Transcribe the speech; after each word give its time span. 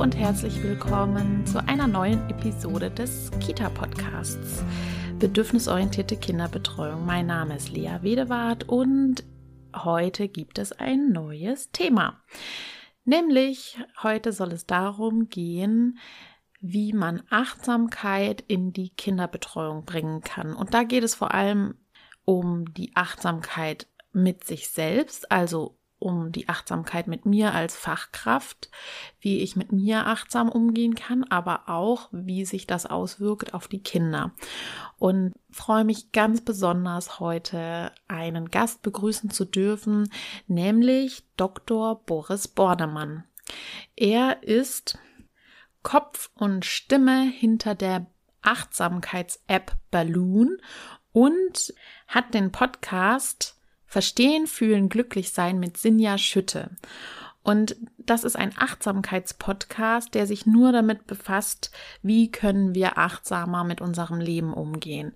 Und 0.00 0.16
herzlich 0.16 0.62
willkommen 0.62 1.44
zu 1.44 1.62
einer 1.68 1.86
neuen 1.86 2.30
Episode 2.30 2.90
des 2.90 3.30
Kita-Podcasts 3.38 4.64
Bedürfnisorientierte 5.18 6.16
Kinderbetreuung. 6.16 7.04
Mein 7.04 7.26
Name 7.26 7.56
ist 7.56 7.68
Lea 7.68 7.98
Wedewart 8.00 8.66
und 8.66 9.24
heute 9.76 10.28
gibt 10.28 10.58
es 10.58 10.72
ein 10.72 11.10
neues 11.12 11.70
Thema. 11.72 12.24
Nämlich 13.04 13.78
heute 14.02 14.32
soll 14.32 14.52
es 14.52 14.64
darum 14.64 15.28
gehen, 15.28 15.98
wie 16.60 16.94
man 16.94 17.22
Achtsamkeit 17.28 18.42
in 18.48 18.72
die 18.72 18.88
Kinderbetreuung 18.88 19.84
bringen 19.84 20.22
kann. 20.22 20.54
Und 20.54 20.72
da 20.72 20.82
geht 20.82 21.04
es 21.04 21.14
vor 21.14 21.34
allem 21.34 21.74
um 22.24 22.72
die 22.72 22.96
Achtsamkeit 22.96 23.86
mit 24.14 24.44
sich 24.44 24.70
selbst, 24.70 25.30
also 25.30 25.78
um 26.00 26.32
die 26.32 26.48
Achtsamkeit 26.48 27.06
mit 27.06 27.26
mir 27.26 27.54
als 27.54 27.76
Fachkraft, 27.76 28.70
wie 29.20 29.40
ich 29.40 29.54
mit 29.54 29.70
mir 29.70 30.06
achtsam 30.06 30.48
umgehen 30.48 30.94
kann, 30.94 31.24
aber 31.24 31.68
auch, 31.68 32.08
wie 32.10 32.44
sich 32.44 32.66
das 32.66 32.86
auswirkt 32.86 33.54
auf 33.54 33.68
die 33.68 33.82
Kinder. 33.82 34.32
Und 34.98 35.34
freue 35.50 35.84
mich 35.84 36.10
ganz 36.10 36.40
besonders 36.40 37.20
heute 37.20 37.92
einen 38.08 38.50
Gast 38.50 38.82
begrüßen 38.82 39.30
zu 39.30 39.44
dürfen, 39.44 40.10
nämlich 40.48 41.24
Dr. 41.36 42.02
Boris 42.04 42.48
Bordemann. 42.48 43.24
Er 43.94 44.42
ist 44.42 44.98
Kopf 45.82 46.30
und 46.34 46.64
Stimme 46.64 47.22
hinter 47.22 47.74
der 47.74 48.06
Achtsamkeits-App 48.42 49.76
Balloon 49.90 50.58
und 51.12 51.74
hat 52.06 52.34
den 52.34 52.52
Podcast 52.52 53.59
Verstehen, 53.90 54.46
Fühlen, 54.46 54.88
Glücklich 54.88 55.32
sein 55.32 55.58
mit 55.58 55.76
Sinja 55.76 56.16
Schütte. 56.16 56.70
Und 57.42 57.74
das 57.98 58.22
ist 58.22 58.36
ein 58.36 58.52
Achtsamkeitspodcast, 58.56 60.14
der 60.14 60.28
sich 60.28 60.46
nur 60.46 60.70
damit 60.70 61.08
befasst, 61.08 61.72
wie 62.00 62.30
können 62.30 62.72
wir 62.72 62.98
achtsamer 62.98 63.64
mit 63.64 63.80
unserem 63.80 64.20
Leben 64.20 64.54
umgehen. 64.54 65.12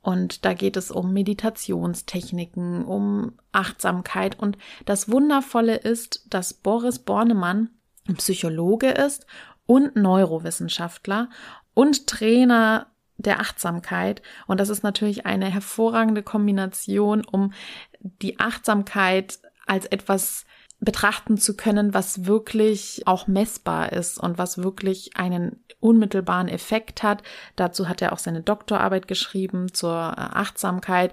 Und 0.00 0.46
da 0.46 0.54
geht 0.54 0.78
es 0.78 0.90
um 0.90 1.12
Meditationstechniken, 1.12 2.86
um 2.86 3.34
Achtsamkeit. 3.52 4.38
Und 4.38 4.56
das 4.86 5.10
Wundervolle 5.10 5.76
ist, 5.76 6.24
dass 6.30 6.54
Boris 6.54 7.00
Bornemann 7.00 7.68
Psychologe 8.16 8.92
ist 8.92 9.26
und 9.66 9.94
Neurowissenschaftler 9.94 11.28
und 11.74 12.06
Trainer 12.06 12.89
der 13.22 13.40
Achtsamkeit. 13.40 14.22
Und 14.46 14.60
das 14.60 14.68
ist 14.68 14.82
natürlich 14.82 15.26
eine 15.26 15.46
hervorragende 15.46 16.22
Kombination, 16.22 17.24
um 17.24 17.52
die 18.00 18.38
Achtsamkeit 18.40 19.38
als 19.66 19.86
etwas 19.86 20.46
betrachten 20.80 21.36
zu 21.36 21.56
können, 21.56 21.92
was 21.92 22.24
wirklich 22.24 23.02
auch 23.06 23.26
messbar 23.26 23.92
ist 23.92 24.18
und 24.18 24.38
was 24.38 24.58
wirklich 24.58 25.16
einen 25.16 25.62
unmittelbaren 25.78 26.48
Effekt 26.48 27.02
hat. 27.02 27.22
Dazu 27.56 27.88
hat 27.88 28.02
er 28.02 28.12
auch 28.12 28.18
seine 28.18 28.42
Doktorarbeit 28.42 29.06
geschrieben 29.06 29.72
zur 29.72 29.94
Achtsamkeit. 29.94 31.12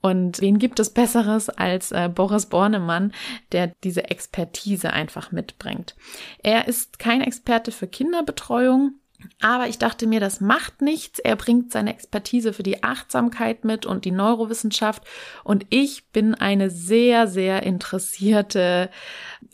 Und 0.00 0.40
wen 0.40 0.60
gibt 0.60 0.78
es 0.78 0.90
Besseres 0.90 1.48
als 1.48 1.90
äh, 1.90 2.08
Boris 2.08 2.46
Bornemann, 2.46 3.12
der 3.50 3.72
diese 3.82 4.04
Expertise 4.04 4.92
einfach 4.92 5.32
mitbringt? 5.32 5.96
Er 6.42 6.68
ist 6.68 7.00
kein 7.00 7.20
Experte 7.20 7.72
für 7.72 7.88
Kinderbetreuung, 7.88 8.94
aber 9.40 9.68
ich 9.68 9.78
dachte 9.78 10.06
mir, 10.06 10.20
das 10.20 10.40
macht 10.40 10.80
nichts. 10.80 11.18
Er 11.18 11.34
bringt 11.34 11.72
seine 11.72 11.92
Expertise 11.92 12.52
für 12.52 12.62
die 12.62 12.82
Achtsamkeit 12.84 13.64
mit 13.64 13.84
und 13.84 14.04
die 14.04 14.12
Neurowissenschaft. 14.12 15.02
Und 15.42 15.66
ich 15.70 16.10
bin 16.10 16.34
eine 16.34 16.70
sehr, 16.70 17.26
sehr 17.26 17.64
interessierte 17.64 18.90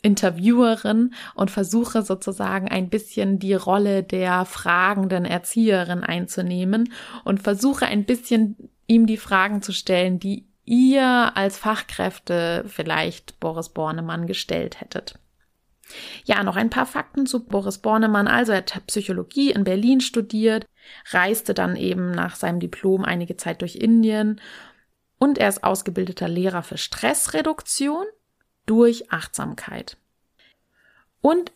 Interviewerin 0.01 1.13
und 1.33 1.49
versuche 1.49 2.03
sozusagen 2.03 2.67
ein 2.67 2.89
bisschen 2.89 3.39
die 3.39 3.55
Rolle 3.55 4.03
der 4.03 4.45
fragenden 4.45 5.25
Erzieherin 5.25 6.03
einzunehmen 6.03 6.91
und 7.23 7.41
versuche 7.41 7.85
ein 7.85 8.05
bisschen 8.05 8.69
ihm 8.87 9.07
die 9.07 9.17
Fragen 9.17 9.63
zu 9.63 9.71
stellen, 9.71 10.19
die 10.19 10.45
ihr 10.63 11.31
als 11.35 11.57
Fachkräfte 11.57 12.65
vielleicht 12.67 13.39
Boris 13.39 13.69
Bornemann 13.69 14.27
gestellt 14.27 14.79
hättet. 14.79 15.19
Ja, 16.25 16.43
noch 16.43 16.55
ein 16.55 16.69
paar 16.69 16.85
Fakten 16.85 17.25
zu 17.25 17.45
Boris 17.45 17.77
Bornemann. 17.77 18.27
Also 18.27 18.51
er 18.51 18.59
hat 18.59 18.87
Psychologie 18.87 19.51
in 19.51 19.63
Berlin 19.63 20.01
studiert, 20.01 20.65
reiste 21.11 21.53
dann 21.53 21.75
eben 21.75 22.11
nach 22.11 22.35
seinem 22.35 22.59
Diplom 22.59 23.03
einige 23.03 23.37
Zeit 23.37 23.61
durch 23.61 23.75
Indien 23.75 24.41
und 25.19 25.37
er 25.37 25.49
ist 25.49 25.63
ausgebildeter 25.63 26.27
Lehrer 26.27 26.63
für 26.63 26.77
Stressreduktion 26.77 28.05
durch 28.65 29.11
Achtsamkeit. 29.11 29.97
Und 31.21 31.51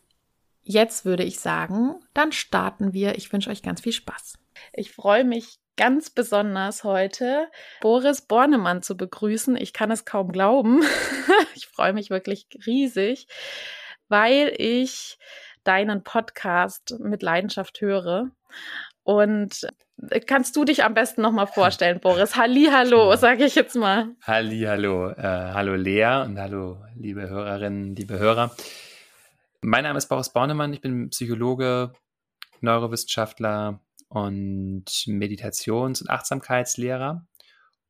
jetzt 0.62 1.06
würde 1.06 1.24
ich 1.24 1.40
sagen, 1.40 1.96
dann 2.14 2.32
starten 2.32 2.94
wir. 2.94 3.16
Ich 3.16 3.32
wünsche 3.34 3.50
euch 3.50 3.64
ganz 3.64 3.82
viel 3.82 3.92
Spaß. 3.92 4.38
Ich 4.74 4.92
freue 4.92 5.24
mich 5.24 5.60
ganz 5.78 6.10
besonders 6.10 6.84
heute 6.84 7.48
Boris 7.82 8.22
Bornemann 8.22 8.82
zu 8.82 8.98
begrüßen. 8.98 9.56
Ich 9.56 9.74
kann 9.74 9.92
es 9.92 10.06
kaum 10.06 10.32
glauben. 10.32 10.82
ich 11.56 11.68
freue 11.68 11.94
mich 11.94 12.10
wirklich 12.10 12.48
riesig 12.66 13.28
weil 14.10 14.54
ich 14.58 15.18
deinen 15.64 16.04
Podcast 16.04 17.00
mit 17.00 17.22
Leidenschaft 17.24 17.82
höre. 17.82 18.32
Und 19.04 19.68
äh, 20.10 20.20
kannst 20.20 20.56
du 20.56 20.66
dich 20.66 20.84
am 20.84 20.94
besten 20.94 21.22
nochmal 21.22 21.48
vorstellen, 21.54 22.00
Boris? 22.00 22.36
Halli, 22.36 22.70
hallo, 22.72 23.16
sage 23.16 23.46
ich 23.46 23.56
jetzt 23.56 23.76
mal. 23.76 24.10
Halli, 24.24 24.62
hallo. 24.62 25.10
Äh, 25.10 25.24
hallo 25.24 25.76
Lea 25.76 26.24
und 26.26 26.40
hallo 26.40 26.84
liebe 26.96 27.30
Hörerinnen, 27.30 27.96
liebe 27.96 28.20
Hörer. 28.20 28.56
Mein 29.62 29.84
Name 29.84 29.98
ist 29.98 30.08
Boris 30.08 30.30
Bornemann, 30.30 30.74
ich 30.74 30.82
bin 30.82 31.10
Psychologe, 31.10 31.92
Neurowissenschaftler 32.62 33.82
und 34.08 34.86
Meditations- 35.06 36.02
und 36.02 36.10
Achtsamkeitslehrer. 36.10 37.26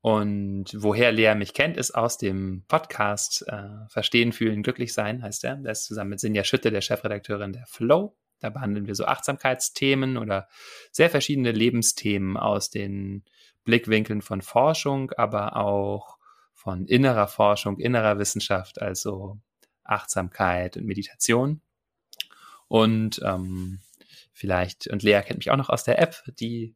Und 0.02 0.72
woher 0.78 1.12
Lea 1.12 1.36
mich 1.36 1.54
kennt, 1.54 1.76
ist 1.76 1.92
aus 1.92 2.18
dem 2.18 2.64
Podcast 2.68 3.46
äh, 3.48 3.88
Verstehen, 3.90 4.32
Fühlen, 4.32 4.64
Glücklich 4.64 4.94
sein, 4.94 5.22
heißt 5.22 5.44
er. 5.44 5.58
Der 5.58 5.74
ist 5.74 5.86
zusammen 5.86 6.12
mit 6.12 6.20
Sinja 6.22 6.44
Schütte, 6.46 6.72
der 6.72 6.82
Chefredakteurin 6.82 7.52
der 7.52 7.66
Flow. 7.66 8.16
Da 8.40 8.50
behandeln 8.50 8.88
wir 8.88 8.96
so 8.96 9.06
Achtsamkeitsthemen 9.06 10.18
oder 10.18 10.48
sehr 10.92 11.10
verschiedene 11.10 11.52
Lebensthemen 11.52 12.38
aus 12.38 12.70
den 12.70 13.26
Blickwinkeln 13.66 14.22
von 14.22 14.42
Forschung, 14.42 15.12
aber 15.18 15.58
auch 15.58 16.18
von 16.54 16.86
innerer 16.86 17.28
Forschung, 17.28 17.78
innerer 17.78 18.18
Wissenschaft, 18.20 18.82
also 18.82 19.40
Achtsamkeit 19.84 20.78
und 20.78 20.86
Meditation. 20.86 21.62
Und 22.70 23.20
ähm, 23.26 23.82
vielleicht, 24.32 24.88
und 24.88 25.04
Lea 25.04 25.22
kennt 25.26 25.40
mich 25.40 25.52
auch 25.52 25.58
noch 25.58 25.70
aus 25.70 25.84
der 25.84 26.00
App, 26.02 26.24
die 26.40 26.76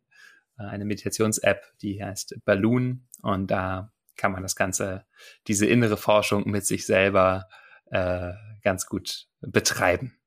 eine 0.68 0.86
Meditations-App, 0.86 1.64
die 1.82 2.04
heißt 2.04 2.36
Balloon. 2.46 3.08
Und 3.22 3.48
da 3.48 3.92
kann 4.16 4.32
man 4.32 4.44
das 4.44 4.56
Ganze, 4.56 5.06
diese 5.48 5.66
innere 5.66 5.98
Forschung 5.98 6.50
mit 6.50 6.66
sich 6.66 6.86
selber 6.86 7.48
äh, 7.92 8.34
ganz 8.64 8.86
gut 8.86 9.28
betreiben. 9.42 10.18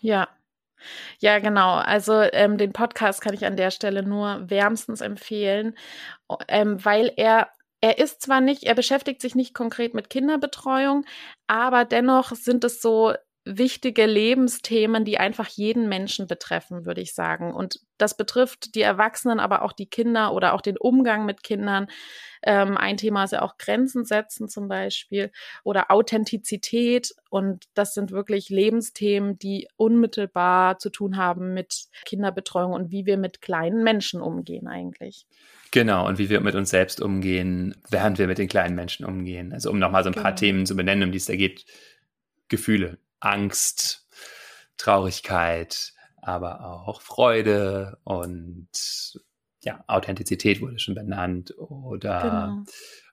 Ja. 0.00 0.28
Ja, 1.20 1.38
genau. 1.38 1.76
Also 1.76 2.20
ähm, 2.20 2.58
den 2.58 2.72
Podcast 2.72 3.20
kann 3.20 3.34
ich 3.34 3.46
an 3.46 3.56
der 3.56 3.70
Stelle 3.70 4.02
nur 4.02 4.50
wärmstens 4.50 5.00
empfehlen, 5.00 5.76
ähm, 6.48 6.84
weil 6.84 7.12
er 7.16 7.48
er 7.84 7.98
ist 7.98 8.22
zwar 8.22 8.40
nicht, 8.40 8.62
er 8.62 8.76
beschäftigt 8.76 9.20
sich 9.20 9.34
nicht 9.34 9.54
konkret 9.54 9.92
mit 9.92 10.08
Kinderbetreuung, 10.08 11.04
aber 11.48 11.84
dennoch 11.84 12.30
sind 12.36 12.62
es 12.62 12.80
so 12.80 13.12
wichtige 13.44 14.06
Lebensthemen, 14.06 15.04
die 15.04 15.18
einfach 15.18 15.48
jeden 15.48 15.88
Menschen 15.88 16.28
betreffen, 16.28 16.86
würde 16.86 17.00
ich 17.00 17.12
sagen. 17.12 17.52
Und 17.52 17.80
das 17.98 18.16
betrifft 18.16 18.74
die 18.76 18.82
Erwachsenen, 18.82 19.40
aber 19.40 19.62
auch 19.62 19.72
die 19.72 19.86
Kinder 19.86 20.32
oder 20.32 20.54
auch 20.54 20.60
den 20.60 20.76
Umgang 20.76 21.26
mit 21.26 21.42
Kindern. 21.42 21.88
Ähm, 22.44 22.76
ein 22.76 22.96
Thema 22.96 23.24
ist 23.24 23.32
ja 23.32 23.42
auch 23.42 23.58
Grenzen 23.58 24.04
setzen 24.04 24.48
zum 24.48 24.68
Beispiel 24.68 25.32
oder 25.64 25.90
Authentizität. 25.90 27.14
Und 27.30 27.64
das 27.74 27.94
sind 27.94 28.12
wirklich 28.12 28.48
Lebensthemen, 28.48 29.38
die 29.38 29.68
unmittelbar 29.76 30.78
zu 30.78 30.90
tun 30.90 31.16
haben 31.16 31.52
mit 31.52 31.86
Kinderbetreuung 32.04 32.72
und 32.72 32.92
wie 32.92 33.06
wir 33.06 33.16
mit 33.16 33.40
kleinen 33.40 33.82
Menschen 33.82 34.20
umgehen 34.20 34.68
eigentlich. 34.68 35.26
Genau, 35.72 36.06
und 36.06 36.18
wie 36.18 36.28
wir 36.28 36.40
mit 36.40 36.54
uns 36.54 36.70
selbst 36.70 37.00
umgehen, 37.00 37.74
während 37.88 38.18
wir 38.18 38.28
mit 38.28 38.38
den 38.38 38.48
kleinen 38.48 38.76
Menschen 38.76 39.04
umgehen. 39.04 39.52
Also 39.52 39.70
um 39.70 39.78
nochmal 39.80 40.04
so 40.04 40.10
ein 40.10 40.12
genau. 40.12 40.22
paar 40.22 40.36
Themen 40.36 40.66
zu 40.66 40.76
benennen, 40.76 41.04
um 41.04 41.12
die 41.12 41.18
es 41.18 41.26
da 41.26 41.34
geht. 41.34 41.64
Gefühle, 42.48 42.98
Angst, 43.22 44.06
Traurigkeit, 44.76 45.92
aber 46.20 46.64
auch 46.64 47.00
Freude 47.00 47.98
und 48.04 48.68
ja, 49.62 49.84
Authentizität 49.86 50.60
wurde 50.60 50.78
schon 50.78 50.96
benannt 50.96 51.54
oder 51.56 52.64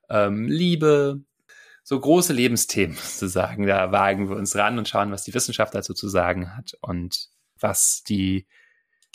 genau. 0.09 0.27
ähm, 0.27 0.47
Liebe, 0.47 1.21
so 1.83 1.99
große 1.99 2.33
Lebensthemen 2.33 2.95
sozusagen. 3.01 3.67
Da 3.67 3.91
wagen 3.91 4.29
wir 4.29 4.35
uns 4.35 4.55
ran 4.55 4.79
und 4.79 4.87
schauen, 4.87 5.11
was 5.11 5.23
die 5.23 5.33
Wissenschaft 5.33 5.75
dazu 5.75 5.93
zu 5.93 6.07
sagen 6.07 6.55
hat 6.57 6.73
und 6.81 7.29
was 7.59 8.03
die 8.03 8.47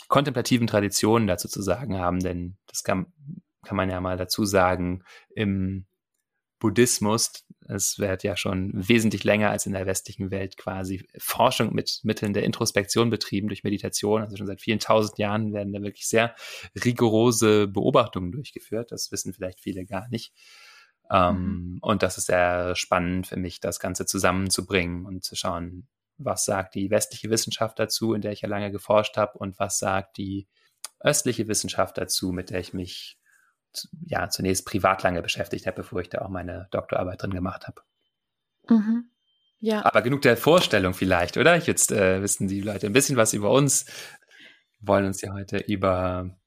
kontemplativen 0.07 0.67
Traditionen 0.67 1.27
dazu 1.27 1.49
zu 1.49 1.61
sagen 1.61 1.97
haben. 1.97 2.19
Denn 2.19 2.57
das 2.67 2.83
kann, 2.83 3.07
kann 3.65 3.75
man 3.75 3.89
ja 3.89 3.99
mal 3.99 4.17
dazu 4.17 4.45
sagen, 4.45 5.03
im 5.29 5.85
Buddhismus, 6.59 7.45
es 7.67 7.97
wird 7.99 8.23
ja 8.23 8.37
schon 8.37 8.71
wesentlich 8.73 9.23
länger 9.23 9.49
als 9.49 9.65
in 9.65 9.73
der 9.73 9.85
westlichen 9.85 10.31
Welt 10.31 10.57
quasi 10.57 11.07
Forschung 11.17 11.73
mit 11.73 11.99
Mitteln 12.03 12.33
der 12.33 12.43
Introspektion 12.43 13.09
betrieben 13.09 13.47
durch 13.47 13.63
Meditation. 13.63 14.21
Also 14.21 14.37
schon 14.37 14.47
seit 14.47 14.61
vielen 14.61 14.79
tausend 14.79 15.17
Jahren 15.17 15.53
werden 15.53 15.73
da 15.73 15.81
wirklich 15.81 16.07
sehr 16.07 16.35
rigorose 16.83 17.67
Beobachtungen 17.67 18.31
durchgeführt. 18.31 18.91
Das 18.91 19.11
wissen 19.11 19.33
vielleicht 19.33 19.59
viele 19.59 19.85
gar 19.85 20.07
nicht. 20.09 20.33
Ähm, 21.11 21.35
mhm. 21.35 21.77
Und 21.81 22.03
das 22.03 22.17
ist 22.17 22.27
sehr 22.27 22.75
spannend 22.75 23.27
für 23.27 23.37
mich, 23.37 23.59
das 23.59 23.79
Ganze 23.79 24.05
zusammenzubringen 24.05 25.05
und 25.05 25.23
zu 25.23 25.35
schauen, 25.35 25.87
was 26.17 26.45
sagt 26.45 26.75
die 26.75 26.89
westliche 26.89 27.29
Wissenschaft 27.29 27.77
dazu, 27.79 28.13
in 28.13 28.21
der 28.21 28.31
ich 28.31 28.41
ja 28.41 28.49
lange 28.49 28.71
geforscht 28.71 29.17
habe, 29.17 29.37
und 29.37 29.59
was 29.59 29.79
sagt 29.79 30.17
die 30.17 30.47
östliche 30.99 31.47
Wissenschaft 31.47 31.97
dazu, 31.97 32.31
mit 32.31 32.49
der 32.49 32.59
ich 32.59 32.73
mich 32.73 33.17
ja 34.05 34.29
zunächst 34.29 34.65
privat 34.65 35.03
lange 35.03 35.21
beschäftigt 35.21 35.67
habe, 35.67 35.77
bevor 35.77 36.01
ich 36.01 36.09
da 36.09 36.19
auch 36.19 36.29
meine 36.29 36.67
Doktorarbeit 36.71 37.21
drin 37.21 37.33
gemacht 37.33 37.67
habe. 37.67 37.81
Mhm. 38.69 39.09
Ja. 39.59 39.85
Aber 39.85 40.01
genug 40.01 40.21
der 40.21 40.37
Vorstellung 40.37 40.93
vielleicht, 40.93 41.37
oder? 41.37 41.55
Jetzt 41.55 41.91
äh, 41.91 42.21
wissen 42.21 42.47
die 42.47 42.61
Leute 42.61 42.87
ein 42.87 42.93
bisschen 42.93 43.17
was 43.17 43.33
über 43.33 43.51
uns. 43.51 43.85
Wir 44.79 44.87
wollen 44.87 45.05
uns 45.05 45.21
ja 45.21 45.33
heute 45.33 45.57
über 45.57 46.37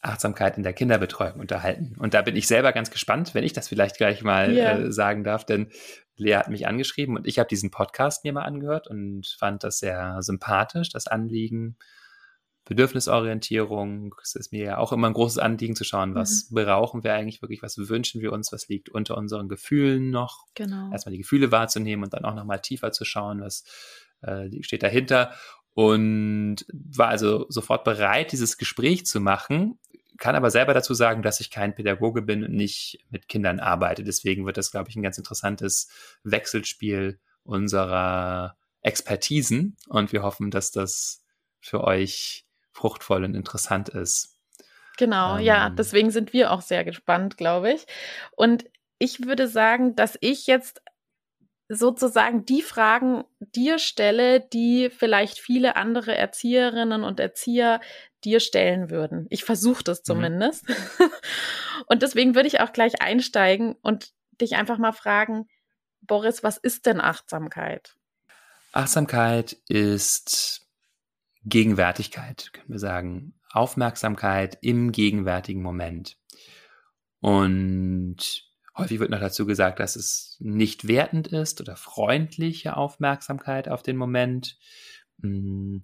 Achtsamkeit 0.00 0.56
in 0.56 0.62
der 0.62 0.72
Kinderbetreuung 0.72 1.40
unterhalten. 1.40 1.96
Und 1.98 2.14
da 2.14 2.22
bin 2.22 2.36
ich 2.36 2.46
selber 2.46 2.72
ganz 2.72 2.90
gespannt, 2.90 3.34
wenn 3.34 3.44
ich 3.44 3.52
das 3.52 3.68
vielleicht 3.68 3.96
gleich 3.96 4.22
mal 4.22 4.52
yeah. 4.52 4.78
äh, 4.78 4.92
sagen 4.92 5.24
darf, 5.24 5.44
denn 5.44 5.70
Lea 6.16 6.36
hat 6.36 6.48
mich 6.48 6.66
angeschrieben 6.66 7.16
und 7.16 7.26
ich 7.26 7.38
habe 7.38 7.48
diesen 7.48 7.70
Podcast 7.70 8.24
mir 8.24 8.32
mal 8.32 8.44
angehört 8.44 8.86
und 8.86 9.26
fand 9.38 9.64
das 9.64 9.78
sehr 9.78 10.22
sympathisch, 10.22 10.90
das 10.90 11.06
Anliegen, 11.06 11.76
Bedürfnisorientierung. 12.68 14.14
Es 14.22 14.34
ist 14.34 14.52
mir 14.52 14.62
ja 14.62 14.78
auch 14.78 14.92
immer 14.92 15.06
ein 15.06 15.14
großes 15.14 15.38
Anliegen 15.38 15.74
zu 15.74 15.84
schauen, 15.84 16.14
was 16.14 16.50
mhm. 16.50 16.56
brauchen 16.56 17.02
wir 17.02 17.14
eigentlich 17.14 17.40
wirklich, 17.40 17.62
was 17.62 17.78
wünschen 17.88 18.20
wir 18.20 18.30
uns, 18.30 18.52
was 18.52 18.68
liegt 18.68 18.90
unter 18.90 19.16
unseren 19.16 19.48
Gefühlen 19.48 20.10
noch. 20.10 20.44
Genau. 20.54 20.92
Erstmal 20.92 21.12
die 21.12 21.18
Gefühle 21.18 21.50
wahrzunehmen 21.50 22.04
und 22.04 22.12
dann 22.12 22.26
auch 22.26 22.34
nochmal 22.34 22.60
tiefer 22.60 22.92
zu 22.92 23.06
schauen, 23.06 23.40
was 23.40 23.64
äh, 24.20 24.50
steht 24.62 24.82
dahinter. 24.82 25.32
Und 25.72 26.66
war 26.72 27.08
also 27.08 27.46
sofort 27.48 27.84
bereit, 27.84 28.32
dieses 28.32 28.58
Gespräch 28.58 29.06
zu 29.06 29.18
machen, 29.20 29.78
kann 30.18 30.34
aber 30.34 30.50
selber 30.50 30.74
dazu 30.74 30.92
sagen, 30.92 31.22
dass 31.22 31.40
ich 31.40 31.50
kein 31.50 31.74
Pädagoge 31.74 32.20
bin 32.20 32.44
und 32.44 32.52
nicht 32.52 33.02
mit 33.08 33.28
Kindern 33.28 33.60
arbeite. 33.60 34.04
Deswegen 34.04 34.44
wird 34.44 34.58
das, 34.58 34.72
glaube 34.72 34.90
ich, 34.90 34.96
ein 34.96 35.02
ganz 35.02 35.16
interessantes 35.16 35.88
Wechselspiel 36.22 37.18
unserer 37.44 38.56
Expertisen. 38.82 39.76
Und 39.88 40.12
wir 40.12 40.22
hoffen, 40.22 40.50
dass 40.50 40.70
das 40.70 41.24
für 41.60 41.84
euch 41.84 42.47
fruchtvoll 42.78 43.24
und 43.24 43.34
interessant 43.34 43.88
ist. 43.88 44.36
Genau, 44.96 45.36
ähm, 45.36 45.44
ja, 45.44 45.70
deswegen 45.70 46.10
sind 46.10 46.32
wir 46.32 46.52
auch 46.52 46.62
sehr 46.62 46.84
gespannt, 46.84 47.36
glaube 47.36 47.72
ich. 47.72 47.86
Und 48.36 48.64
ich 48.98 49.24
würde 49.24 49.48
sagen, 49.48 49.96
dass 49.96 50.16
ich 50.20 50.46
jetzt 50.46 50.80
sozusagen 51.68 52.44
die 52.46 52.62
Fragen 52.62 53.24
dir 53.40 53.78
stelle, 53.78 54.40
die 54.40 54.90
vielleicht 54.90 55.38
viele 55.38 55.76
andere 55.76 56.16
Erzieherinnen 56.16 57.04
und 57.04 57.20
Erzieher 57.20 57.80
dir 58.24 58.40
stellen 58.40 58.90
würden. 58.90 59.26
Ich 59.28 59.44
versuche 59.44 59.84
das 59.84 60.00
mhm. 60.00 60.04
zumindest. 60.04 60.68
Mhm. 60.68 60.74
und 61.86 62.02
deswegen 62.02 62.34
würde 62.34 62.48
ich 62.48 62.60
auch 62.60 62.72
gleich 62.72 63.02
einsteigen 63.02 63.76
und 63.82 64.12
dich 64.40 64.56
einfach 64.56 64.78
mal 64.78 64.92
fragen, 64.92 65.48
Boris, 66.00 66.42
was 66.42 66.56
ist 66.56 66.86
denn 66.86 67.00
Achtsamkeit? 67.00 67.96
Achtsamkeit 68.72 69.56
ist 69.68 70.67
Gegenwärtigkeit, 71.48 72.50
können 72.52 72.70
wir 72.70 72.78
sagen. 72.78 73.34
Aufmerksamkeit 73.50 74.58
im 74.60 74.92
gegenwärtigen 74.92 75.62
Moment. 75.62 76.16
Und 77.20 78.48
häufig 78.76 79.00
wird 79.00 79.10
noch 79.10 79.20
dazu 79.20 79.46
gesagt, 79.46 79.80
dass 79.80 79.96
es 79.96 80.36
nicht 80.38 80.86
wertend 80.86 81.28
ist 81.28 81.60
oder 81.60 81.76
freundliche 81.76 82.76
Aufmerksamkeit 82.76 83.68
auf 83.68 83.82
den 83.82 83.96
Moment. 83.96 84.58
Hm, 85.20 85.82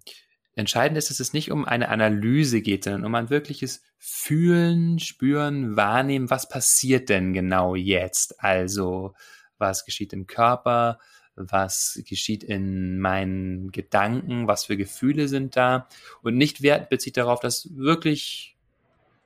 entscheidend 0.55 0.97
ist, 0.99 1.11
dass 1.11 1.21
es 1.21 1.33
nicht 1.33 1.51
um 1.51 1.65
eine 1.65 1.89
Analyse 1.89 2.61
geht, 2.61 2.85
sondern 2.85 3.05
um 3.05 3.15
ein 3.15 3.31
wirkliches 3.31 3.83
Fühlen, 3.99 4.99
Spüren, 4.99 5.77
Wahrnehmen, 5.77 6.31
was 6.31 6.49
passiert 6.49 7.09
denn 7.09 7.33
genau 7.33 7.75
jetzt? 7.75 8.41
Also, 8.43 9.15
was 9.59 9.85
geschieht 9.85 10.13
im 10.13 10.27
Körper? 10.27 10.99
Was 11.37 12.01
geschieht 12.09 12.45
in 12.45 12.99
meinen 12.99 13.73
Gedanken? 13.73 14.47
Was 14.47 14.67
für 14.67 14.77
Gefühle 14.77 15.29
sind 15.29 15.57
da? 15.57 15.89
Und 16.23 16.37
nicht 16.37 16.63
Wert 16.63 16.89
bezieht 16.89 17.17
darauf, 17.17 17.41
das 17.41 17.69
wirklich 17.77 18.57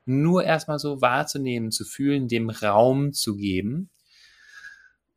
nur 0.07 0.45
erstmal 0.45 0.79
so 0.79 1.03
wahrzunehmen, 1.03 1.71
zu 1.71 1.85
fühlen, 1.85 2.29
dem 2.29 2.49
Raum 2.49 3.13
zu 3.13 3.37
geben. 3.37 3.91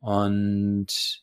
Und 0.00 1.22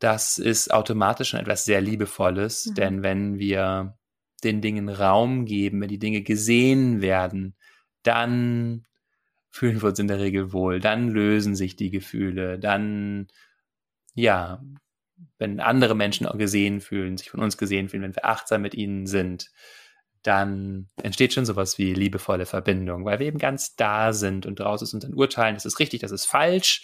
das 0.00 0.36
ist 0.38 0.72
automatisch 0.72 1.30
schon 1.30 1.40
etwas 1.40 1.64
sehr 1.64 1.80
Liebevolles, 1.80 2.66
mhm. 2.66 2.74
denn 2.74 3.02
wenn 3.02 3.38
wir 3.38 3.96
den 4.42 4.60
Dingen 4.60 4.90
Raum 4.90 5.46
geben, 5.46 5.80
wenn 5.80 5.88
die 5.88 5.98
Dinge 5.98 6.20
gesehen 6.20 7.00
werden, 7.00 7.54
dann 8.02 8.84
fühlen 9.50 9.80
wir 9.80 9.88
uns 9.88 9.98
in 9.98 10.08
der 10.08 10.18
Regel 10.18 10.52
wohl, 10.52 10.80
dann 10.80 11.08
lösen 11.08 11.54
sich 11.54 11.76
die 11.76 11.90
Gefühle, 11.90 12.58
dann, 12.58 13.28
ja, 14.14 14.62
wenn 15.38 15.60
andere 15.60 15.94
Menschen 15.94 16.26
auch 16.26 16.38
gesehen 16.38 16.80
fühlen, 16.80 17.16
sich 17.16 17.30
von 17.30 17.40
uns 17.40 17.58
gesehen 17.58 17.88
fühlen, 17.88 18.02
wenn 18.02 18.16
wir 18.16 18.24
achtsam 18.24 18.62
mit 18.62 18.74
ihnen 18.74 19.06
sind, 19.06 19.50
dann 20.22 20.88
entsteht 21.02 21.34
schon 21.34 21.44
sowas 21.44 21.76
wie 21.76 21.92
liebevolle 21.92 22.46
Verbindung, 22.46 23.04
weil 23.04 23.18
wir 23.18 23.26
eben 23.26 23.38
ganz 23.38 23.76
da 23.76 24.12
sind 24.12 24.46
und 24.46 24.60
raus 24.60 24.80
ist 24.80 24.94
und 24.94 25.04
dann 25.04 25.12
urteilen, 25.12 25.54
das 25.54 25.66
ist 25.66 25.78
richtig, 25.78 26.00
das 26.00 26.12
ist 26.12 26.24
falsch, 26.24 26.82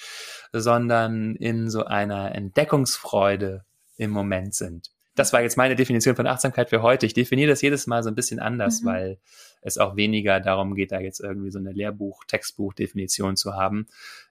sondern 0.53 1.37
in 1.37 1.71
so 1.71 1.85
einer 1.85 2.35
Entdeckungsfreude 2.35 3.65
im 3.97 4.11
Moment 4.11 4.55
sind. 4.55 4.91
Das 5.15 5.33
war 5.33 5.43
jetzt 5.43 5.57
meine 5.57 5.75
Definition 5.75 6.17
von 6.17 6.27
Achtsamkeit 6.27 6.69
für 6.71 6.83
heute. 6.83 7.07
Ich 7.07 7.15
definiere 7.15 7.51
das 7.51 7.63
jedes 7.63 7.87
Mal 7.87 8.03
so 8.03 8.11
ein 8.11 8.15
bisschen 8.15 8.41
anders, 8.41 8.83
mhm. 8.83 8.87
weil 8.87 9.19
es 9.61 9.79
auch 9.79 9.97
weniger 9.97 10.41
darum 10.41 10.75
geht, 10.75 10.93
da 10.93 11.01
jetzt 11.01 11.21
irgendwie 11.21 11.51
so 11.51 11.59
eine 11.59 11.73
Lehrbuch-, 11.73 12.25
Textbuch-Definition 12.27 13.37
zu 13.37 13.55
haben, 13.55 13.87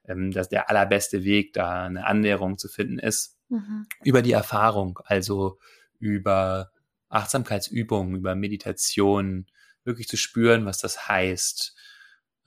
ähm, 0.08 0.32
dass 0.32 0.50
der 0.50 0.70
allerbeste 0.70 1.24
Weg, 1.24 1.54
da 1.54 1.86
eine 1.86 2.06
Annäherung 2.06 2.58
zu 2.58 2.68
finden 2.68 3.00
ist, 3.00 3.38
mhm. 3.50 3.88
über 4.04 4.22
die 4.22 4.32
Erfahrung, 4.32 5.00
also 5.06 5.60
über 6.00 6.72
Achtsamkeitsübungen, 7.10 8.16
über 8.16 8.36
Meditation, 8.36 9.48
wirklich 9.84 10.08
zu 10.08 10.18
spüren, 10.18 10.66
was 10.66 10.78
das 10.78 11.08
heißt, 11.08 11.76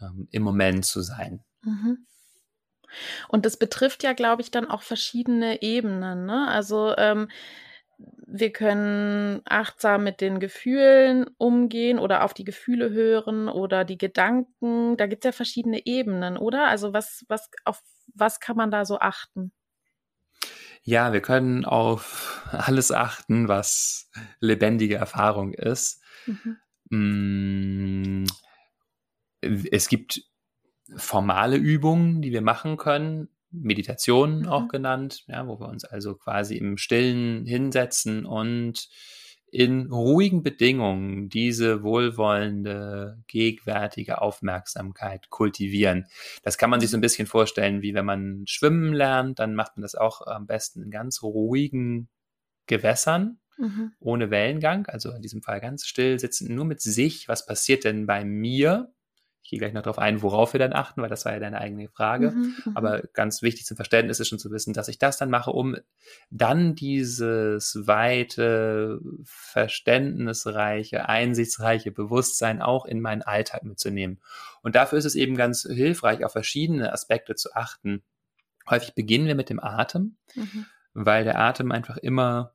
ähm, 0.00 0.28
im 0.30 0.42
Moment 0.42 0.84
zu 0.84 1.02
sein. 1.02 1.44
Mhm. 1.62 2.06
Und 3.28 3.46
das 3.46 3.56
betrifft 3.56 4.02
ja, 4.02 4.12
glaube 4.12 4.42
ich, 4.42 4.50
dann 4.50 4.68
auch 4.68 4.82
verschiedene 4.82 5.62
Ebenen. 5.62 6.26
Ne? 6.26 6.46
Also 6.48 6.94
ähm, 6.96 7.28
wir 8.26 8.52
können 8.52 9.42
achtsam 9.44 10.04
mit 10.04 10.20
den 10.20 10.40
Gefühlen 10.40 11.26
umgehen 11.38 11.98
oder 11.98 12.24
auf 12.24 12.34
die 12.34 12.44
Gefühle 12.44 12.90
hören 12.90 13.48
oder 13.48 13.84
die 13.84 13.98
Gedanken. 13.98 14.96
Da 14.96 15.06
gibt 15.06 15.24
es 15.24 15.28
ja 15.28 15.32
verschiedene 15.32 15.86
Ebenen, 15.86 16.36
oder? 16.36 16.68
Also 16.68 16.92
was, 16.92 17.24
was, 17.28 17.50
auf 17.64 17.80
was 18.14 18.40
kann 18.40 18.56
man 18.56 18.70
da 18.70 18.84
so 18.84 18.98
achten? 18.98 19.52
Ja, 20.82 21.12
wir 21.12 21.20
können 21.20 21.64
auf 21.64 22.48
alles 22.50 22.90
achten, 22.90 23.48
was 23.48 24.10
lebendige 24.40 24.96
Erfahrung 24.96 25.54
ist. 25.54 26.02
Mhm. 26.26 26.56
Mm, 26.90 28.26
es 29.40 29.88
gibt 29.88 30.22
formale 30.96 31.56
Übungen, 31.56 32.20
die 32.20 32.32
wir 32.32 32.42
machen 32.42 32.76
können, 32.76 33.28
Meditation 33.52 34.40
mhm. 34.40 34.48
auch 34.48 34.68
genannt, 34.68 35.24
ja, 35.26 35.46
wo 35.46 35.60
wir 35.60 35.68
uns 35.68 35.84
also 35.84 36.14
quasi 36.14 36.56
im 36.56 36.76
Stillen 36.76 37.46
hinsetzen 37.46 38.24
und 38.26 38.88
in 39.52 39.92
ruhigen 39.92 40.42
Bedingungen 40.42 41.28
diese 41.28 41.82
wohlwollende, 41.82 43.22
gegenwärtige 43.26 44.22
Aufmerksamkeit 44.22 45.28
kultivieren. 45.28 46.06
Das 46.42 46.56
kann 46.56 46.70
man 46.70 46.80
sich 46.80 46.88
so 46.88 46.96
ein 46.96 47.02
bisschen 47.02 47.26
vorstellen, 47.26 47.82
wie 47.82 47.92
wenn 47.92 48.06
man 48.06 48.44
schwimmen 48.46 48.94
lernt, 48.94 49.38
dann 49.38 49.54
macht 49.54 49.76
man 49.76 49.82
das 49.82 49.94
auch 49.94 50.26
am 50.26 50.46
besten 50.46 50.82
in 50.82 50.90
ganz 50.90 51.22
ruhigen 51.22 52.08
Gewässern, 52.66 53.40
mhm. 53.58 53.92
ohne 54.00 54.30
Wellengang, 54.30 54.86
also 54.86 55.10
in 55.10 55.20
diesem 55.20 55.42
Fall 55.42 55.60
ganz 55.60 55.84
still 55.84 56.18
sitzen, 56.18 56.54
nur 56.54 56.64
mit 56.64 56.80
sich. 56.80 57.28
Was 57.28 57.44
passiert 57.44 57.84
denn 57.84 58.06
bei 58.06 58.24
mir? 58.24 58.90
Ich 59.42 59.50
gehe 59.50 59.58
gleich 59.58 59.72
noch 59.72 59.82
darauf 59.82 59.98
ein, 59.98 60.22
worauf 60.22 60.52
wir 60.52 60.60
dann 60.60 60.72
achten, 60.72 61.02
weil 61.02 61.08
das 61.08 61.24
war 61.24 61.32
ja 61.32 61.40
deine 61.40 61.60
eigene 61.60 61.88
Frage. 61.88 62.30
Mhm, 62.30 62.54
mhm, 62.64 62.76
Aber 62.76 63.02
ganz 63.12 63.42
wichtig 63.42 63.66
zum 63.66 63.76
Verständnis 63.76 64.20
ist 64.20 64.28
schon 64.28 64.38
zu 64.38 64.52
wissen, 64.52 64.72
dass 64.72 64.86
ich 64.86 64.98
das 64.98 65.18
dann 65.18 65.30
mache, 65.30 65.50
um 65.50 65.76
dann 66.30 66.76
dieses 66.76 67.76
weite, 67.86 69.00
verständnisreiche, 69.24 71.08
einsichtsreiche 71.08 71.90
Bewusstsein 71.90 72.62
auch 72.62 72.86
in 72.86 73.00
meinen 73.00 73.22
Alltag 73.22 73.64
mitzunehmen. 73.64 74.20
Und 74.62 74.76
dafür 74.76 74.98
ist 74.98 75.06
es 75.06 75.16
eben 75.16 75.36
ganz 75.36 75.62
hilfreich, 75.62 76.24
auf 76.24 76.32
verschiedene 76.32 76.92
Aspekte 76.92 77.34
zu 77.34 77.52
achten. 77.54 78.02
Häufig 78.70 78.94
beginnen 78.94 79.26
wir 79.26 79.34
mit 79.34 79.50
dem 79.50 79.58
Atem, 79.58 80.16
mhm. 80.36 80.66
weil 80.94 81.24
der 81.24 81.40
Atem 81.40 81.72
einfach 81.72 81.96
immer 81.96 82.52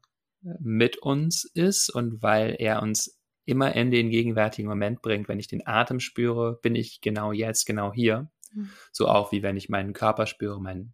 mit 0.60 0.98
uns 0.98 1.44
ist 1.44 1.90
und 1.90 2.22
weil 2.22 2.56
er 2.60 2.82
uns 2.82 3.17
immer 3.48 3.76
in 3.76 3.92
den 3.92 4.10
gegenwärtigen 4.10 4.68
Moment 4.68 5.02
bringt. 5.02 5.28
Wenn 5.28 5.40
ich 5.40 5.48
den 5.48 5.66
Atem 5.66 6.00
spüre, 6.00 6.60
bin 6.62 6.76
ich 6.76 7.02
genau 7.02 7.32
jetzt, 7.32 7.66
genau 7.66 7.94
hier. 7.94 8.30
Mhm. 8.54 8.70
So 8.92 9.08
auch 9.08 9.32
wie 9.32 9.44
wenn 9.44 9.58
ich 9.58 9.70
meinen 9.70 9.94
Körper 9.94 10.28
spüre, 10.28 10.62
meinen 10.62 10.94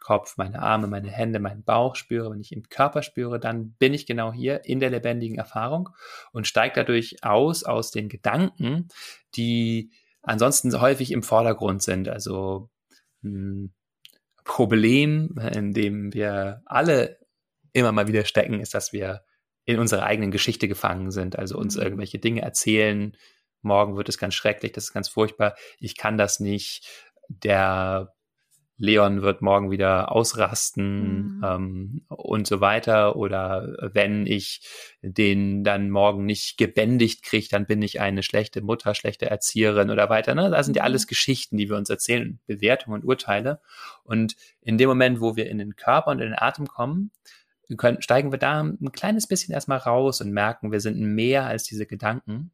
Kopf, 0.00 0.36
meine 0.36 0.60
Arme, 0.60 0.86
meine 0.86 1.10
Hände, 1.10 1.40
meinen 1.40 1.62
Bauch 1.62 1.94
spüre. 1.94 2.30
Wenn 2.30 2.40
ich 2.40 2.52
im 2.52 2.68
Körper 2.68 3.02
spüre, 3.02 3.38
dann 3.38 3.72
bin 3.72 3.94
ich 3.94 4.06
genau 4.06 4.32
hier 4.32 4.64
in 4.64 4.80
der 4.80 4.90
lebendigen 4.90 5.38
Erfahrung 5.38 5.90
und 6.32 6.46
steige 6.46 6.74
dadurch 6.74 7.22
aus 7.22 7.64
aus 7.64 7.90
den 7.90 8.08
Gedanken, 8.08 8.88
die 9.34 9.90
ansonsten 10.22 10.78
häufig 10.80 11.12
im 11.12 11.22
Vordergrund 11.22 11.82
sind. 11.82 12.08
Also 12.08 12.70
ein 13.22 13.30
hm, 13.30 13.72
Problem, 14.44 15.38
in 15.54 15.72
dem 15.72 16.12
wir 16.12 16.62
alle 16.64 17.18
immer 17.72 17.92
mal 17.92 18.08
wieder 18.08 18.24
stecken, 18.24 18.60
ist, 18.60 18.74
dass 18.74 18.92
wir 18.92 19.22
in 19.64 19.78
unserer 19.78 20.04
eigenen 20.04 20.30
Geschichte 20.30 20.68
gefangen 20.68 21.10
sind, 21.10 21.38
also 21.38 21.58
uns 21.58 21.76
mhm. 21.76 21.82
irgendwelche 21.82 22.18
Dinge 22.18 22.42
erzählen. 22.42 23.16
Morgen 23.62 23.96
wird 23.96 24.08
es 24.08 24.18
ganz 24.18 24.34
schrecklich, 24.34 24.72
das 24.72 24.84
ist 24.84 24.92
ganz 24.92 25.08
furchtbar. 25.08 25.54
Ich 25.78 25.96
kann 25.96 26.16
das 26.16 26.40
nicht. 26.40 26.86
Der 27.28 28.12
Leon 28.80 29.20
wird 29.20 29.42
morgen 29.42 29.70
wieder 29.70 30.10
ausrasten 30.10 31.36
mhm. 31.36 31.44
ähm, 31.44 32.02
und 32.08 32.46
so 32.46 32.62
weiter. 32.62 33.14
Oder 33.14 33.90
wenn 33.92 34.26
ich 34.26 34.62
den 35.02 35.62
dann 35.64 35.90
morgen 35.90 36.24
nicht 36.24 36.56
gebändigt 36.56 37.22
kriege, 37.22 37.46
dann 37.50 37.66
bin 37.66 37.82
ich 37.82 38.00
eine 38.00 38.22
schlechte 38.22 38.62
Mutter, 38.62 38.94
schlechte 38.94 39.30
Erzieherin 39.30 39.90
oder 39.90 40.08
weiter. 40.08 40.34
Ne? 40.34 40.50
Das 40.50 40.64
sind 40.64 40.76
ja 40.76 40.82
alles 40.82 41.04
mhm. 41.04 41.08
Geschichten, 41.08 41.58
die 41.58 41.68
wir 41.68 41.76
uns 41.76 41.90
erzählen, 41.90 42.40
Bewertungen 42.46 43.02
und 43.02 43.06
Urteile. 43.06 43.60
Und 44.02 44.34
in 44.62 44.78
dem 44.78 44.88
Moment, 44.88 45.20
wo 45.20 45.36
wir 45.36 45.50
in 45.50 45.58
den 45.58 45.76
Körper 45.76 46.10
und 46.10 46.20
in 46.20 46.30
den 46.30 46.38
Atem 46.38 46.66
kommen, 46.66 47.12
können, 47.76 48.02
steigen 48.02 48.32
wir 48.32 48.38
da 48.38 48.60
ein 48.60 48.92
kleines 48.92 49.26
bisschen 49.26 49.54
erstmal 49.54 49.78
raus 49.78 50.20
und 50.20 50.32
merken, 50.32 50.72
wir 50.72 50.80
sind 50.80 50.98
mehr 51.00 51.46
als 51.46 51.64
diese 51.64 51.86
Gedanken. 51.86 52.52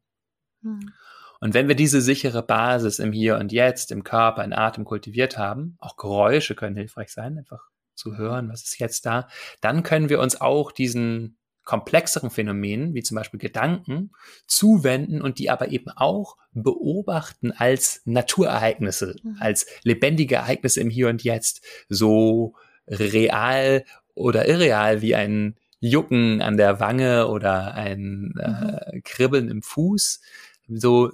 Hm. 0.62 0.92
Und 1.40 1.54
wenn 1.54 1.68
wir 1.68 1.75
diese 1.75 2.00
sichere 2.00 2.42
Basis 2.42 2.99
im 2.99 3.12
Hier 3.12 3.37
und 3.38 3.52
Jetzt, 3.52 3.92
im 3.92 4.04
Körper, 4.04 4.44
im 4.44 4.52
Atem 4.52 4.85
kultiviert 4.85 5.37
haben, 5.37 5.76
auch 5.78 5.96
Geräusche 5.96 6.54
können 6.54 6.76
hilfreich 6.76 7.11
sein, 7.12 7.38
einfach 7.38 7.68
zu 7.94 8.16
hören, 8.16 8.49
was 8.49 8.62
ist 8.62 8.78
jetzt 8.78 9.06
da, 9.06 9.28
dann 9.61 9.82
können 9.82 10.08
wir 10.08 10.20
uns 10.20 10.40
auch 10.40 10.73
diesen 10.73 11.38
komplexeren 11.64 12.30
Phänomenen, 12.30 12.94
wie 12.94 13.02
zum 13.02 13.16
Beispiel 13.16 13.40
Gedanken, 13.40 14.12
zuwenden 14.46 15.20
und 15.20 15.38
die 15.38 15.50
aber 15.50 15.68
eben 15.68 15.90
auch 15.90 16.37
beobachten 16.52 17.50
als 17.50 18.02
Naturereignisse, 18.04 19.16
mhm. 19.23 19.37
als 19.40 19.66
lebendige 19.82 20.37
Ereignisse 20.37 20.80
im 20.80 20.90
Hier 20.90 21.08
und 21.08 21.25
Jetzt, 21.25 21.64
so 21.88 22.54
real 22.87 23.85
oder 24.16 24.49
irreal 24.49 25.02
wie 25.02 25.14
ein 25.14 25.54
Jucken 25.78 26.42
an 26.42 26.56
der 26.56 26.80
Wange 26.80 27.28
oder 27.28 27.75
ein 27.75 28.35
äh, 28.38 28.96
mhm. 28.96 29.02
Kribbeln 29.04 29.49
im 29.49 29.62
Fuß. 29.62 30.20
So 30.68 31.12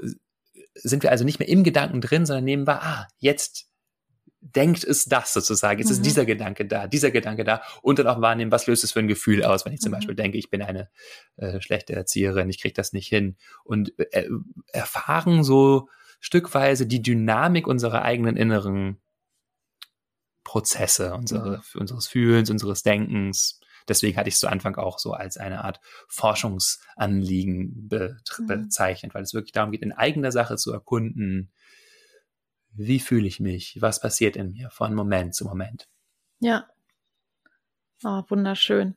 sind 0.75 1.02
wir 1.02 1.11
also 1.11 1.25
nicht 1.25 1.38
mehr 1.38 1.49
im 1.49 1.64
Gedanken 1.64 2.00
drin, 2.00 2.25
sondern 2.25 2.44
nehmen 2.44 2.66
wir, 2.66 2.82
ah, 2.82 3.09
jetzt 3.18 3.66
denkt 4.40 4.82
es 4.82 5.04
das 5.04 5.32
sozusagen. 5.32 5.78
Jetzt 5.78 5.88
mhm. 5.88 5.97
ist 5.97 6.06
dieser 6.06 6.25
Gedanke 6.25 6.66
da, 6.66 6.87
dieser 6.87 7.11
Gedanke 7.11 7.44
da 7.44 7.62
und 7.82 7.99
dann 7.99 8.06
auch 8.06 8.21
wahrnehmen, 8.21 8.50
was 8.50 8.66
löst 8.66 8.82
es 8.82 8.92
für 8.92 9.00
ein 9.00 9.09
Gefühl 9.09 9.44
aus, 9.44 9.64
wenn 9.64 9.73
ich 9.73 9.80
zum 9.80 9.90
mhm. 9.90 9.97
Beispiel 9.97 10.14
denke, 10.14 10.38
ich 10.38 10.50
bin 10.50 10.62
eine 10.62 10.88
äh, 11.37 11.61
schlechte 11.61 11.92
Erzieherin, 11.94 12.49
ich 12.49 12.61
kriege 12.61 12.75
das 12.75 12.92
nicht 12.92 13.09
hin 13.09 13.37
und 13.64 13.92
äh, 13.99 14.28
erfahren 14.73 15.44
so 15.44 15.88
stückweise 16.21 16.87
die 16.87 17.02
Dynamik 17.02 17.66
unserer 17.66 18.02
eigenen 18.02 18.37
inneren 18.37 19.00
Prozesse 20.45 21.15
unsere, 21.15 21.59
mhm. 21.59 21.81
unseres 21.81 22.07
Fühlens, 22.07 22.51
unseres 22.51 22.83
Denkens. 22.83 23.61
Deswegen 23.89 24.17
hatte 24.17 24.29
ich 24.29 24.35
es 24.35 24.41
zu 24.41 24.49
Anfang 24.49 24.77
auch 24.77 24.99
so 24.99 25.13
als 25.13 25.37
eine 25.37 25.65
Art 25.65 25.81
Forschungsanliegen 26.09 27.89
be 27.89 28.17
mhm. 28.39 28.47
bezeichnet, 28.47 29.15
weil 29.15 29.23
es 29.23 29.35
wirklich 29.35 29.53
darum 29.53 29.73
geht, 29.73 29.83
in 29.83 29.93
eigener 29.93 30.33
Sache 30.33 30.57
zu 30.57 30.73
erkunden, 30.73 31.51
wie 32.75 33.01
fühle 33.01 33.27
ich 33.27 33.41
mich, 33.41 33.79
was 33.81 34.01
passiert 34.01 34.37
in 34.37 34.53
mir 34.53 34.71
von 34.71 34.95
Moment 34.95 35.35
zu 35.35 35.45
Moment. 35.45 35.89
Ja. 36.41 36.69
Oh, 38.05 38.23
wunderschön. 38.29 38.97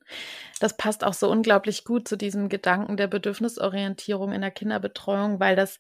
Das 0.59 0.77
passt 0.77 1.03
auch 1.03 1.13
so 1.13 1.29
unglaublich 1.29 1.83
gut 1.83 2.07
zu 2.07 2.17
diesem 2.17 2.49
Gedanken 2.49 2.97
der 2.97 3.07
Bedürfnisorientierung 3.07 4.31
in 4.31 4.41
der 4.41 4.49
Kinderbetreuung, 4.49 5.39
weil 5.39 5.55
das 5.55 5.79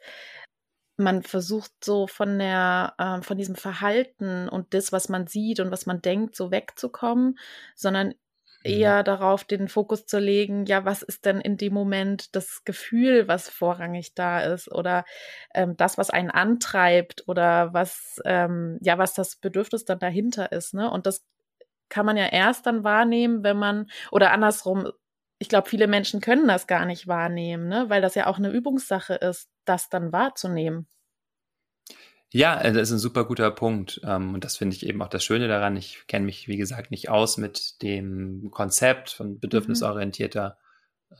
man 0.97 1.23
versucht 1.23 1.71
so 1.83 2.07
von 2.07 2.39
der, 2.39 2.93
äh, 2.97 3.21
von 3.21 3.37
diesem 3.37 3.55
Verhalten 3.55 4.49
und 4.49 4.73
das, 4.73 4.91
was 4.91 5.09
man 5.09 5.27
sieht 5.27 5.59
und 5.59 5.71
was 5.71 5.85
man 5.85 6.01
denkt, 6.01 6.35
so 6.35 6.51
wegzukommen, 6.51 7.37
sondern 7.75 8.13
eher 8.63 9.03
darauf 9.03 9.43
den 9.43 9.67
Fokus 9.67 10.07
zu 10.07 10.17
legen, 10.19 10.65
ja, 10.65 10.85
was 10.85 11.03
ist 11.03 11.25
denn 11.25 11.39
in 11.39 11.55
dem 11.57 11.73
Moment 11.73 12.35
das 12.35 12.63
Gefühl, 12.65 13.27
was 13.27 13.47
vorrangig 13.49 14.15
da 14.15 14.41
ist 14.41 14.71
oder 14.71 15.05
ähm, 15.53 15.77
das, 15.77 15.97
was 15.99 16.09
einen 16.09 16.31
antreibt 16.31 17.23
oder 17.27 17.73
was, 17.73 18.19
ähm, 18.25 18.79
ja, 18.81 18.97
was 18.97 19.13
das 19.13 19.35
Bedürfnis 19.35 19.85
dann 19.85 19.99
dahinter 19.99 20.51
ist, 20.51 20.73
ne? 20.73 20.89
Und 20.89 21.05
das 21.05 21.23
kann 21.89 22.05
man 22.05 22.17
ja 22.17 22.25
erst 22.27 22.65
dann 22.65 22.83
wahrnehmen, 22.83 23.43
wenn 23.43 23.57
man, 23.57 23.87
oder 24.11 24.31
andersrum, 24.31 24.91
ich 25.39 25.49
glaube, 25.49 25.69
viele 25.69 25.87
Menschen 25.87 26.21
können 26.21 26.47
das 26.47 26.67
gar 26.67 26.85
nicht 26.85 27.07
wahrnehmen, 27.07 27.67
ne? 27.67 27.85
weil 27.89 28.01
das 28.01 28.15
ja 28.15 28.27
auch 28.27 28.37
eine 28.37 28.51
Übungssache 28.51 29.15
ist, 29.15 29.49
das 29.65 29.89
dann 29.89 30.11
wahrzunehmen. 30.11 30.87
Ja, 32.31 32.59
äh, 32.59 32.73
das 32.73 32.89
ist 32.89 32.91
ein 32.91 32.99
super 32.99 33.25
guter 33.25 33.51
Punkt. 33.51 34.01
Ähm, 34.03 34.33
und 34.33 34.43
das 34.43 34.57
finde 34.57 34.75
ich 34.75 34.85
eben 34.85 35.01
auch 35.01 35.09
das 35.09 35.23
Schöne 35.23 35.47
daran. 35.47 35.77
Ich 35.77 36.05
kenne 36.07 36.25
mich, 36.25 36.47
wie 36.47 36.57
gesagt, 36.57 36.91
nicht 36.91 37.09
aus 37.09 37.37
mit 37.37 37.81
dem 37.81 38.49
Konzept 38.51 39.11
von 39.11 39.33
mhm. 39.33 39.39
bedürfnisorientierter 39.39 40.57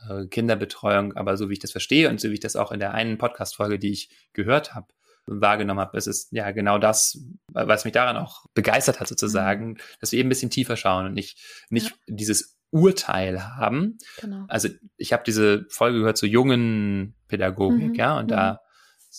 mhm. 0.08 0.28
Kinderbetreuung, 0.30 1.16
aber 1.16 1.36
so 1.36 1.48
wie 1.48 1.54
ich 1.54 1.58
das 1.58 1.70
verstehe 1.70 2.10
und 2.10 2.20
so 2.20 2.28
wie 2.28 2.34
ich 2.34 2.40
das 2.40 2.56
auch 2.56 2.72
in 2.72 2.80
der 2.80 2.92
einen 2.92 3.18
Podcast-Folge, 3.18 3.78
die 3.78 3.92
ich 3.92 4.10
gehört 4.32 4.74
habe, 4.74 4.88
wahrgenommen 5.26 5.80
habe, 5.80 5.96
es 5.96 6.06
ist 6.06 6.32
ja 6.32 6.50
genau 6.50 6.78
das, 6.78 7.18
was 7.52 7.84
mich 7.84 7.92
daran 7.92 8.16
auch 8.16 8.46
begeistert 8.54 9.00
hat, 9.00 9.08
sozusagen, 9.08 9.68
mhm. 9.70 9.78
dass 10.00 10.12
wir 10.12 10.18
eben 10.18 10.26
ein 10.26 10.30
bisschen 10.30 10.50
tiefer 10.50 10.76
schauen 10.76 11.06
und 11.06 11.14
nicht, 11.14 11.38
nicht 11.70 11.90
ja. 11.90 11.96
dieses 12.08 12.55
Urteil 12.70 13.56
haben. 13.56 13.98
Genau. 14.20 14.44
Also 14.48 14.68
ich 14.96 15.12
habe 15.12 15.22
diese 15.24 15.66
Folge 15.68 16.00
gehört 16.00 16.18
zur 16.18 16.28
jungen 16.28 17.14
Pädagogik, 17.28 17.90
mhm. 17.90 17.94
ja, 17.94 18.18
und 18.18 18.26
mhm. 18.26 18.28
da 18.28 18.60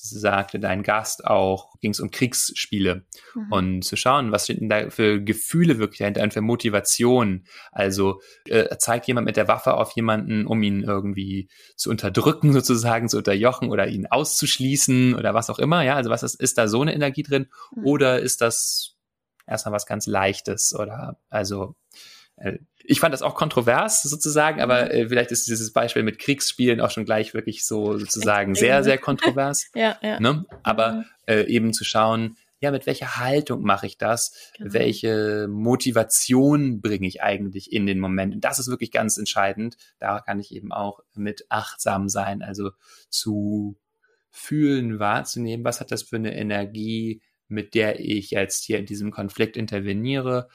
sagte 0.01 0.59
dein 0.59 0.83
Gast 0.83 1.25
auch, 1.25 1.79
ging 1.79 1.91
es 1.91 1.99
um 1.99 2.11
Kriegsspiele 2.11 3.05
mhm. 3.33 3.51
und 3.51 3.81
zu 3.83 3.95
schauen, 3.95 4.31
was 4.31 4.45
sind 4.45 4.61
denn 4.61 4.69
da 4.69 4.89
für 4.89 5.21
Gefühle 5.21 5.79
wirklich 5.79 5.99
dahinter 5.99 6.23
und 6.23 6.33
für 6.33 6.41
Motivation. 6.41 7.45
Also 7.71 8.21
äh, 8.45 8.77
zeigt 8.77 9.07
jemand 9.07 9.25
mit 9.25 9.37
der 9.37 9.47
Waffe 9.47 9.73
auf 9.73 9.91
jemanden, 9.91 10.45
um 10.45 10.61
ihn 10.61 10.83
irgendwie 10.83 11.49
zu 11.75 11.89
unterdrücken, 11.89 12.53
sozusagen, 12.53 13.09
zu 13.09 13.17
unterjochen 13.17 13.69
oder 13.69 13.87
ihn 13.87 14.07
auszuschließen 14.07 15.15
oder 15.15 15.33
was 15.33 15.49
auch 15.49 15.59
immer. 15.59 15.83
Ja, 15.83 15.95
also 15.95 16.09
was 16.09 16.23
ist, 16.23 16.39
ist 16.39 16.57
da 16.57 16.67
so 16.67 16.81
eine 16.81 16.93
Energie 16.93 17.23
drin? 17.23 17.47
Mhm. 17.75 17.85
Oder 17.85 18.19
ist 18.19 18.41
das 18.41 18.95
erstmal 19.47 19.73
was 19.73 19.85
ganz 19.85 20.07
Leichtes 20.07 20.75
oder 20.75 21.19
also 21.29 21.75
ich 22.83 22.99
fand 22.99 23.13
das 23.13 23.21
auch 23.21 23.35
kontrovers 23.35 24.03
sozusagen, 24.03 24.61
aber 24.61 24.93
äh, 24.93 25.09
vielleicht 25.09 25.31
ist 25.31 25.47
dieses 25.47 25.73
Beispiel 25.73 26.03
mit 26.03 26.19
Kriegsspielen 26.19 26.79
auch 26.79 26.91
schon 26.91 27.05
gleich 27.05 27.33
wirklich 27.33 27.65
so 27.65 27.97
sozusagen 27.97 28.55
sehr, 28.55 28.83
sehr 28.83 28.97
kontrovers. 28.97 29.69
ja, 29.75 29.97
ja. 30.01 30.19
Ne? 30.19 30.45
Aber 30.63 30.91
mhm. 30.93 31.05
äh, 31.25 31.43
eben 31.43 31.73
zu 31.73 31.83
schauen, 31.83 32.37
ja, 32.59 32.71
mit 32.71 32.87
welcher 32.87 33.17
Haltung 33.17 33.61
mache 33.61 33.85
ich 33.85 33.97
das? 33.97 34.51
Genau. 34.57 34.73
Welche 34.73 35.47
Motivation 35.47 36.81
bringe 36.81 37.07
ich 37.07 37.21
eigentlich 37.21 37.71
in 37.71 37.85
den 37.85 37.99
Moment? 37.99 38.33
Und 38.33 38.41
das 38.41 38.57
ist 38.57 38.67
wirklich 38.67 38.91
ganz 38.91 39.17
entscheidend. 39.17 39.77
Da 39.99 40.21
kann 40.21 40.39
ich 40.39 40.53
eben 40.53 40.71
auch 40.71 41.01
mit 41.13 41.45
achtsam 41.49 42.09
sein, 42.09 42.41
also 42.41 42.71
zu 43.09 43.77
fühlen, 44.31 44.99
wahrzunehmen, 44.99 45.65
was 45.65 45.79
hat 45.79 45.91
das 45.91 46.03
für 46.03 46.15
eine 46.15 46.35
Energie, 46.35 47.21
mit 47.47 47.75
der 47.75 47.99
ich 47.99 48.31
jetzt 48.31 48.63
hier 48.63 48.79
in 48.79 48.85
diesem 48.85 49.11
Konflikt 49.11 49.55
interveniere? 49.55 50.47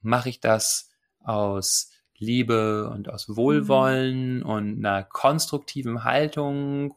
Mache 0.00 0.28
ich 0.28 0.40
das 0.40 0.87
aus 1.28 1.92
Liebe 2.16 2.90
und 2.90 3.08
aus 3.08 3.36
Wohlwollen 3.36 4.38
mhm. 4.38 4.46
und 4.46 4.84
einer 4.84 5.04
konstruktiven 5.04 6.04
Haltung 6.04 6.96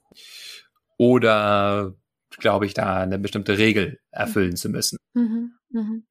oder 0.97 1.93
glaube 2.37 2.65
ich, 2.65 2.73
da 2.73 3.01
eine 3.01 3.19
bestimmte 3.19 3.57
Regel 3.57 3.99
erfüllen 4.11 4.55
zu 4.55 4.69
müssen. 4.69 4.97
Mhm. 5.13 5.53
Mhm. 5.69 6.05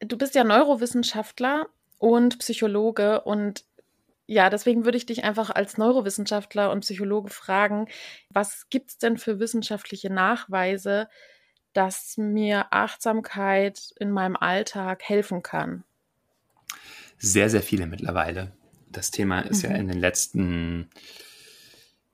Du 0.00 0.16
bist 0.16 0.34
ja 0.34 0.44
Neurowissenschaftler 0.44 1.68
und 1.98 2.38
Psychologe 2.38 3.20
und 3.22 3.64
ja, 4.26 4.48
deswegen 4.48 4.84
würde 4.84 4.96
ich 4.96 5.06
dich 5.06 5.24
einfach 5.24 5.50
als 5.50 5.76
Neurowissenschaftler 5.76 6.70
und 6.70 6.80
Psychologe 6.80 7.30
fragen, 7.30 7.88
was 8.30 8.68
gibt 8.70 8.90
es 8.90 8.98
denn 8.98 9.18
für 9.18 9.40
wissenschaftliche 9.40 10.08
Nachweise, 10.08 11.08
dass 11.72 12.16
mir 12.16 12.72
Achtsamkeit 12.72 13.92
in 13.98 14.12
meinem 14.12 14.36
Alltag 14.36 15.02
helfen 15.02 15.42
kann? 15.42 15.84
Sehr, 17.20 17.50
sehr 17.50 17.62
viele 17.62 17.86
mittlerweile. 17.86 18.52
Das 18.88 19.10
Thema 19.10 19.40
ist 19.40 19.62
mhm. 19.62 19.70
ja 19.70 19.76
in 19.76 19.88
den 19.88 20.00
letzten 20.00 20.88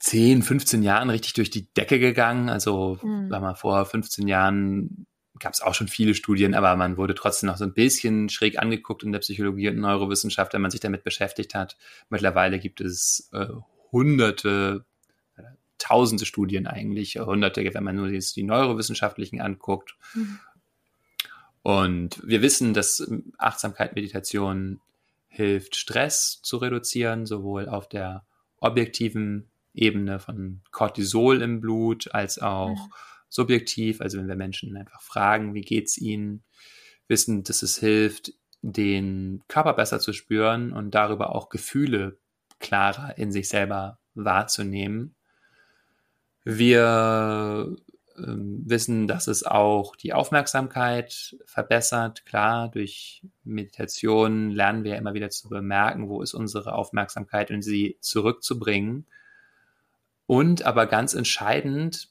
10, 0.00 0.42
15 0.42 0.82
Jahren 0.82 1.10
richtig 1.10 1.32
durch 1.34 1.48
die 1.48 1.72
Decke 1.74 1.98
gegangen. 1.98 2.48
Also, 2.48 2.98
mhm. 3.02 3.30
sagen 3.30 3.44
wir 3.44 3.54
vor 3.54 3.86
15 3.86 4.28
Jahren 4.28 5.06
gab 5.38 5.52
es 5.52 5.60
auch 5.60 5.74
schon 5.74 5.88
viele 5.88 6.14
Studien, 6.14 6.54
aber 6.54 6.74
man 6.76 6.96
wurde 6.96 7.14
trotzdem 7.14 7.48
noch 7.48 7.56
so 7.56 7.64
ein 7.64 7.74
bisschen 7.74 8.28
schräg 8.28 8.58
angeguckt 8.58 9.02
in 9.02 9.12
der 9.12 9.18
Psychologie 9.20 9.68
und 9.68 9.76
Neurowissenschaft, 9.76 10.52
wenn 10.54 10.62
man 10.62 10.70
sich 10.70 10.80
damit 10.80 11.04
beschäftigt 11.04 11.54
hat. 11.54 11.76
Mittlerweile 12.08 12.58
gibt 12.58 12.80
es 12.80 13.28
äh, 13.32 13.46
hunderte, 13.92 14.84
äh, 15.36 15.42
tausende 15.78 16.24
Studien 16.24 16.66
eigentlich, 16.66 17.18
hunderte, 17.18 17.62
wenn 17.74 17.84
man 17.84 17.96
nur 17.96 18.08
jetzt 18.08 18.36
die 18.36 18.42
neurowissenschaftlichen 18.42 19.40
anguckt. 19.40 19.96
Mhm. 20.14 20.40
Und 21.62 22.22
wir 22.24 22.42
wissen, 22.42 22.74
dass 22.74 23.06
Achtsamkeit, 23.38 23.94
Meditation 23.94 24.80
hilft, 25.36 25.76
Stress 25.76 26.40
zu 26.42 26.56
reduzieren, 26.56 27.26
sowohl 27.26 27.68
auf 27.68 27.88
der 27.88 28.26
objektiven 28.58 29.50
Ebene 29.74 30.18
von 30.18 30.62
Cortisol 30.70 31.42
im 31.42 31.60
Blut 31.60 32.12
als 32.14 32.38
auch 32.38 32.70
mhm 32.70 32.92
subjektiv, 33.28 34.00
also 34.00 34.18
wenn 34.18 34.28
wir 34.28 34.36
Menschen 34.36 34.76
einfach 34.76 35.00
fragen, 35.00 35.54
wie 35.54 35.62
geht's 35.62 35.98
ihnen, 35.98 36.42
wissen, 37.08 37.44
dass 37.44 37.62
es 37.62 37.78
hilft, 37.78 38.32
den 38.62 39.44
Körper 39.48 39.74
besser 39.74 40.00
zu 40.00 40.12
spüren 40.12 40.72
und 40.72 40.92
darüber 40.94 41.34
auch 41.34 41.48
Gefühle 41.48 42.18
klarer 42.58 43.16
in 43.18 43.30
sich 43.30 43.48
selber 43.48 43.98
wahrzunehmen. 44.14 45.14
Wir 46.42 47.76
wissen, 48.18 49.06
dass 49.06 49.26
es 49.26 49.44
auch 49.44 49.96
die 49.96 50.12
Aufmerksamkeit 50.12 51.36
verbessert. 51.44 52.24
Klar, 52.26 52.70
durch 52.70 53.22
Meditation 53.44 54.50
lernen 54.50 54.84
wir 54.84 54.96
immer 54.96 55.14
wieder 55.14 55.30
zu 55.30 55.48
bemerken, 55.48 56.08
wo 56.08 56.22
ist 56.22 56.34
unsere 56.34 56.74
Aufmerksamkeit 56.74 57.50
und 57.50 57.62
sie 57.62 57.98
zurückzubringen. 58.00 59.06
Und 60.26 60.64
aber 60.64 60.86
ganz 60.86 61.14
entscheidend, 61.14 62.08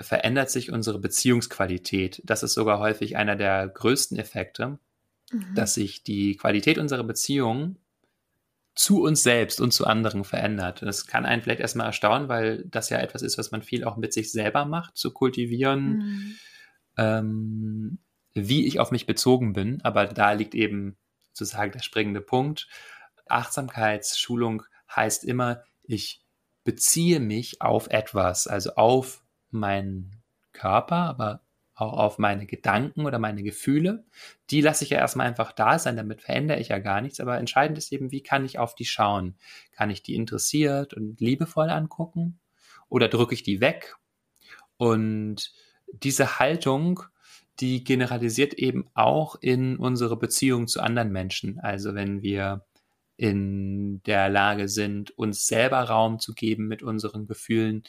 verändert 0.00 0.50
sich 0.50 0.72
unsere 0.72 0.98
Beziehungsqualität. 0.98 2.22
Das 2.24 2.42
ist 2.42 2.54
sogar 2.54 2.78
häufig 2.78 3.16
einer 3.16 3.36
der 3.36 3.68
größten 3.68 4.18
Effekte, 4.18 4.78
mhm. 5.30 5.54
dass 5.54 5.74
sich 5.74 6.02
die 6.02 6.36
Qualität 6.36 6.78
unserer 6.78 7.04
Beziehung 7.04 7.76
zu 8.74 9.02
uns 9.02 9.22
selbst 9.22 9.60
und 9.60 9.72
zu 9.72 9.86
anderen 9.86 10.24
verändert. 10.24 10.82
Das 10.82 11.06
kann 11.06 11.26
einen 11.26 11.42
vielleicht 11.42 11.60
erstmal 11.60 11.86
erstaunen, 11.86 12.28
weil 12.28 12.64
das 12.66 12.88
ja 12.90 12.98
etwas 12.98 13.22
ist, 13.22 13.36
was 13.36 13.50
man 13.50 13.62
viel 13.62 13.84
auch 13.84 13.96
mit 13.96 14.12
sich 14.12 14.30
selber 14.30 14.64
macht, 14.64 14.96
zu 14.96 15.12
kultivieren, 15.12 15.96
mhm. 15.96 16.36
ähm, 16.96 17.98
wie 18.32 18.66
ich 18.66 18.78
auf 18.80 18.90
mich 18.90 19.06
bezogen 19.06 19.52
bin. 19.52 19.80
Aber 19.82 20.06
da 20.06 20.32
liegt 20.32 20.54
eben 20.54 20.96
sozusagen 21.32 21.72
der 21.72 21.82
springende 21.82 22.20
Punkt. 22.20 22.68
Achtsamkeitsschulung 23.28 24.62
heißt 24.94 25.24
immer, 25.24 25.62
ich 25.82 26.22
beziehe 26.64 27.20
mich 27.20 27.60
auf 27.60 27.88
etwas, 27.88 28.46
also 28.46 28.74
auf 28.74 29.22
meinen 29.50 30.22
Körper, 30.52 30.96
aber 30.96 31.42
auch 31.80 31.94
auf 31.94 32.18
meine 32.18 32.46
Gedanken 32.46 33.06
oder 33.06 33.18
meine 33.18 33.42
Gefühle. 33.42 34.04
Die 34.50 34.60
lasse 34.60 34.84
ich 34.84 34.90
ja 34.90 34.98
erstmal 34.98 35.26
einfach 35.26 35.52
da 35.52 35.78
sein, 35.78 35.96
damit 35.96 36.22
verändere 36.22 36.60
ich 36.60 36.68
ja 36.68 36.78
gar 36.78 37.00
nichts. 37.00 37.20
Aber 37.20 37.38
entscheidend 37.38 37.78
ist 37.78 37.92
eben, 37.92 38.12
wie 38.12 38.22
kann 38.22 38.44
ich 38.44 38.58
auf 38.58 38.74
die 38.74 38.84
schauen? 38.84 39.36
Kann 39.72 39.90
ich 39.90 40.02
die 40.02 40.14
interessiert 40.14 40.94
und 40.94 41.20
liebevoll 41.20 41.70
angucken? 41.70 42.38
Oder 42.88 43.08
drücke 43.08 43.34
ich 43.34 43.42
die 43.42 43.60
weg? 43.60 43.96
Und 44.76 45.52
diese 45.92 46.38
Haltung, 46.38 47.02
die 47.60 47.84
generalisiert 47.84 48.54
eben 48.54 48.88
auch 48.94 49.36
in 49.40 49.76
unsere 49.76 50.16
Beziehung 50.16 50.66
zu 50.66 50.80
anderen 50.80 51.12
Menschen. 51.12 51.58
Also 51.60 51.94
wenn 51.94 52.22
wir 52.22 52.64
in 53.16 54.02
der 54.04 54.30
Lage 54.30 54.68
sind, 54.68 55.10
uns 55.18 55.46
selber 55.46 55.82
Raum 55.82 56.18
zu 56.20 56.32
geben 56.32 56.68
mit 56.68 56.82
unseren 56.82 57.26
Gefühlen, 57.26 57.82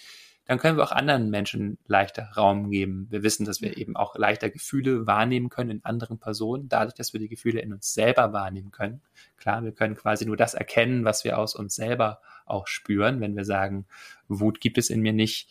dann 0.45 0.57
können 0.57 0.77
wir 0.77 0.83
auch 0.83 0.91
anderen 0.91 1.29
Menschen 1.29 1.77
leichter 1.87 2.31
Raum 2.35 2.71
geben. 2.71 3.07
Wir 3.09 3.23
wissen, 3.23 3.45
dass 3.45 3.61
wir 3.61 3.77
eben 3.77 3.95
auch 3.95 4.15
leichter 4.15 4.49
Gefühle 4.49 5.05
wahrnehmen 5.07 5.49
können 5.49 5.69
in 5.69 5.85
anderen 5.85 6.19
Personen, 6.19 6.67
dadurch, 6.67 6.95
dass 6.95 7.13
wir 7.13 7.19
die 7.19 7.29
Gefühle 7.29 7.61
in 7.61 7.73
uns 7.73 7.93
selber 7.93 8.33
wahrnehmen 8.33 8.71
können. 8.71 9.01
Klar, 9.37 9.63
wir 9.63 9.71
können 9.71 9.95
quasi 9.95 10.25
nur 10.25 10.37
das 10.37 10.53
erkennen, 10.53 11.05
was 11.05 11.23
wir 11.23 11.37
aus 11.37 11.55
uns 11.55 11.75
selber 11.75 12.21
auch 12.45 12.67
spüren, 12.67 13.21
wenn 13.21 13.35
wir 13.35 13.45
sagen, 13.45 13.85
Wut 14.27 14.59
gibt 14.59 14.77
es 14.77 14.89
in 14.89 15.01
mir 15.01 15.13
nicht. 15.13 15.49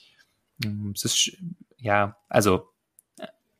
Hm, 0.63 0.93
es 0.95 1.05
ist, 1.05 1.37
ja, 1.79 2.17
also 2.29 2.69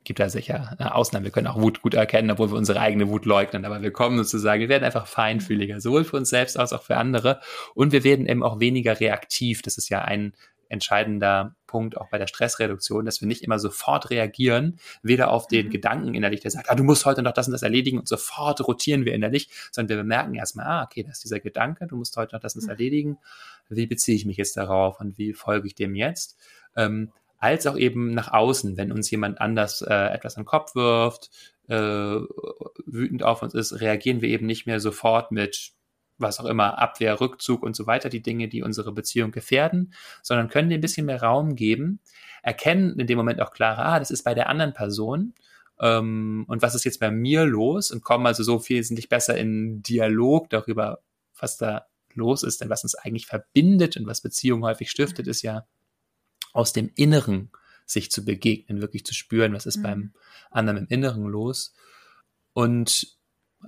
gibt 0.03 0.19
da 0.19 0.29
sicher 0.29 0.75
Ausnahmen. 0.95 1.25
Wir 1.25 1.31
können 1.31 1.47
auch 1.47 1.61
Wut 1.61 1.81
gut 1.81 1.93
erkennen, 1.93 2.31
obwohl 2.31 2.51
wir 2.51 2.57
unsere 2.57 2.79
eigene 2.79 3.07
Wut 3.09 3.25
leugnen. 3.25 3.65
Aber 3.65 3.81
wir 3.81 3.91
kommen 3.91 4.17
sozusagen, 4.17 4.61
wir 4.61 4.69
werden 4.69 4.83
einfach 4.83 5.07
feinfühliger, 5.07 5.79
sowohl 5.79 6.03
für 6.03 6.17
uns 6.17 6.29
selbst 6.29 6.57
als 6.57 6.73
auch 6.73 6.83
für 6.83 6.97
andere. 6.97 7.39
Und 7.75 7.91
wir 7.91 8.03
werden 8.03 8.25
eben 8.25 8.43
auch 8.43 8.59
weniger 8.59 8.99
reaktiv. 8.99 9.61
Das 9.61 9.77
ist 9.77 9.89
ja 9.89 10.01
ein 10.01 10.33
entscheidender 10.71 11.55
Punkt 11.67 11.97
auch 11.97 12.09
bei 12.09 12.17
der 12.17 12.27
Stressreduktion, 12.27 13.05
dass 13.05 13.21
wir 13.21 13.27
nicht 13.27 13.43
immer 13.43 13.59
sofort 13.59 14.09
reagieren, 14.09 14.79
weder 15.03 15.31
auf 15.31 15.47
den 15.47 15.67
mhm. 15.67 15.71
Gedanken 15.71 16.13
innerlich, 16.13 16.41
der 16.41 16.51
sagt, 16.51 16.69
ah, 16.69 16.75
du 16.75 16.83
musst 16.83 17.05
heute 17.05 17.21
noch 17.21 17.33
das 17.33 17.47
und 17.47 17.53
das 17.53 17.61
erledigen 17.61 17.99
und 17.99 18.07
sofort 18.07 18.65
rotieren 18.67 19.05
wir 19.05 19.13
innerlich, 19.13 19.49
sondern 19.71 19.89
wir 19.89 20.03
bemerken 20.03 20.35
erstmal, 20.35 20.65
ah, 20.65 20.83
okay, 20.83 21.03
das 21.03 21.17
ist 21.17 21.25
dieser 21.25 21.39
Gedanke, 21.39 21.87
du 21.87 21.95
musst 21.95 22.17
heute 22.17 22.35
noch 22.35 22.41
das 22.41 22.55
und 22.55 22.61
das 22.61 22.67
mhm. 22.67 22.71
erledigen. 22.71 23.17
Wie 23.69 23.87
beziehe 23.87 24.15
ich 24.15 24.25
mich 24.25 24.37
jetzt 24.37 24.57
darauf 24.57 24.99
und 24.99 25.17
wie 25.17 25.33
folge 25.33 25.67
ich 25.67 25.75
dem 25.75 25.95
jetzt? 25.95 26.37
Ähm, 26.75 27.11
als 27.37 27.65
auch 27.65 27.77
eben 27.77 28.13
nach 28.13 28.31
außen, 28.31 28.77
wenn 28.77 28.91
uns 28.91 29.09
jemand 29.09 29.41
anders 29.41 29.81
äh, 29.81 29.93
etwas 29.93 30.37
an 30.37 30.43
den 30.43 30.47
Kopf 30.47 30.75
wirft, 30.75 31.29
äh, 31.67 31.75
wütend 32.85 33.23
auf 33.23 33.41
uns 33.41 33.53
ist, 33.53 33.81
reagieren 33.81 34.21
wir 34.21 34.29
eben 34.29 34.45
nicht 34.45 34.67
mehr 34.67 34.79
sofort 34.79 35.31
mit 35.31 35.73
was 36.21 36.39
auch 36.39 36.45
immer, 36.45 36.77
Abwehr, 36.79 37.19
Rückzug 37.19 37.63
und 37.63 37.75
so 37.75 37.87
weiter, 37.87 38.09
die 38.09 38.21
Dinge, 38.21 38.47
die 38.47 38.63
unsere 38.63 38.91
Beziehung 38.91 39.31
gefährden, 39.31 39.93
sondern 40.21 40.49
können 40.49 40.69
dir 40.69 40.77
ein 40.77 40.81
bisschen 40.81 41.05
mehr 41.05 41.21
Raum 41.21 41.55
geben, 41.55 41.99
erkennen 42.43 42.99
in 42.99 43.07
dem 43.07 43.17
Moment 43.17 43.41
auch 43.41 43.51
klarer, 43.51 43.85
ah, 43.85 43.99
das 43.99 44.11
ist 44.11 44.23
bei 44.23 44.33
der 44.33 44.49
anderen 44.49 44.73
Person 44.73 45.33
ähm, 45.81 46.45
und 46.47 46.61
was 46.61 46.75
ist 46.75 46.83
jetzt 46.83 46.99
bei 46.99 47.11
mir 47.11 47.45
los 47.45 47.91
und 47.91 48.03
kommen 48.03 48.27
also 48.27 48.43
so 48.43 48.69
wesentlich 48.69 49.09
besser 49.09 49.35
in 49.35 49.81
Dialog 49.81 50.49
darüber, 50.49 51.01
was 51.37 51.57
da 51.57 51.87
los 52.13 52.43
ist, 52.43 52.61
denn 52.61 52.69
was 52.69 52.83
uns 52.83 52.95
eigentlich 52.95 53.25
verbindet 53.25 53.97
und 53.97 54.05
was 54.05 54.21
Beziehung 54.21 54.63
häufig 54.63 54.91
stiftet, 54.91 55.27
ist 55.27 55.41
ja 55.41 55.65
aus 56.53 56.71
dem 56.71 56.91
Inneren 56.95 57.49
sich 57.85 58.11
zu 58.11 58.23
begegnen, 58.23 58.81
wirklich 58.81 59.05
zu 59.05 59.13
spüren, 59.13 59.53
was 59.53 59.65
ist 59.65 59.77
mhm. 59.77 59.83
beim 59.83 60.13
anderen 60.51 60.77
im 60.77 60.87
Inneren 60.87 61.25
los. 61.25 61.73
Und 62.53 63.17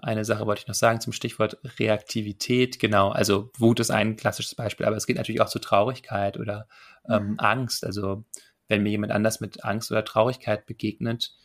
eine 0.02 0.26
Sache 0.26 0.46
wollte 0.46 0.62
ich 0.62 0.68
noch 0.68 0.76
sagen 0.76 1.02
zum 1.02 1.14
Stichwort 1.14 1.58
Reaktivität. 1.80 2.80
Genau, 2.80 3.10
also 3.10 3.52
Wut 3.58 3.80
ist 3.80 3.92
ein 3.92 4.16
klassisches 4.16 4.56
Beispiel, 4.56 4.86
aber 4.86 4.96
es 4.96 5.06
geht 5.06 5.18
natürlich 5.18 5.42
auch 5.42 5.50
zu 5.50 5.60
Traurigkeit 5.60 6.38
oder 6.38 6.68
ähm, 7.08 7.32
mhm. 7.32 7.40
Angst. 7.40 7.86
Also 7.86 8.24
wenn 8.68 8.84
mir 8.84 8.90
jemand 8.90 9.12
anders 9.12 9.40
mit 9.40 9.64
Angst 9.64 9.92
oder 9.92 10.04
Traurigkeit 10.04 10.66
begegnet, 10.66 11.36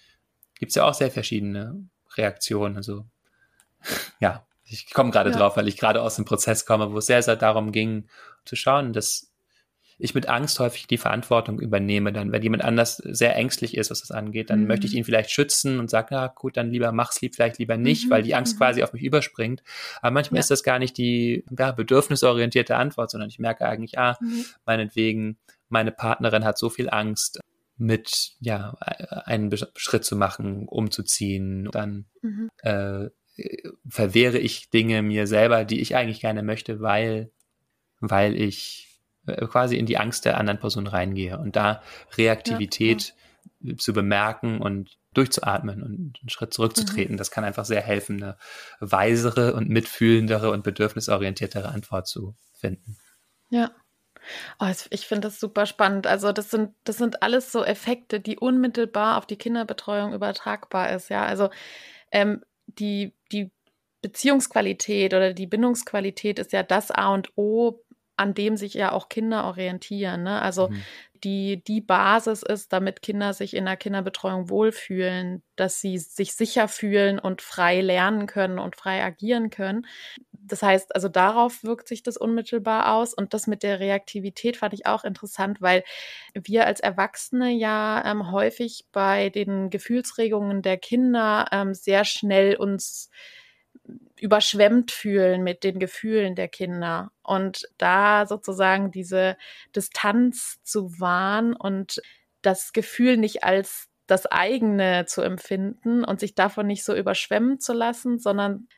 gibt 0.58 0.70
es 0.70 0.76
ja 0.76 0.84
auch 0.84 0.94
sehr 0.94 1.10
verschiedene 1.10 1.88
Reaktionen. 2.16 2.76
Also 2.76 3.06
ja, 4.20 4.46
ich 4.64 4.92
komme 4.92 5.10
gerade 5.10 5.30
ja. 5.30 5.36
drauf, 5.36 5.56
weil 5.56 5.68
ich 5.68 5.76
gerade 5.76 6.02
aus 6.02 6.16
dem 6.16 6.24
Prozess 6.24 6.66
komme, 6.66 6.92
wo 6.92 6.98
es 6.98 7.06
sehr, 7.06 7.22
sehr 7.22 7.36
darum 7.36 7.72
ging, 7.72 8.08
zu 8.44 8.56
schauen, 8.56 8.92
dass 8.92 9.27
ich 9.98 10.14
mit 10.14 10.28
Angst 10.28 10.60
häufig 10.60 10.86
die 10.86 10.96
Verantwortung 10.96 11.58
übernehme. 11.58 12.12
Dann, 12.12 12.30
wenn 12.30 12.42
jemand 12.42 12.64
anders 12.64 12.96
sehr 12.98 13.34
ängstlich 13.34 13.76
ist, 13.76 13.90
was 13.90 14.00
das 14.00 14.12
angeht, 14.12 14.50
dann 14.50 14.60
mhm. 14.60 14.66
möchte 14.68 14.86
ich 14.86 14.94
ihn 14.94 15.04
vielleicht 15.04 15.30
schützen 15.30 15.80
und 15.80 15.90
sage, 15.90 16.14
ja 16.14 16.28
gut, 16.28 16.56
dann 16.56 16.70
lieber 16.70 16.92
mach's 16.92 17.20
lieb, 17.20 17.34
vielleicht 17.34 17.58
lieber 17.58 17.76
nicht, 17.76 18.06
mhm. 18.06 18.10
weil 18.10 18.22
die 18.22 18.34
Angst 18.34 18.54
mhm. 18.54 18.58
quasi 18.58 18.82
auf 18.82 18.92
mich 18.92 19.02
überspringt. 19.02 19.62
Aber 20.00 20.12
manchmal 20.12 20.38
ja. 20.38 20.40
ist 20.40 20.50
das 20.50 20.62
gar 20.62 20.78
nicht 20.78 20.96
die 20.96 21.44
ja, 21.56 21.72
bedürfnisorientierte 21.72 22.76
Antwort, 22.76 23.10
sondern 23.10 23.28
ich 23.28 23.38
merke 23.38 23.66
eigentlich, 23.66 23.98
ah, 23.98 24.16
mhm. 24.20 24.44
meinetwegen, 24.64 25.38
meine 25.68 25.90
Partnerin 25.92 26.44
hat 26.44 26.58
so 26.58 26.70
viel 26.70 26.88
Angst, 26.88 27.40
mit 27.78 28.32
ja 28.40 28.74
einen 29.24 29.56
Schritt 29.76 30.04
zu 30.04 30.16
machen, 30.16 30.66
umzuziehen, 30.66 31.68
dann 31.70 32.06
mhm. 32.22 32.50
äh, 32.58 33.08
verwehre 33.88 34.38
ich 34.38 34.68
Dinge 34.70 35.02
mir 35.02 35.28
selber, 35.28 35.64
die 35.64 35.80
ich 35.80 35.94
eigentlich 35.94 36.20
gerne 36.20 36.42
möchte, 36.42 36.80
weil 36.80 37.30
weil 38.00 38.40
ich 38.40 38.87
äh, 39.28 39.46
quasi 39.46 39.76
in 39.76 39.86
die 39.86 39.98
Angst 39.98 40.24
der 40.24 40.38
anderen 40.38 40.58
Person 40.58 40.86
reingehe 40.86 41.38
und 41.38 41.56
da 41.56 41.82
Reaktivität 42.16 43.14
ja, 43.60 43.76
zu 43.76 43.92
bemerken 43.92 44.60
und 44.60 44.98
durchzuatmen 45.14 45.82
und 45.82 46.18
einen 46.20 46.28
Schritt 46.28 46.54
zurückzutreten, 46.54 47.14
mhm. 47.14 47.18
das 47.18 47.30
kann 47.30 47.44
einfach 47.44 47.64
sehr 47.64 47.80
helfen, 47.80 48.22
eine 48.22 48.36
weisere 48.80 49.54
und 49.54 49.68
mitfühlendere 49.68 50.50
und 50.50 50.62
bedürfnisorientiertere 50.62 51.68
Antwort 51.68 52.06
zu 52.06 52.34
finden. 52.52 52.96
Ja. 53.50 53.70
Oh, 54.58 54.66
ich 54.90 55.06
finde 55.06 55.28
das 55.28 55.40
super 55.40 55.64
spannend. 55.64 56.06
Also 56.06 56.32
das 56.32 56.50
sind, 56.50 56.74
das 56.84 56.98
sind 56.98 57.22
alles 57.22 57.50
so 57.50 57.64
Effekte, 57.64 58.20
die 58.20 58.38
unmittelbar 58.38 59.16
auf 59.16 59.26
die 59.26 59.36
Kinderbetreuung 59.36 60.12
übertragbar 60.12 60.90
ist. 60.92 61.08
Ja, 61.08 61.24
also 61.24 61.48
ähm, 62.12 62.42
die, 62.66 63.14
die 63.32 63.50
Beziehungsqualität 64.02 65.14
oder 65.14 65.32
die 65.32 65.46
Bindungsqualität 65.46 66.38
ist 66.38 66.52
ja 66.52 66.62
das 66.62 66.90
A 66.90 67.12
und 67.14 67.32
O, 67.36 67.80
an 68.18 68.34
dem 68.34 68.56
sich 68.56 68.74
ja 68.74 68.92
auch 68.92 69.08
Kinder 69.08 69.44
orientieren. 69.44 70.24
Ne? 70.24 70.42
Also 70.42 70.68
mhm. 70.68 70.82
die, 71.24 71.62
die 71.64 71.80
Basis 71.80 72.42
ist, 72.42 72.72
damit 72.72 73.02
Kinder 73.02 73.32
sich 73.32 73.54
in 73.54 73.64
der 73.64 73.76
Kinderbetreuung 73.76 74.50
wohlfühlen, 74.50 75.42
dass 75.56 75.80
sie 75.80 75.98
sich 75.98 76.34
sicher 76.34 76.68
fühlen 76.68 77.18
und 77.18 77.42
frei 77.42 77.80
lernen 77.80 78.26
können 78.26 78.58
und 78.58 78.76
frei 78.76 79.02
agieren 79.04 79.50
können. 79.50 79.86
Das 80.32 80.62
heißt, 80.62 80.94
also 80.94 81.08
darauf 81.08 81.62
wirkt 81.62 81.88
sich 81.88 82.02
das 82.02 82.16
unmittelbar 82.16 82.94
aus. 82.94 83.14
Und 83.14 83.34
das 83.34 83.46
mit 83.46 83.62
der 83.62 83.80
Reaktivität 83.80 84.56
fand 84.56 84.74
ich 84.74 84.86
auch 84.86 85.04
interessant, 85.04 85.60
weil 85.60 85.84
wir 86.34 86.66
als 86.66 86.80
Erwachsene 86.80 87.50
ja 87.50 88.02
ähm, 88.04 88.32
häufig 88.32 88.86
bei 88.92 89.30
den 89.30 89.70
Gefühlsregungen 89.70 90.62
der 90.62 90.78
Kinder 90.78 91.46
ähm, 91.52 91.74
sehr 91.74 92.04
schnell 92.04 92.56
uns 92.56 93.10
überschwemmt 94.20 94.90
fühlen 94.90 95.42
mit 95.42 95.64
den 95.64 95.78
Gefühlen 95.78 96.34
der 96.34 96.48
Kinder 96.48 97.10
und 97.22 97.68
da 97.78 98.26
sozusagen 98.26 98.90
diese 98.90 99.36
Distanz 99.74 100.60
zu 100.62 101.00
wahren 101.00 101.54
und 101.54 102.00
das 102.42 102.72
Gefühl 102.72 103.16
nicht 103.16 103.44
als 103.44 103.88
das 104.06 104.26
eigene 104.26 105.04
zu 105.06 105.22
empfinden 105.22 106.04
und 106.04 106.20
sich 106.20 106.34
davon 106.34 106.66
nicht 106.66 106.84
so 106.84 106.94
überschwemmen 106.94 107.60
zu 107.60 107.72
lassen, 107.72 108.18
sondern 108.18 108.68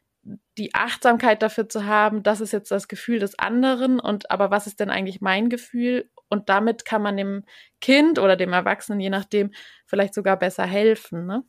die 0.58 0.74
Achtsamkeit 0.74 1.42
dafür 1.42 1.68
zu 1.68 1.86
haben, 1.86 2.22
das 2.22 2.40
ist 2.40 2.52
jetzt 2.52 2.70
das 2.70 2.88
Gefühl 2.88 3.20
des 3.20 3.38
anderen 3.38 4.00
und 4.00 4.30
aber 4.30 4.50
was 4.50 4.66
ist 4.66 4.80
denn 4.80 4.90
eigentlich 4.90 5.20
mein 5.20 5.48
Gefühl? 5.48 6.10
Und 6.28 6.48
damit 6.48 6.84
kann 6.84 7.02
man 7.02 7.16
dem 7.16 7.44
Kind 7.80 8.18
oder 8.18 8.36
dem 8.36 8.52
Erwachsenen, 8.52 9.00
je 9.00 9.10
nachdem, 9.10 9.52
vielleicht 9.86 10.14
sogar 10.14 10.38
besser 10.38 10.66
helfen. 10.66 11.26
Ne? 11.26 11.42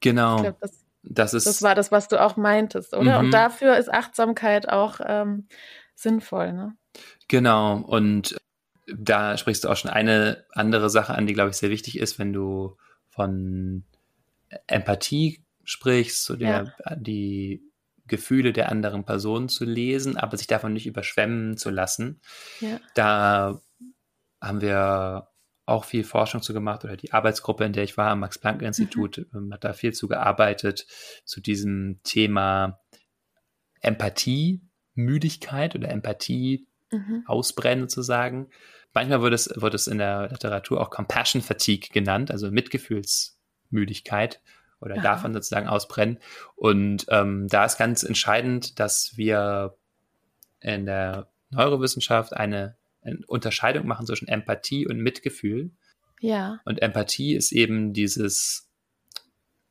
Genau. 0.00 0.36
Ich 0.36 0.42
glaub, 0.42 0.60
das 0.60 0.84
das, 1.02 1.34
ist, 1.34 1.46
das 1.46 1.62
war 1.62 1.74
das, 1.74 1.90
was 1.90 2.08
du 2.08 2.20
auch 2.20 2.36
meintest, 2.36 2.94
oder? 2.94 3.18
Mhm. 3.18 3.26
Und 3.26 3.30
dafür 3.32 3.76
ist 3.76 3.92
Achtsamkeit 3.92 4.68
auch 4.68 5.00
ähm, 5.04 5.48
sinnvoll, 5.94 6.52
ne? 6.52 6.76
Genau. 7.28 7.78
Und 7.78 8.36
da 8.86 9.36
sprichst 9.36 9.64
du 9.64 9.68
auch 9.68 9.76
schon 9.76 9.90
eine 9.90 10.44
andere 10.52 10.90
Sache 10.90 11.14
an, 11.14 11.26
die, 11.26 11.32
glaube 11.32 11.50
ich, 11.50 11.56
sehr 11.56 11.70
wichtig 11.70 11.98
ist, 11.98 12.18
wenn 12.18 12.32
du 12.32 12.76
von 13.08 13.84
Empathie 14.66 15.42
sprichst, 15.64 16.24
so 16.24 16.36
der, 16.36 16.74
ja. 16.84 16.96
die 16.96 17.62
Gefühle 18.06 18.52
der 18.52 18.70
anderen 18.70 19.04
Person 19.04 19.48
zu 19.48 19.64
lesen, 19.64 20.16
aber 20.16 20.36
sich 20.36 20.46
davon 20.46 20.72
nicht 20.72 20.86
überschwemmen 20.86 21.56
zu 21.56 21.70
lassen. 21.70 22.20
Ja. 22.60 22.78
Da 22.94 23.60
haben 24.40 24.60
wir 24.60 25.28
auch 25.64 25.84
viel 25.84 26.04
Forschung 26.04 26.42
zu 26.42 26.52
gemacht 26.52 26.84
oder 26.84 26.96
die 26.96 27.12
Arbeitsgruppe, 27.12 27.64
in 27.64 27.72
der 27.72 27.84
ich 27.84 27.96
war 27.96 28.10
am 28.10 28.20
Max-Planck-Institut, 28.20 29.18
mhm. 29.18 29.26
Ähm, 29.34 29.52
hat 29.52 29.64
da 29.64 29.72
viel 29.72 29.92
zu 29.92 30.08
gearbeitet 30.08 30.86
zu 31.24 31.40
diesem 31.40 32.00
Thema 32.02 32.80
Empathie, 33.80 34.60
Müdigkeit 34.94 35.74
oder 35.74 35.88
Empathie 35.88 36.66
mhm. 36.90 37.24
ausbrennen 37.26 37.88
sozusagen. 37.88 38.48
Manchmal 38.92 39.22
wird 39.22 39.34
es, 39.34 39.50
wird 39.54 39.74
es 39.74 39.86
in 39.86 39.98
der 39.98 40.28
Literatur 40.28 40.80
auch 40.80 40.90
Compassion 40.90 41.42
Fatigue 41.42 41.88
genannt, 41.92 42.30
also 42.30 42.50
Mitgefühlsmüdigkeit 42.50 44.40
oder 44.80 44.96
ja. 44.96 45.02
davon 45.02 45.32
sozusagen 45.32 45.68
ausbrennen. 45.68 46.18
Und 46.56 47.06
ähm, 47.08 47.46
da 47.48 47.64
ist 47.64 47.78
ganz 47.78 48.02
entscheidend, 48.02 48.78
dass 48.80 49.16
wir 49.16 49.76
in 50.60 50.86
der 50.86 51.28
Neurowissenschaft 51.50 52.34
eine 52.34 52.76
Unterscheidung 53.26 53.86
machen 53.86 54.06
zwischen 54.06 54.28
Empathie 54.28 54.86
und 54.86 54.98
Mitgefühl. 54.98 55.72
Ja. 56.20 56.60
Und 56.64 56.80
Empathie 56.80 57.34
ist 57.34 57.52
eben 57.52 57.92
dieses 57.92 58.70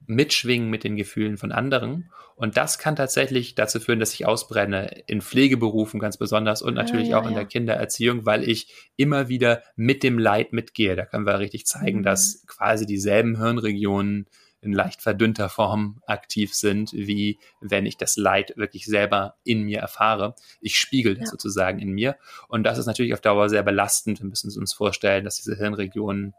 Mitschwingen 0.06 0.70
mit 0.70 0.84
den 0.84 0.96
Gefühlen 0.96 1.38
von 1.38 1.52
anderen. 1.52 2.12
Und 2.36 2.58
das 2.58 2.80
kann 2.80 2.96
tatsächlich 2.96 3.56
dazu 3.56 3.80
führen, 3.80 4.00
dass 4.00 4.14
ich 4.14 4.26
ausbrenne, 4.26 5.04
in 5.08 5.22
Pflegeberufen 5.22 6.00
ganz 6.00 6.18
besonders 6.18 6.62
und 6.62 6.74
natürlich 6.74 7.10
ja, 7.10 7.18
ja, 7.18 7.22
auch 7.22 7.28
in 7.28 7.34
ja. 7.34 7.40
der 7.40 7.48
Kindererziehung, 7.48 8.26
weil 8.26 8.48
ich 8.48 8.92
immer 8.96 9.28
wieder 9.28 9.62
mit 9.76 10.04
dem 10.04 10.18
Leid 10.18 10.52
mitgehe. 10.52 10.96
Da 10.96 11.06
können 11.06 11.26
wir 11.26 11.40
richtig 11.40 11.66
zeigen, 11.66 12.00
mhm. 12.00 12.04
dass 12.04 12.44
quasi 12.48 12.86
dieselben 12.86 13.38
Hirnregionen 13.38 14.28
in 14.62 14.74
leicht 14.74 15.02
verdünnter 15.02 15.50
Form 15.50 16.02
aktiv 16.06 16.54
sind, 16.54 16.94
wie 16.94 17.40
wenn 17.60 17.86
ich 17.86 17.98
das 17.98 18.16
Leid 18.16 18.54
wirklich 18.56 18.86
selber 18.86 19.36
in 19.44 19.64
mir 19.64 19.80
erfahre. 19.80 20.36
Ich 20.62 20.78
spiegel 20.78 21.16
das 21.16 21.26
ja. 21.26 21.32
sozusagen 21.32 21.80
in 21.80 21.90
mir. 21.90 22.16
Und 22.48 22.64
das 22.64 22.78
ist 22.78 22.86
natürlich 22.86 23.14
auf 23.14 23.22
Dauer 23.22 23.50
sehr 23.50 23.64
belastend. 23.64 24.22
Wir 24.22 24.28
müssen 24.28 24.52
uns 24.58 24.74
vorstellen, 24.74 25.26
dass 25.26 25.36
diese 25.36 25.56
Hirnregionen 25.56 26.34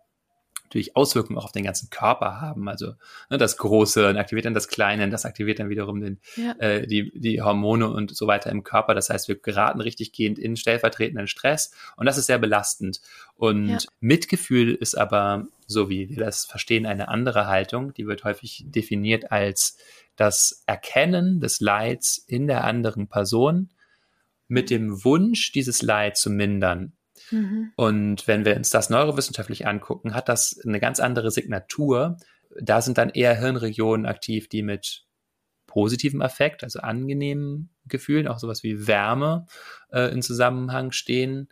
natürlich 0.72 0.96
Auswirkungen 0.96 1.38
auch 1.38 1.44
auf 1.44 1.52
den 1.52 1.64
ganzen 1.64 1.90
Körper 1.90 2.40
haben. 2.40 2.68
Also 2.68 2.94
ne, 3.28 3.36
das 3.36 3.58
Große 3.58 4.08
aktiviert 4.18 4.46
dann 4.46 4.54
das 4.54 4.68
Kleine, 4.68 5.08
das 5.10 5.26
aktiviert 5.26 5.58
dann 5.58 5.68
wiederum 5.68 6.00
den, 6.00 6.18
ja. 6.36 6.54
äh, 6.58 6.86
die, 6.86 7.12
die 7.14 7.42
Hormone 7.42 7.90
und 7.90 8.16
so 8.16 8.26
weiter 8.26 8.50
im 8.50 8.64
Körper. 8.64 8.94
Das 8.94 9.10
heißt, 9.10 9.28
wir 9.28 9.36
geraten 9.36 9.82
richtig 9.82 10.12
gehend 10.12 10.38
in 10.38 10.56
stellvertretenden 10.56 11.28
Stress 11.28 11.72
und 11.96 12.06
das 12.06 12.16
ist 12.16 12.26
sehr 12.26 12.38
belastend. 12.38 13.02
Und 13.34 13.68
ja. 13.68 13.78
Mitgefühl 14.00 14.74
ist 14.74 14.96
aber, 14.96 15.46
so 15.72 15.88
wie 15.88 16.08
wir 16.08 16.24
das 16.24 16.44
verstehen, 16.44 16.86
eine 16.86 17.08
andere 17.08 17.46
Haltung. 17.46 17.92
Die 17.94 18.06
wird 18.06 18.24
häufig 18.24 18.64
definiert 18.68 19.32
als 19.32 19.76
das 20.16 20.62
Erkennen 20.66 21.40
des 21.40 21.60
Leids 21.60 22.18
in 22.18 22.46
der 22.46 22.64
anderen 22.64 23.08
Person 23.08 23.70
mit 24.48 24.70
dem 24.70 25.04
Wunsch, 25.04 25.52
dieses 25.52 25.82
Leid 25.82 26.16
zu 26.16 26.30
mindern. 26.30 26.92
Mhm. 27.30 27.72
Und 27.76 28.28
wenn 28.28 28.44
wir 28.44 28.56
uns 28.56 28.70
das 28.70 28.90
neurowissenschaftlich 28.90 29.66
angucken, 29.66 30.14
hat 30.14 30.28
das 30.28 30.60
eine 30.64 30.80
ganz 30.80 31.00
andere 31.00 31.30
Signatur. 31.30 32.18
Da 32.60 32.82
sind 32.82 32.98
dann 32.98 33.10
eher 33.10 33.34
Hirnregionen 33.34 34.06
aktiv, 34.06 34.48
die 34.48 34.62
mit 34.62 35.06
positivem 35.66 36.20
Effekt, 36.20 36.62
also 36.64 36.80
angenehmen 36.80 37.70
Gefühlen, 37.86 38.28
auch 38.28 38.38
sowas 38.38 38.62
wie 38.62 38.86
Wärme 38.86 39.46
äh, 39.90 40.12
in 40.12 40.20
Zusammenhang 40.20 40.92
stehen, 40.92 41.48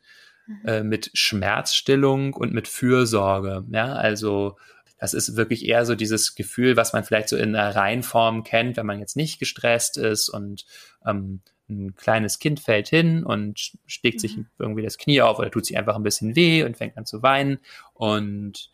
mhm. 0.50 0.68
äh, 0.68 0.82
mit 0.82 1.10
Schmerzstillung 1.14 2.34
und 2.34 2.52
mit 2.52 2.68
Fürsorge. 2.68 3.64
Ja, 3.70 3.92
also 3.92 4.56
das 4.98 5.14
ist 5.14 5.36
wirklich 5.36 5.66
eher 5.66 5.86
so 5.86 5.94
dieses 5.94 6.34
Gefühl, 6.34 6.76
was 6.76 6.92
man 6.92 7.04
vielleicht 7.04 7.30
so 7.30 7.36
in 7.36 7.56
einer 7.56 7.74
Reihenform 7.74 8.44
kennt, 8.44 8.76
wenn 8.76 8.86
man 8.86 8.98
jetzt 9.00 9.16
nicht 9.16 9.38
gestresst 9.38 9.96
ist 9.96 10.28
und 10.28 10.66
ähm, 11.06 11.40
ein 11.70 11.94
kleines 11.94 12.38
Kind 12.38 12.60
fällt 12.60 12.88
hin 12.88 13.24
und 13.24 13.72
schlägt 13.86 14.16
mhm. 14.16 14.20
sich 14.20 14.38
irgendwie 14.58 14.82
das 14.82 14.98
Knie 14.98 15.22
auf 15.22 15.38
oder 15.38 15.50
tut 15.50 15.64
sich 15.64 15.78
einfach 15.78 15.96
ein 15.96 16.02
bisschen 16.02 16.36
weh 16.36 16.64
und 16.64 16.76
fängt 16.76 16.98
an 16.98 17.06
zu 17.06 17.22
weinen 17.22 17.60
und 17.94 18.70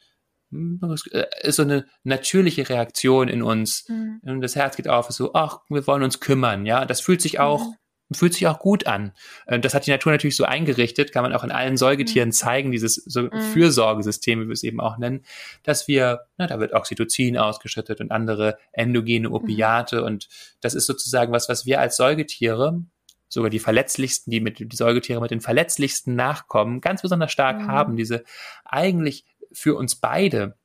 hm, 0.51 0.81
äh, 1.13 1.25
ist 1.43 1.57
so 1.57 1.63
eine 1.63 1.87
natürliche 2.05 2.69
Reaktion 2.69 3.29
in 3.29 3.43
uns. 3.43 3.89
Mhm. 3.89 4.21
Und 4.23 4.41
das 4.41 4.57
Herz 4.57 4.77
geht 4.77 4.89
auf, 4.89 5.09
ist 5.09 5.17
so, 5.17 5.35
ach, 5.35 5.61
wir 5.69 5.87
wollen 5.87 6.03
uns 6.03 6.21
kümmern, 6.21 6.67
ja. 6.67 6.87
Das 6.87 7.01
fühlt 7.01 7.21
sich 7.21 7.39
auch 7.39 7.67
mhm 7.67 7.75
fühlt 8.13 8.35
sich 8.35 8.47
auch 8.47 8.59
gut 8.59 8.87
an. 8.87 9.13
Äh, 9.47 9.59
das 9.59 9.75
hat 9.75 9.87
die 9.87 9.91
Natur 9.91 10.13
natürlich 10.13 10.37
so 10.37 10.45
eingerichtet, 10.45 11.13
kann 11.13 11.23
man 11.23 11.33
auch 11.33 11.45
in 11.45 11.51
allen 11.51 11.77
Säugetieren 11.77 12.29
mhm. 12.29 12.33
zeigen, 12.33 12.73
dieses 12.73 12.95
so 12.95 13.23
mhm. 13.23 13.41
Fürsorgesystem, 13.53 14.41
wie 14.43 14.47
wir 14.47 14.53
es 14.53 14.63
eben 14.63 14.81
auch 14.81 14.99
nennen, 14.99 15.25
dass 15.63 15.89
wir, 15.89 16.21
na, 16.37 16.47
da 16.47 16.61
wird 16.61 16.73
Oxytocin 16.73 17.37
ausgeschüttet 17.37 18.01
und 18.01 18.13
andere 18.13 18.59
endogene 18.73 19.29
mhm. 19.29 19.35
Opiate 19.35 20.01
mhm. 20.01 20.07
und 20.07 20.29
das 20.61 20.75
ist 20.75 20.87
sozusagen 20.87 21.33
was, 21.33 21.49
was 21.49 21.67
wir 21.67 21.81
als 21.81 21.97
Säugetiere, 21.97 22.83
sogar 23.29 23.51
die 23.51 23.59
verletzlichsten, 23.59 24.31
die 24.31 24.41
mit 24.41 24.61
die 24.61 24.77
Säugetiere 24.77 25.21
mit 25.21 25.33
den 25.33 25.41
verletzlichsten 25.41 26.15
Nachkommen, 26.15 26.81
ganz 26.81 27.03
besonders 27.03 27.33
stark 27.33 27.59
mhm. 27.59 27.67
haben, 27.67 27.97
diese 27.97 28.23
eigentlich 28.65 29.25
für 29.53 29.75
uns 29.75 29.97
beide 29.97 30.57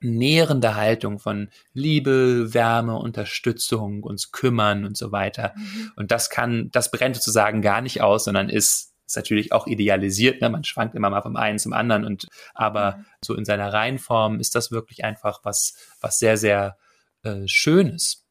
nährende 0.00 0.74
Haltung 0.74 1.18
von 1.18 1.50
Liebe, 1.72 2.52
Wärme, 2.52 2.96
Unterstützung, 2.96 4.02
uns 4.02 4.32
kümmern 4.32 4.84
und 4.84 4.96
so 4.96 5.12
weiter. 5.12 5.52
Mhm. 5.56 5.92
Und 5.96 6.10
das 6.10 6.30
kann, 6.30 6.70
das 6.72 6.90
brennt 6.90 7.16
sozusagen 7.16 7.62
gar 7.62 7.80
nicht 7.80 8.00
aus, 8.00 8.24
sondern 8.24 8.48
ist, 8.48 8.94
ist 9.06 9.16
natürlich 9.16 9.52
auch 9.52 9.66
idealisiert. 9.66 10.40
Ne? 10.40 10.50
Man 10.50 10.64
schwankt 10.64 10.94
immer 10.94 11.10
mal 11.10 11.22
vom 11.22 11.36
einen 11.36 11.58
zum 11.58 11.72
anderen 11.72 12.04
und 12.04 12.28
aber 12.54 12.96
mhm. 12.96 13.06
so 13.24 13.34
in 13.34 13.44
seiner 13.44 13.72
Reihenform 13.72 14.40
ist 14.40 14.54
das 14.54 14.70
wirklich 14.70 15.04
einfach 15.04 15.40
was, 15.42 15.74
was 16.00 16.18
sehr, 16.18 16.36
sehr 16.36 16.76
äh, 17.22 17.46
Schönes. 17.46 18.24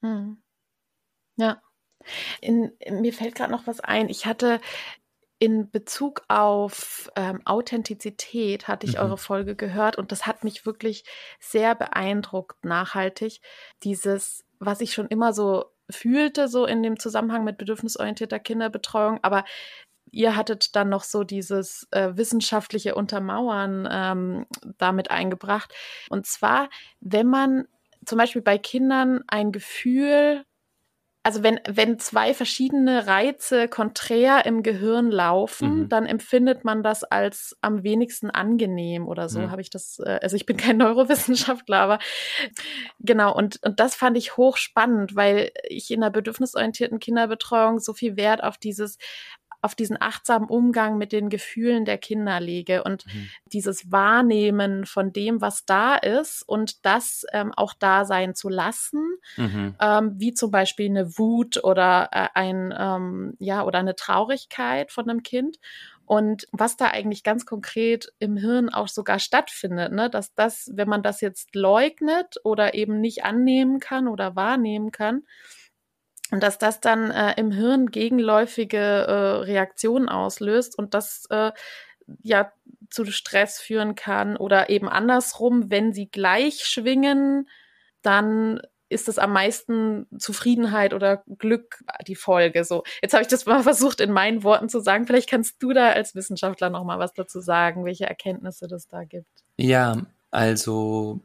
Mhm. 0.00 0.38
Ja. 1.36 1.62
In, 2.40 2.72
mir 2.90 3.12
fällt 3.12 3.34
gerade 3.34 3.52
noch 3.52 3.66
was 3.66 3.80
ein. 3.80 4.08
Ich 4.08 4.24
hatte 4.24 4.60
in 5.38 5.70
Bezug 5.70 6.22
auf 6.28 7.10
ähm, 7.14 7.40
Authentizität 7.44 8.66
hatte 8.66 8.86
ich 8.86 8.94
mhm. 8.94 9.02
eure 9.02 9.18
Folge 9.18 9.54
gehört 9.54 9.96
und 9.96 10.10
das 10.10 10.26
hat 10.26 10.42
mich 10.42 10.66
wirklich 10.66 11.04
sehr 11.38 11.74
beeindruckt, 11.74 12.64
nachhaltig. 12.64 13.40
Dieses, 13.84 14.44
was 14.58 14.80
ich 14.80 14.92
schon 14.92 15.06
immer 15.08 15.32
so 15.32 15.66
fühlte, 15.90 16.48
so 16.48 16.66
in 16.66 16.82
dem 16.82 16.98
Zusammenhang 16.98 17.44
mit 17.44 17.56
bedürfnisorientierter 17.56 18.40
Kinderbetreuung, 18.40 19.20
aber 19.22 19.44
ihr 20.10 20.36
hattet 20.36 20.74
dann 20.74 20.88
noch 20.88 21.04
so 21.04 21.22
dieses 21.22 21.86
äh, 21.90 22.10
wissenschaftliche 22.14 22.94
Untermauern 22.94 23.88
ähm, 23.90 24.46
damit 24.78 25.10
eingebracht. 25.10 25.72
Und 26.10 26.26
zwar, 26.26 26.68
wenn 27.00 27.26
man 27.28 27.68
zum 28.04 28.18
Beispiel 28.18 28.42
bei 28.42 28.58
Kindern 28.58 29.22
ein 29.28 29.52
Gefühl 29.52 30.44
also 31.22 31.42
wenn, 31.42 31.60
wenn 31.68 31.98
zwei 31.98 32.32
verschiedene 32.32 33.06
Reize 33.06 33.68
konträr 33.68 34.46
im 34.46 34.62
Gehirn 34.62 35.10
laufen, 35.10 35.80
mhm. 35.80 35.88
dann 35.88 36.06
empfindet 36.06 36.64
man 36.64 36.82
das 36.82 37.04
als 37.04 37.56
am 37.60 37.82
wenigsten 37.82 38.30
angenehm 38.30 39.06
oder 39.06 39.28
so, 39.28 39.40
mhm. 39.40 39.50
habe 39.50 39.60
ich 39.60 39.68
das, 39.68 39.98
äh, 39.98 40.20
also 40.22 40.36
ich 40.36 40.46
bin 40.46 40.56
kein 40.56 40.76
Neurowissenschaftler, 40.78 41.78
aber 41.78 41.98
genau, 43.00 43.34
und, 43.34 43.62
und 43.64 43.80
das 43.80 43.94
fand 43.94 44.16
ich 44.16 44.36
hochspannend, 44.36 45.16
weil 45.16 45.50
ich 45.68 45.90
in 45.90 46.00
der 46.00 46.10
bedürfnisorientierten 46.10 46.98
Kinderbetreuung 46.98 47.78
so 47.80 47.92
viel 47.92 48.16
Wert 48.16 48.42
auf 48.42 48.56
dieses 48.56 48.96
auf 49.60 49.74
diesen 49.74 50.00
achtsamen 50.00 50.48
Umgang 50.48 50.98
mit 50.98 51.12
den 51.12 51.28
Gefühlen 51.28 51.84
der 51.84 51.98
Kinder 51.98 52.40
lege 52.40 52.84
und 52.84 53.06
mhm. 53.06 53.28
dieses 53.46 53.90
Wahrnehmen 53.90 54.86
von 54.86 55.12
dem, 55.12 55.40
was 55.40 55.64
da 55.64 55.96
ist 55.96 56.42
und 56.42 56.84
das 56.84 57.24
ähm, 57.32 57.52
auch 57.56 57.74
da 57.74 58.04
sein 58.04 58.34
zu 58.34 58.48
lassen, 58.48 59.02
mhm. 59.36 59.74
ähm, 59.80 60.14
wie 60.16 60.34
zum 60.34 60.50
Beispiel 60.50 60.86
eine 60.86 61.18
Wut 61.18 61.62
oder 61.64 62.08
äh, 62.12 62.28
ein 62.34 62.74
ähm, 62.76 63.34
ja 63.38 63.64
oder 63.64 63.80
eine 63.80 63.96
Traurigkeit 63.96 64.92
von 64.92 65.08
einem 65.08 65.22
Kind 65.22 65.58
und 66.08 66.48
was 66.52 66.78
da 66.78 66.86
eigentlich 66.86 67.22
ganz 67.22 67.44
konkret 67.44 68.14
im 68.18 68.38
Hirn 68.38 68.70
auch 68.70 68.88
sogar 68.88 69.18
stattfindet, 69.18 69.92
ne? 69.92 70.08
dass 70.08 70.34
das, 70.34 70.70
wenn 70.72 70.88
man 70.88 71.02
das 71.02 71.20
jetzt 71.20 71.54
leugnet 71.54 72.36
oder 72.44 72.72
eben 72.72 73.02
nicht 73.02 73.24
annehmen 73.24 73.78
kann 73.78 74.08
oder 74.08 74.34
wahrnehmen 74.34 74.90
kann, 74.90 75.24
und 76.30 76.42
dass 76.42 76.58
das 76.58 76.80
dann 76.80 77.10
äh, 77.10 77.34
im 77.36 77.50
Hirn 77.50 77.90
gegenläufige 77.90 78.78
äh, 78.78 79.12
Reaktionen 79.44 80.08
auslöst 80.08 80.78
und 80.78 80.94
das 80.94 81.24
äh, 81.30 81.52
ja 82.22 82.52
zu 82.90 83.04
Stress 83.06 83.60
führen 83.60 83.94
kann 83.94 84.36
oder 84.36 84.70
eben 84.70 84.88
andersrum, 84.88 85.70
wenn 85.70 85.92
sie 85.92 86.08
gleich 86.10 86.64
schwingen, 86.64 87.48
dann 88.02 88.60
ist 88.88 89.08
es 89.08 89.18
am 89.18 89.32
meisten 89.32 90.06
Zufriedenheit 90.18 90.94
oder 90.94 91.22
Glück 91.38 91.84
die 92.06 92.14
Folge. 92.14 92.64
So, 92.64 92.84
jetzt 93.02 93.12
habe 93.12 93.22
ich 93.22 93.28
das 93.28 93.44
mal 93.44 93.62
versucht 93.62 94.00
in 94.00 94.12
meinen 94.12 94.42
Worten 94.42 94.68
zu 94.68 94.80
sagen. 94.80 95.06
Vielleicht 95.06 95.28
kannst 95.28 95.62
du 95.62 95.72
da 95.72 95.90
als 95.90 96.14
Wissenschaftler 96.14 96.70
noch 96.70 96.84
mal 96.84 96.98
was 96.98 97.12
dazu 97.12 97.40
sagen, 97.40 97.84
welche 97.84 98.06
Erkenntnisse 98.06 98.66
das 98.66 98.88
da 98.88 99.04
gibt. 99.04 99.28
Ja, 99.56 100.06
also 100.30 101.20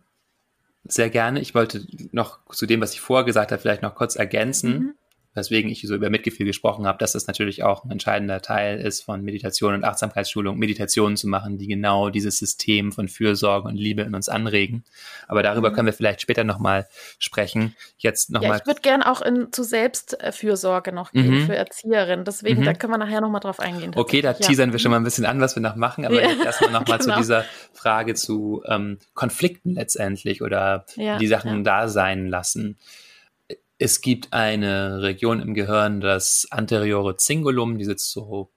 sehr 0.83 1.09
gerne. 1.09 1.39
Ich 1.39 1.55
wollte 1.55 1.85
noch 2.11 2.39
zu 2.51 2.65
dem, 2.65 2.81
was 2.81 2.93
ich 2.93 3.01
vorher 3.01 3.25
gesagt 3.25 3.51
habe, 3.51 3.61
vielleicht 3.61 3.81
noch 3.81 3.95
kurz 3.95 4.15
ergänzen. 4.15 4.73
Mhm 4.73 4.93
weswegen 5.33 5.71
ich 5.71 5.81
so 5.81 5.95
über 5.95 6.09
Mitgefühl 6.09 6.45
gesprochen 6.45 6.85
habe, 6.85 6.97
dass 6.97 7.13
das 7.13 7.27
natürlich 7.27 7.63
auch 7.63 7.83
ein 7.83 7.91
entscheidender 7.91 8.41
Teil 8.41 8.79
ist 8.79 9.01
von 9.01 9.23
Meditation 9.23 9.73
und 9.73 9.83
Achtsamkeitsschulung, 9.83 10.57
Meditationen 10.57 11.17
zu 11.17 11.27
machen, 11.27 11.57
die 11.57 11.67
genau 11.67 12.09
dieses 12.09 12.37
System 12.37 12.91
von 12.91 13.07
Fürsorge 13.07 13.67
und 13.67 13.75
Liebe 13.75 14.03
in 14.03 14.15
uns 14.15 14.29
anregen. 14.29 14.83
Aber 15.27 15.43
darüber 15.43 15.71
mhm. 15.71 15.75
können 15.75 15.85
wir 15.87 15.93
vielleicht 15.93 16.21
später 16.21 16.43
nochmal 16.43 16.87
sprechen. 17.17 17.75
Jetzt 17.97 18.29
nochmal. 18.29 18.51
Ja, 18.51 18.57
ich 18.57 18.65
würde 18.65 18.81
gerne 18.81 19.09
auch 19.09 19.21
in, 19.21 19.51
zu 19.51 19.63
Selbstfürsorge 19.63 20.91
noch 20.91 21.11
gehen 21.11 21.41
mhm. 21.41 21.45
für 21.45 21.55
Erzieherinnen. 21.55 22.25
Deswegen, 22.25 22.61
mhm. 22.61 22.65
da 22.65 22.73
können 22.73 22.93
wir 22.93 22.97
nachher 22.97 23.21
nochmal 23.21 23.41
drauf 23.41 23.59
eingehen. 23.59 23.93
Okay, 23.95 24.21
da 24.21 24.33
teasern 24.33 24.69
ja. 24.69 24.73
wir 24.73 24.79
schon 24.79 24.91
mal 24.91 24.97
ein 24.97 25.03
bisschen 25.03 25.25
an, 25.25 25.39
was 25.41 25.55
wir 25.55 25.61
noch 25.61 25.75
machen. 25.75 26.05
Aber 26.05 26.21
ja. 26.21 26.29
jetzt 26.29 26.45
erstmal 26.45 26.71
nochmal 26.71 26.97
genau. 26.99 27.15
zu 27.15 27.19
dieser 27.19 27.45
Frage 27.73 28.13
zu 28.13 28.61
ähm, 28.67 28.99
Konflikten 29.13 29.73
letztendlich 29.73 30.41
oder 30.41 30.85
ja, 30.95 31.17
die 31.17 31.27
Sachen 31.27 31.63
da 31.63 31.87
sein 31.87 32.27
lassen. 32.27 32.77
Es 33.83 33.99
gibt 33.99 34.31
eine 34.31 35.01
Region 35.01 35.41
im 35.41 35.53
Gehirn, 35.53 35.99
das 35.99 36.47
anteriore 36.49 37.17
Cingulum, 37.17 37.77
die 37.77 37.83
sitzt 37.83 38.11
so 38.11 38.49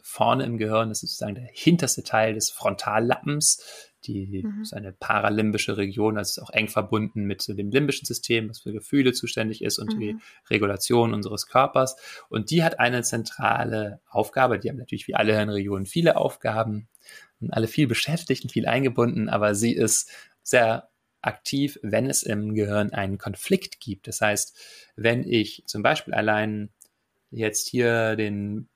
vorne 0.00 0.44
im 0.44 0.56
Gehirn, 0.56 0.88
das 0.88 1.02
ist 1.02 1.18
sozusagen 1.18 1.34
der 1.34 1.50
hinterste 1.52 2.04
Teil 2.04 2.32
des 2.32 2.48
Frontallappens. 2.48 3.62
Die 4.04 4.44
mhm. 4.46 4.62
ist 4.62 4.72
eine 4.72 4.92
paralimbische 4.92 5.76
Region, 5.76 6.14
das 6.14 6.30
ist 6.30 6.38
auch 6.38 6.48
eng 6.48 6.68
verbunden 6.68 7.24
mit 7.24 7.46
dem 7.46 7.70
limbischen 7.70 8.06
System, 8.06 8.48
was 8.48 8.60
für 8.60 8.72
Gefühle 8.72 9.12
zuständig 9.12 9.60
ist 9.60 9.78
und 9.78 9.94
mhm. 9.96 10.00
die 10.00 10.16
Regulation 10.48 11.12
unseres 11.12 11.48
Körpers. 11.48 11.94
Und 12.30 12.50
die 12.50 12.64
hat 12.64 12.80
eine 12.80 13.02
zentrale 13.02 14.00
Aufgabe. 14.08 14.58
Die 14.58 14.70
haben 14.70 14.78
natürlich 14.78 15.06
wie 15.06 15.16
alle 15.16 15.36
Hirnregionen 15.36 15.84
viele 15.84 16.16
Aufgaben 16.16 16.88
und 17.42 17.52
alle 17.52 17.68
viel 17.68 17.88
beschäftigt 17.88 18.44
und 18.44 18.52
viel 18.52 18.66
eingebunden, 18.66 19.28
aber 19.28 19.54
sie 19.54 19.74
ist 19.74 20.10
sehr 20.42 20.88
aktiv, 21.26 21.78
wenn 21.82 22.08
es 22.08 22.22
im 22.22 22.54
Gehirn 22.54 22.92
einen 22.92 23.18
Konflikt 23.18 23.80
gibt. 23.80 24.08
Das 24.08 24.20
heißt, 24.20 24.56
wenn 24.96 25.24
ich 25.28 25.64
zum 25.66 25.82
Beispiel 25.82 26.14
allein 26.14 26.70
jetzt 27.30 27.68
hier 27.68 28.16
den 28.16 28.68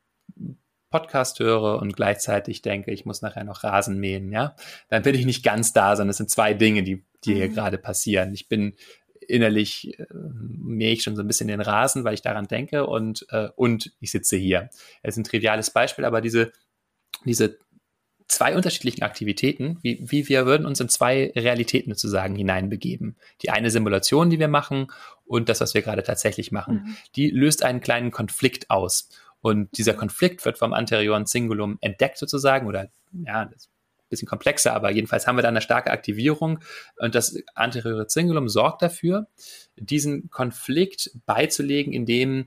Podcast 0.90 1.38
höre 1.38 1.80
und 1.80 1.94
gleichzeitig 1.94 2.62
denke, 2.62 2.90
ich 2.90 3.04
muss 3.04 3.22
nachher 3.22 3.44
noch 3.44 3.62
Rasen 3.62 3.98
mähen, 3.98 4.32
ja, 4.32 4.56
dann 4.88 5.02
bin 5.02 5.14
ich 5.14 5.24
nicht 5.24 5.44
ganz 5.44 5.72
da, 5.72 5.94
sondern 5.94 6.10
es 6.10 6.16
sind 6.16 6.30
zwei 6.30 6.52
Dinge, 6.52 6.82
die, 6.82 7.04
die 7.24 7.34
hier 7.34 7.48
mhm. 7.48 7.54
gerade 7.54 7.78
passieren. 7.78 8.34
Ich 8.34 8.48
bin 8.48 8.74
innerlich 9.20 9.98
äh, 9.98 10.06
mähe 10.12 10.92
ich 10.92 11.02
schon 11.02 11.16
so 11.16 11.22
ein 11.22 11.28
bisschen 11.28 11.48
den 11.48 11.60
Rasen, 11.60 12.04
weil 12.04 12.14
ich 12.14 12.22
daran 12.22 12.48
denke 12.48 12.86
und, 12.86 13.26
äh, 13.30 13.48
und 13.54 13.92
ich 14.00 14.10
sitze 14.10 14.36
hier. 14.36 14.70
Es 15.02 15.14
ist 15.14 15.18
ein 15.18 15.24
triviales 15.24 15.70
Beispiel, 15.70 16.04
aber 16.04 16.20
diese, 16.20 16.52
diese 17.24 17.58
zwei 18.30 18.54
unterschiedlichen 18.54 19.02
Aktivitäten, 19.02 19.78
wie, 19.82 19.98
wie 20.00 20.28
wir 20.28 20.46
würden 20.46 20.64
uns 20.64 20.80
in 20.80 20.88
zwei 20.88 21.32
Realitäten 21.34 21.92
sozusagen 21.92 22.36
hineinbegeben. 22.36 23.16
Die 23.42 23.50
eine 23.50 23.70
Simulation, 23.70 24.30
die 24.30 24.38
wir 24.38 24.48
machen 24.48 24.86
und 25.26 25.48
das, 25.48 25.60
was 25.60 25.74
wir 25.74 25.82
gerade 25.82 26.02
tatsächlich 26.02 26.52
machen, 26.52 26.84
mhm. 26.84 26.96
die 27.16 27.30
löst 27.30 27.64
einen 27.64 27.80
kleinen 27.80 28.12
Konflikt 28.12 28.70
aus. 28.70 29.08
Und 29.40 29.76
dieser 29.76 29.94
Konflikt 29.94 30.44
wird 30.44 30.58
vom 30.58 30.72
anterioren 30.72 31.26
Singulum 31.26 31.78
entdeckt 31.80 32.18
sozusagen 32.18 32.68
oder 32.68 32.88
ja, 33.12 33.46
das 33.46 33.62
ist 33.62 33.68
ein 33.68 34.08
bisschen 34.10 34.28
komplexer, 34.28 34.74
aber 34.74 34.90
jedenfalls 34.90 35.26
haben 35.26 35.36
wir 35.36 35.42
da 35.42 35.48
eine 35.48 35.62
starke 35.62 35.90
Aktivierung 35.90 36.60
und 36.98 37.14
das 37.14 37.36
anteriore 37.54 38.06
Singulum 38.08 38.48
sorgt 38.48 38.82
dafür, 38.82 39.26
diesen 39.76 40.30
Konflikt 40.30 41.10
beizulegen, 41.26 41.92
indem 41.92 42.46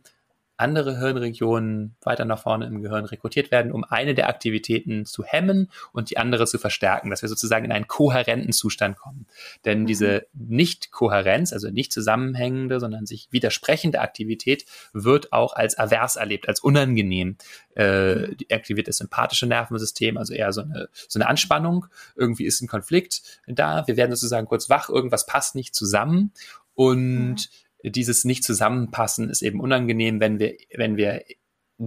andere 0.57 0.97
Hirnregionen 0.99 1.95
weiter 2.01 2.25
nach 2.25 2.39
vorne 2.39 2.67
im 2.67 2.81
Gehirn 2.81 3.05
rekrutiert 3.05 3.49
werden, 3.51 3.71
um 3.71 3.83
eine 3.83 4.13
der 4.13 4.29
Aktivitäten 4.29 5.05
zu 5.05 5.23
hemmen 5.23 5.69
und 5.91 6.11
die 6.11 6.17
andere 6.17 6.45
zu 6.45 6.59
verstärken, 6.59 7.09
dass 7.09 7.23
wir 7.23 7.29
sozusagen 7.29 7.65
in 7.65 7.71
einen 7.71 7.87
kohärenten 7.87 8.53
Zustand 8.53 8.97
kommen. 8.97 9.25
Denn 9.65 9.81
mhm. 9.81 9.85
diese 9.87 10.27
Nicht-Kohärenz, 10.33 11.53
also 11.53 11.69
nicht 11.69 11.91
zusammenhängende, 11.91 12.79
sondern 12.79 13.05
sich 13.07 13.27
widersprechende 13.31 13.99
Aktivität 13.99 14.65
wird 14.93 15.33
auch 15.33 15.55
als 15.55 15.77
avers 15.77 16.15
erlebt, 16.17 16.47
als 16.47 16.59
unangenehm. 16.59 17.37
Äh, 17.75 18.15
mhm. 18.15 18.37
die 18.37 18.51
aktiviert 18.51 18.87
das 18.87 18.97
sympathische 18.97 19.47
Nervensystem, 19.47 20.17
also 20.17 20.33
eher 20.33 20.53
so 20.53 20.61
eine, 20.61 20.89
so 21.07 21.19
eine 21.19 21.27
Anspannung. 21.27 21.87
Irgendwie 22.15 22.45
ist 22.45 22.61
ein 22.61 22.67
Konflikt 22.67 23.23
da. 23.47 23.87
Wir 23.87 23.97
werden 23.97 24.11
sozusagen 24.11 24.47
kurz 24.47 24.69
wach, 24.69 24.89
irgendwas 24.89 25.25
passt 25.25 25.55
nicht 25.55 25.73
zusammen. 25.73 26.31
Und 26.75 27.31
mhm 27.31 27.35
dieses 27.83 28.25
Nicht-Zusammenpassen 28.25 29.29
ist 29.29 29.41
eben 29.41 29.59
unangenehm, 29.59 30.19
wenn 30.19 30.39
wir, 30.39 30.55
wenn 30.75 30.97
wir 30.97 31.23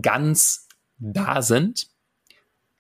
ganz 0.03 0.69
da 0.99 1.43
sind, 1.43 1.89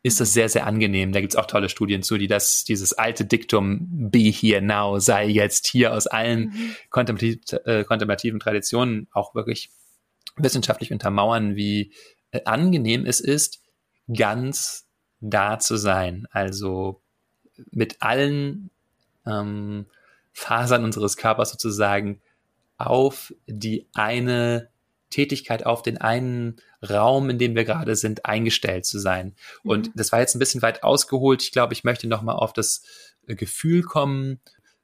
ist 0.02 0.20
das 0.20 0.32
sehr, 0.32 0.48
sehr 0.48 0.66
angenehm. 0.66 1.10
Da 1.12 1.20
gibt 1.20 1.32
es 1.32 1.36
auch 1.36 1.46
tolle 1.46 1.68
Studien 1.68 2.02
zu, 2.02 2.16
die 2.16 2.28
das, 2.28 2.62
dieses 2.62 2.92
alte 2.92 3.24
Diktum 3.24 4.10
be 4.10 4.30
here 4.30 4.62
now, 4.62 5.00
sei 5.00 5.26
jetzt 5.26 5.66
hier 5.66 5.92
aus 5.92 6.06
allen 6.06 6.50
mhm. 6.50 6.76
kontemplativ, 6.90 7.40
äh, 7.64 7.84
kontemplativen 7.84 8.38
Traditionen 8.38 9.08
auch 9.10 9.34
wirklich 9.34 9.70
wissenschaftlich 10.36 10.92
untermauern, 10.92 11.56
wie 11.56 11.92
äh, 12.30 12.40
angenehm 12.44 13.04
es 13.04 13.20
ist, 13.20 13.62
ganz 14.14 14.86
da 15.20 15.58
zu 15.58 15.76
sein. 15.76 16.28
Also 16.30 17.02
mit 17.72 18.00
allen 18.00 18.70
ähm, 19.26 19.86
Fasern 20.32 20.84
unseres 20.84 21.16
Körpers 21.16 21.50
sozusagen 21.50 22.20
auf 22.78 23.32
die 23.46 23.88
eine 23.94 24.70
Tätigkeit, 25.10 25.64
auf 25.64 25.82
den 25.82 25.98
einen 25.98 26.56
Raum, 26.88 27.30
in 27.30 27.38
dem 27.38 27.54
wir 27.54 27.64
gerade 27.64 27.96
sind, 27.96 28.26
eingestellt 28.26 28.86
zu 28.86 28.98
sein. 28.98 29.34
Mhm. 29.62 29.70
Und 29.70 29.90
das 29.94 30.12
war 30.12 30.20
jetzt 30.20 30.34
ein 30.34 30.40
bisschen 30.40 30.62
weit 30.62 30.82
ausgeholt. 30.82 31.42
Ich 31.42 31.52
glaube, 31.52 31.72
ich 31.72 31.84
möchte 31.84 32.08
nochmal 32.08 32.36
auf 32.36 32.52
das 32.52 32.82
äh, 33.26 33.34
Gefühl 33.34 33.82
kommen. 33.82 34.40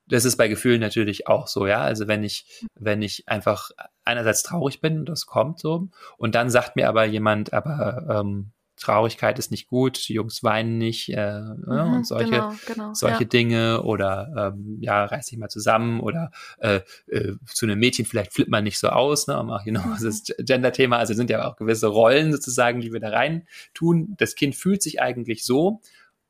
Das 0.06 0.24
ist 0.24 0.36
bei 0.36 0.48
Gefühlen 0.48 0.80
natürlich 0.80 1.26
auch 1.26 1.48
so, 1.48 1.66
ja. 1.66 1.80
Also 1.80 2.08
wenn 2.08 2.24
ich, 2.24 2.66
wenn 2.74 3.02
ich 3.02 3.28
einfach 3.28 3.70
einerseits 4.04 4.42
traurig 4.42 4.80
bin, 4.80 5.04
das 5.04 5.26
kommt 5.26 5.60
so, 5.60 5.88
und 6.18 6.34
dann 6.34 6.50
sagt 6.50 6.76
mir 6.76 6.88
aber 6.88 7.04
jemand, 7.04 7.52
aber 7.52 8.20
ähm, 8.20 8.52
Traurigkeit 8.82 9.38
ist 9.38 9.50
nicht 9.50 9.68
gut, 9.68 10.08
die 10.08 10.14
Jungs 10.14 10.42
weinen 10.42 10.78
nicht 10.78 11.08
äh, 11.10 11.40
mhm, 11.40 11.94
und 11.94 12.06
solche, 12.06 12.30
genau, 12.30 12.54
genau, 12.66 12.94
solche 12.94 13.22
ja. 13.22 13.28
Dinge 13.28 13.82
oder 13.82 14.52
ähm, 14.54 14.78
ja, 14.80 15.04
reiß 15.04 15.26
dich 15.26 15.38
mal 15.38 15.48
zusammen 15.48 16.00
oder 16.00 16.30
äh, 16.58 16.80
äh, 17.06 17.34
zu 17.46 17.66
einem 17.66 17.78
Mädchen 17.78 18.04
vielleicht 18.04 18.32
flippt 18.32 18.50
man 18.50 18.64
nicht 18.64 18.78
so 18.78 18.88
aus, 18.88 19.26
ne, 19.26 19.38
auch 19.38 19.64
genau 19.64 19.82
mhm. 19.82 19.96
das 20.02 20.24
Gender-Thema, 20.38 20.98
also 20.98 21.14
sind 21.14 21.30
ja 21.30 21.48
auch 21.48 21.56
gewisse 21.56 21.86
Rollen 21.86 22.32
sozusagen, 22.32 22.80
die 22.80 22.92
wir 22.92 23.00
da 23.00 23.10
rein 23.10 23.46
tun. 23.74 24.14
Das 24.18 24.34
Kind 24.34 24.54
fühlt 24.54 24.82
sich 24.82 25.00
eigentlich 25.00 25.44
so, 25.44 25.80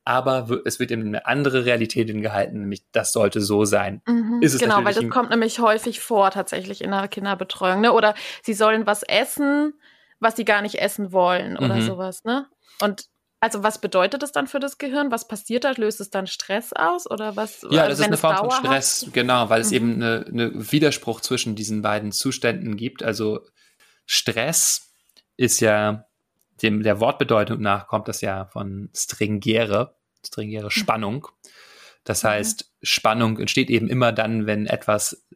aber 0.05 0.49
es 0.65 0.81
wird 0.81 0.91
in 0.91 1.07
eine 1.07 1.27
andere 1.27 1.65
Realität 1.65 2.09
gehalten, 2.09 2.61
nämlich 2.61 2.83
das 2.93 3.13
sollte 3.13 3.41
so 3.41 3.65
sein. 3.65 4.03
Mhm, 4.07 4.41
genau, 4.59 4.85
weil 4.85 4.95
das 4.95 5.09
kommt 5.09 5.31
nämlich 5.31 5.61
häufig 5.61 6.01
vor 6.01 6.31
tatsächlich 6.31 6.83
in 6.83 6.91
der 6.91 7.09
Kinderbetreuung, 7.09 7.81
ne? 7.81 7.93
Oder 7.93 8.15
sie 8.43 8.55
sollen 8.55 8.87
was 8.87 9.03
essen, 9.05 9.75
was 10.23 10.37
sie 10.37 10.45
gar 10.45 10.63
nicht 10.63 10.77
essen 10.77 11.13
wollen 11.13 11.57
oder 11.57 11.77
mhm. 11.77 11.83
sowas, 11.83 12.25
ne? 12.25 12.47
Und 12.81 13.07
also 13.41 13.65
was 13.65 13.81
bedeutet 13.81 14.23
das 14.23 14.31
dann 14.31 14.47
für 14.47 14.61
das 14.61 14.79
Gehirn? 14.79 15.11
Was 15.11 15.27
passiert 15.27 15.65
da? 15.65 15.73
Löst 15.73 16.01
es 16.01 16.11
dann 16.11 16.29
Stress 16.29 16.73
aus 16.73 17.11
oder 17.11 17.35
was? 17.35 17.67
Ja, 17.71 17.89
das 17.89 17.99
ist 17.99 18.05
eine 18.05 18.17
Form 18.17 18.37
von 18.37 18.51
Stress, 18.53 19.09
genau, 19.13 19.51
weil 19.51 19.61
es 19.61 19.71
mhm. 19.71 19.77
eben 19.77 19.95
eine, 19.95 20.25
eine 20.29 20.73
Widerspruch 20.73 21.21
zwischen 21.21 21.57
diesen 21.57 21.83
beiden 21.83 22.13
Zuständen 22.13 22.77
gibt. 22.77 23.03
Also 23.03 23.41
Stress 24.07 24.93
ist 25.37 25.61
ja, 25.61 26.07
dem, 26.63 26.85
der 26.85 27.01
Wortbedeutung 27.01 27.61
nach 27.61 27.89
kommt 27.89 28.07
das 28.07 28.21
ja 28.21 28.47
von 28.47 28.91
stringere, 28.95 29.97
stringere 30.25 30.65
hm. 30.65 30.71
Spannung. 30.71 31.29
Das 32.05 32.23
heißt, 32.23 32.71
Spannung 32.83 33.39
entsteht 33.39 33.71
eben 33.71 33.89
immer 33.89 34.13
dann, 34.13 34.47
wenn 34.47 34.67
etwas 34.67 35.27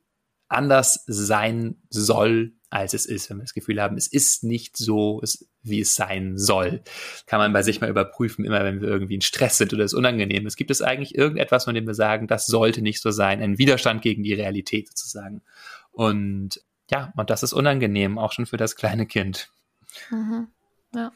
anders 0.49 1.03
sein 1.07 1.83
soll, 1.91 2.56
als 2.71 2.95
es 2.95 3.07
ist. 3.07 3.31
Wenn 3.31 3.39
wir 3.39 3.45
das 3.45 3.55
Gefühl 3.55 3.81
haben, 3.81 3.97
es 3.97 4.07
ist 4.07 4.45
nicht 4.45 4.77
so, 4.77 5.23
wie 5.63 5.81
es 5.81 5.95
sein 5.95 6.37
soll. 6.37 6.83
Kann 7.27 7.39
man 7.39 7.53
bei 7.53 7.63
sich 7.63 7.81
mal 7.81 7.91
überprüfen, 7.91 8.45
immer 8.45 8.65
wenn 8.65 8.81
wir 8.81 8.89
irgendwie 8.89 9.15
in 9.15 9.21
Stress 9.21 9.59
sind 9.59 9.73
oder 9.73 9.85
es 9.85 9.95
unangenehm 9.95 10.47
ist. 10.47 10.57
Gibt 10.57 10.71
es 10.71 10.83
eigentlich 10.83 11.15
irgendetwas, 11.15 11.65
von 11.65 11.75
dem 11.75 11.87
wir 11.87 11.95
sagen, 11.95 12.27
das 12.27 12.47
sollte 12.47 12.83
nicht 12.83 13.01
so 13.01 13.11
sein? 13.11 13.43
Ein 13.43 13.59
Widerstand 13.59 14.03
gegen 14.03 14.23
die 14.23 14.35
Realität 14.35 14.89
sozusagen. 14.89 15.43
Und 15.93 16.63
ja, 16.91 17.13
und 17.17 17.31
das 17.31 17.43
ist 17.43 17.53
unangenehm, 17.53 18.19
auch 18.19 18.33
schon 18.33 18.47
für 18.47 18.57
das 18.57 18.77
kleine 18.77 19.07
Kind. 19.07 19.51
Mhm. 20.11 20.49
Ja. 20.95 21.13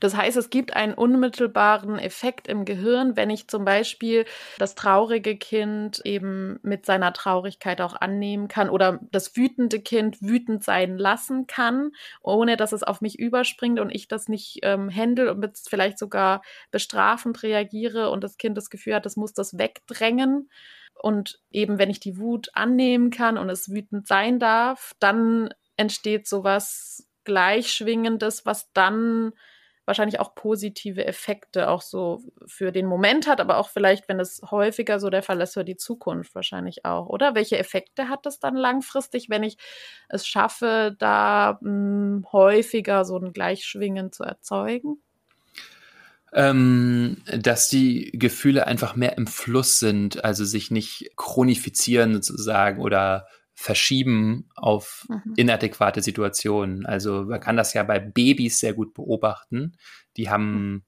Das 0.00 0.16
heißt, 0.16 0.36
es 0.36 0.50
gibt 0.50 0.74
einen 0.74 0.94
unmittelbaren 0.94 1.98
Effekt 1.98 2.48
im 2.48 2.64
Gehirn, 2.64 3.16
wenn 3.16 3.30
ich 3.30 3.48
zum 3.48 3.64
Beispiel 3.64 4.24
das 4.58 4.74
traurige 4.74 5.36
Kind 5.36 6.00
eben 6.04 6.58
mit 6.62 6.86
seiner 6.86 7.12
Traurigkeit 7.12 7.80
auch 7.80 7.94
annehmen 7.94 8.48
kann 8.48 8.68
oder 8.70 9.00
das 9.10 9.36
wütende 9.36 9.80
Kind 9.80 10.20
wütend 10.22 10.64
sein 10.64 10.98
lassen 10.98 11.46
kann, 11.46 11.92
ohne 12.22 12.56
dass 12.56 12.72
es 12.72 12.82
auf 12.82 13.00
mich 13.00 13.18
überspringt 13.18 13.80
und 13.80 13.90
ich 13.90 14.08
das 14.08 14.28
nicht 14.28 14.60
ähm, 14.62 14.94
handle 14.94 15.32
und 15.32 15.42
vielleicht 15.68 15.98
sogar 15.98 16.42
bestrafend 16.70 17.42
reagiere 17.42 18.10
und 18.10 18.22
das 18.22 18.38
Kind 18.38 18.56
das 18.56 18.70
Gefühl 18.70 18.94
hat, 18.94 19.06
es 19.06 19.16
muss 19.16 19.32
das 19.32 19.58
wegdrängen. 19.58 20.50
Und 20.94 21.40
eben, 21.50 21.78
wenn 21.78 21.90
ich 21.90 22.00
die 22.00 22.18
Wut 22.18 22.50
annehmen 22.54 23.10
kann 23.10 23.38
und 23.38 23.50
es 23.50 23.70
wütend 23.70 24.06
sein 24.06 24.38
darf, 24.38 24.92
dann 25.00 25.52
entsteht 25.76 26.28
sowas 26.28 27.08
Gleichschwingendes, 27.24 28.46
was 28.46 28.72
dann 28.72 29.32
wahrscheinlich 29.84 30.20
auch 30.20 30.34
positive 30.34 31.04
Effekte 31.04 31.68
auch 31.68 31.82
so 31.82 32.22
für 32.46 32.70
den 32.70 32.86
Moment 32.86 33.26
hat, 33.26 33.40
aber 33.40 33.58
auch 33.58 33.68
vielleicht, 33.68 34.08
wenn 34.08 34.20
es 34.20 34.40
häufiger 34.50 35.00
so 35.00 35.10
der 35.10 35.22
Fall 35.22 35.40
ist, 35.40 35.54
für 35.54 35.64
die 35.64 35.76
Zukunft 35.76 36.34
wahrscheinlich 36.34 36.84
auch, 36.84 37.08
oder? 37.08 37.34
Welche 37.34 37.58
Effekte 37.58 38.08
hat 38.08 38.24
das 38.24 38.38
dann 38.38 38.56
langfristig, 38.56 39.28
wenn 39.28 39.42
ich 39.42 39.56
es 40.08 40.26
schaffe, 40.26 40.94
da 40.98 41.58
mh, 41.60 41.68
hm, 41.70 42.26
häufiger 42.32 43.04
so 43.04 43.18
ein 43.18 43.32
Gleichschwingen 43.32 44.12
zu 44.12 44.22
erzeugen? 44.22 45.02
Ähm, 46.34 47.18
dass 47.26 47.68
die 47.68 48.10
Gefühle 48.14 48.66
einfach 48.66 48.96
mehr 48.96 49.18
im 49.18 49.26
Fluss 49.26 49.78
sind, 49.78 50.24
also 50.24 50.44
sich 50.44 50.70
nicht 50.70 51.10
chronifizieren 51.16 52.14
sozusagen 52.14 52.80
oder 52.80 53.26
verschieben 53.62 54.48
auf 54.56 55.06
mhm. 55.08 55.34
inadäquate 55.36 56.02
Situationen. 56.02 56.84
Also 56.84 57.24
man 57.24 57.40
kann 57.40 57.56
das 57.56 57.74
ja 57.74 57.82
bei 57.84 58.00
Babys 58.00 58.58
sehr 58.58 58.74
gut 58.74 58.92
beobachten. 58.92 59.76
Die 60.16 60.28
haben 60.28 60.52
mhm. 60.52 60.82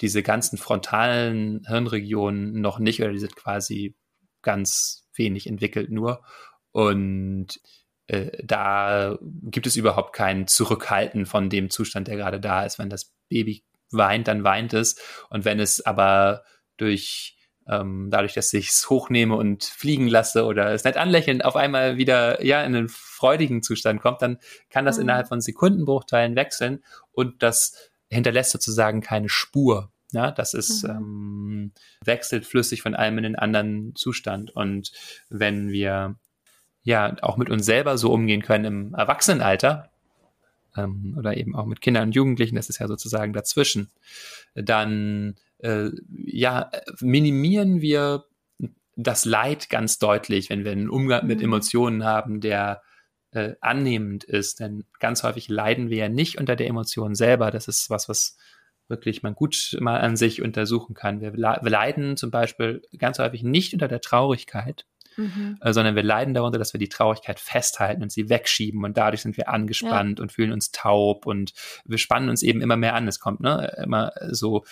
diese 0.00 0.22
ganzen 0.22 0.58
frontalen 0.58 1.64
Hirnregionen 1.66 2.60
noch 2.60 2.80
nicht 2.80 3.00
oder 3.00 3.12
die 3.12 3.20
sind 3.20 3.36
quasi 3.36 3.94
ganz 4.42 5.06
wenig 5.14 5.46
entwickelt 5.46 5.90
nur. 5.90 6.24
Und 6.72 7.60
äh, 8.08 8.30
da 8.44 9.18
gibt 9.22 9.68
es 9.68 9.76
überhaupt 9.76 10.12
kein 10.12 10.48
Zurückhalten 10.48 11.26
von 11.26 11.48
dem 11.48 11.70
Zustand, 11.70 12.08
der 12.08 12.16
gerade 12.16 12.40
da 12.40 12.64
ist. 12.64 12.78
Wenn 12.78 12.90
das 12.90 13.14
Baby 13.28 13.64
weint, 13.92 14.26
dann 14.26 14.42
weint 14.42 14.74
es. 14.74 14.96
Und 15.30 15.44
wenn 15.44 15.60
es 15.60 15.84
aber 15.86 16.42
durch 16.76 17.35
ähm, 17.68 18.08
dadurch, 18.10 18.34
dass 18.34 18.52
ich 18.52 18.68
es 18.68 18.88
hochnehme 18.88 19.34
und 19.34 19.64
fliegen 19.64 20.08
lasse 20.08 20.44
oder 20.44 20.72
es 20.72 20.84
nett 20.84 20.96
anlächeln, 20.96 21.42
auf 21.42 21.56
einmal 21.56 21.96
wieder 21.96 22.44
ja 22.44 22.62
in 22.62 22.74
einen 22.74 22.88
freudigen 22.88 23.62
Zustand 23.62 24.00
kommt, 24.00 24.22
dann 24.22 24.38
kann 24.70 24.84
das 24.84 24.96
mhm. 24.96 25.02
innerhalb 25.02 25.28
von 25.28 25.40
Sekundenbruchteilen 25.40 26.36
wechseln 26.36 26.82
und 27.12 27.42
das 27.42 27.90
hinterlässt 28.08 28.52
sozusagen 28.52 29.00
keine 29.00 29.28
Spur. 29.28 29.90
Ja, 30.12 30.30
das 30.30 30.54
ist 30.54 30.84
mhm. 30.84 30.90
ähm, 30.90 31.72
wechselt 32.04 32.46
flüssig 32.46 32.82
von 32.82 32.94
einem 32.94 33.18
in 33.18 33.24
den 33.24 33.36
anderen 33.36 33.94
Zustand. 33.96 34.50
Und 34.54 34.92
wenn 35.28 35.70
wir 35.70 36.14
ja 36.82 37.16
auch 37.22 37.36
mit 37.36 37.50
uns 37.50 37.66
selber 37.66 37.98
so 37.98 38.12
umgehen 38.12 38.42
können 38.42 38.64
im 38.64 38.94
Erwachsenenalter, 38.94 39.90
ähm, 40.76 41.16
oder 41.18 41.36
eben 41.36 41.56
auch 41.56 41.66
mit 41.66 41.80
Kindern 41.80 42.04
und 42.04 42.14
Jugendlichen, 42.14 42.56
das 42.56 42.68
ist 42.68 42.78
ja 42.78 42.86
sozusagen 42.86 43.32
dazwischen, 43.32 43.90
dann 44.54 45.34
äh, 45.58 45.90
ja, 46.08 46.70
minimieren 47.00 47.80
wir 47.80 48.24
das 48.96 49.24
Leid 49.24 49.68
ganz 49.68 49.98
deutlich, 49.98 50.50
wenn 50.50 50.64
wir 50.64 50.72
einen 50.72 50.88
Umgang 50.88 51.22
mhm. 51.22 51.28
mit 51.28 51.42
Emotionen 51.42 52.04
haben, 52.04 52.40
der 52.40 52.82
äh, 53.32 53.54
annehmend 53.60 54.24
ist. 54.24 54.60
Denn 54.60 54.84
ganz 54.98 55.22
häufig 55.22 55.48
leiden 55.48 55.90
wir 55.90 55.98
ja 55.98 56.08
nicht 56.08 56.38
unter 56.38 56.56
der 56.56 56.66
Emotion 56.66 57.14
selber. 57.14 57.50
Das 57.50 57.68
ist 57.68 57.90
was, 57.90 58.08
was 58.08 58.36
wirklich 58.88 59.22
man 59.22 59.34
gut 59.34 59.76
mal 59.80 60.00
an 60.00 60.16
sich 60.16 60.42
untersuchen 60.42 60.94
kann. 60.94 61.20
Wir 61.20 61.32
leiden 61.34 62.16
zum 62.16 62.30
Beispiel 62.30 62.82
ganz 62.98 63.18
häufig 63.18 63.42
nicht 63.42 63.72
unter 63.72 63.88
der 63.88 64.00
Traurigkeit, 64.00 64.86
mhm. 65.16 65.58
äh, 65.60 65.72
sondern 65.72 65.96
wir 65.96 66.02
leiden 66.02 66.34
darunter, 66.34 66.58
dass 66.58 66.72
wir 66.72 66.78
die 66.78 66.88
Traurigkeit 66.88 67.40
festhalten 67.40 68.02
und 68.02 68.12
sie 68.12 68.28
wegschieben 68.28 68.84
und 68.84 68.96
dadurch 68.96 69.22
sind 69.22 69.36
wir 69.36 69.48
angespannt 69.48 70.18
ja. 70.18 70.22
und 70.22 70.32
fühlen 70.32 70.52
uns 70.52 70.70
taub 70.70 71.26
und 71.26 71.52
wir 71.84 71.98
spannen 71.98 72.28
uns 72.28 72.42
eben 72.42 72.60
immer 72.60 72.76
mehr 72.76 72.94
an. 72.94 73.08
Es 73.08 73.20
kommt 73.20 73.40
ne, 73.40 73.76
immer 73.82 74.12
so, 74.30 74.64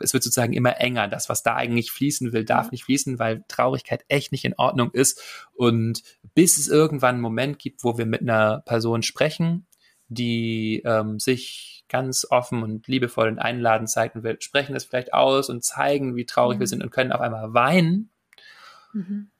es 0.00 0.12
wird 0.12 0.22
sozusagen 0.22 0.52
immer 0.52 0.80
enger. 0.80 1.08
Das, 1.08 1.28
was 1.28 1.42
da 1.42 1.56
eigentlich 1.56 1.90
fließen 1.90 2.32
will, 2.32 2.44
darf 2.44 2.66
ja. 2.66 2.70
nicht 2.72 2.84
fließen, 2.84 3.18
weil 3.18 3.44
Traurigkeit 3.48 4.04
echt 4.08 4.32
nicht 4.32 4.44
in 4.44 4.54
Ordnung 4.56 4.90
ist. 4.92 5.22
Und 5.54 6.02
bis 6.34 6.58
es 6.58 6.68
irgendwann 6.68 7.16
einen 7.16 7.22
Moment 7.22 7.58
gibt, 7.58 7.84
wo 7.84 7.98
wir 7.98 8.06
mit 8.06 8.22
einer 8.22 8.60
Person 8.60 9.02
sprechen, 9.02 9.66
die 10.08 10.82
ähm, 10.84 11.18
sich 11.18 11.84
ganz 11.88 12.26
offen 12.30 12.62
und 12.62 12.86
liebevoll 12.88 13.28
und 13.28 13.38
einladend 13.38 13.90
zeigt 13.90 14.16
und 14.16 14.22
wir 14.22 14.36
sprechen 14.40 14.74
das 14.74 14.84
vielleicht 14.84 15.12
aus 15.12 15.50
und 15.50 15.64
zeigen, 15.64 16.16
wie 16.16 16.24
traurig 16.24 16.56
mhm. 16.56 16.60
wir 16.60 16.66
sind 16.66 16.82
und 16.82 16.90
können 16.90 17.12
auf 17.12 17.20
einmal 17.20 17.52
weinen. 17.52 18.10
Mhm. 18.92 19.30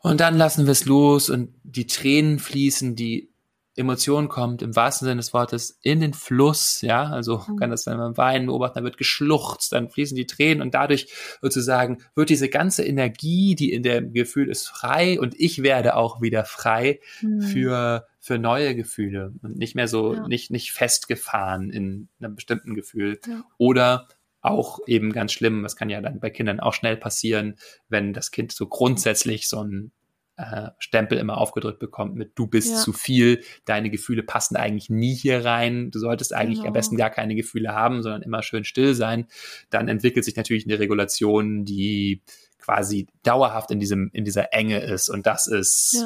Und 0.00 0.20
dann 0.20 0.36
lassen 0.36 0.66
wir 0.66 0.72
es 0.72 0.84
los 0.84 1.28
und 1.28 1.54
die 1.64 1.86
Tränen 1.86 2.38
fließen, 2.38 2.94
die 2.94 3.30
Emotion 3.78 4.28
kommt 4.28 4.60
im 4.60 4.74
wahrsten 4.74 5.06
Sinne 5.06 5.18
des 5.18 5.32
Wortes 5.32 5.78
in 5.82 6.00
den 6.00 6.12
Fluss, 6.12 6.80
ja, 6.82 7.04
also 7.04 7.44
mhm. 7.46 7.56
kann 7.56 7.70
das 7.70 7.84
dann 7.84 7.98
beim 7.98 8.16
Weinen 8.16 8.46
beobachten, 8.46 8.74
dann 8.76 8.84
wird 8.84 8.98
geschluchzt, 8.98 9.72
dann 9.72 9.88
fließen 9.88 10.16
die 10.16 10.26
Tränen 10.26 10.62
und 10.62 10.74
dadurch 10.74 11.12
sozusagen 11.40 11.98
wird 12.16 12.28
diese 12.28 12.48
ganze 12.48 12.84
Energie, 12.84 13.54
die 13.54 13.72
in 13.72 13.84
dem 13.84 14.12
Gefühl 14.12 14.50
ist, 14.50 14.66
frei 14.66 15.20
und 15.20 15.38
ich 15.38 15.62
werde 15.62 15.94
auch 15.94 16.20
wieder 16.20 16.44
frei 16.44 17.00
mhm. 17.22 17.40
für 17.40 18.06
für 18.20 18.38
neue 18.38 18.74
Gefühle 18.74 19.32
und 19.42 19.56
nicht 19.56 19.76
mehr 19.76 19.88
so 19.88 20.14
ja. 20.14 20.26
nicht 20.26 20.50
nicht 20.50 20.72
festgefahren 20.72 21.70
in 21.70 22.08
einem 22.20 22.34
bestimmten 22.34 22.74
Gefühl 22.74 23.20
ja. 23.26 23.44
oder 23.58 24.08
auch 24.50 24.80
eben 24.86 25.12
ganz 25.12 25.32
schlimm. 25.32 25.62
Das 25.62 25.76
kann 25.76 25.90
ja 25.90 26.00
dann 26.00 26.20
bei 26.20 26.30
Kindern 26.30 26.60
auch 26.60 26.74
schnell 26.74 26.96
passieren, 26.96 27.56
wenn 27.88 28.12
das 28.12 28.30
Kind 28.30 28.52
so 28.52 28.66
grundsätzlich 28.66 29.48
so 29.48 29.60
einen 29.60 29.92
äh, 30.38 30.70
Stempel 30.78 31.18
immer 31.18 31.38
aufgedrückt 31.38 31.80
bekommt 31.80 32.14
mit 32.14 32.38
du 32.38 32.46
bist 32.46 32.70
ja. 32.70 32.76
zu 32.76 32.92
viel, 32.92 33.42
deine 33.64 33.90
Gefühle 33.90 34.22
passen 34.22 34.56
eigentlich 34.56 34.88
nie 34.88 35.14
hier 35.14 35.44
rein, 35.44 35.90
du 35.90 35.98
solltest 35.98 36.32
eigentlich 36.32 36.58
genau. 36.58 36.68
am 36.68 36.74
besten 36.74 36.96
gar 36.96 37.10
keine 37.10 37.34
Gefühle 37.34 37.74
haben, 37.74 38.02
sondern 38.02 38.22
immer 38.22 38.42
schön 38.42 38.64
still 38.64 38.94
sein. 38.94 39.26
Dann 39.70 39.88
entwickelt 39.88 40.24
sich 40.24 40.36
natürlich 40.36 40.64
eine 40.64 40.78
Regulation, 40.78 41.64
die 41.64 42.22
quasi 42.58 43.08
dauerhaft 43.24 43.72
in 43.72 43.80
diesem 43.80 44.10
in 44.12 44.24
dieser 44.24 44.52
Enge 44.52 44.78
ist 44.78 45.08
und 45.08 45.26
das 45.26 45.48
ist 45.48 46.04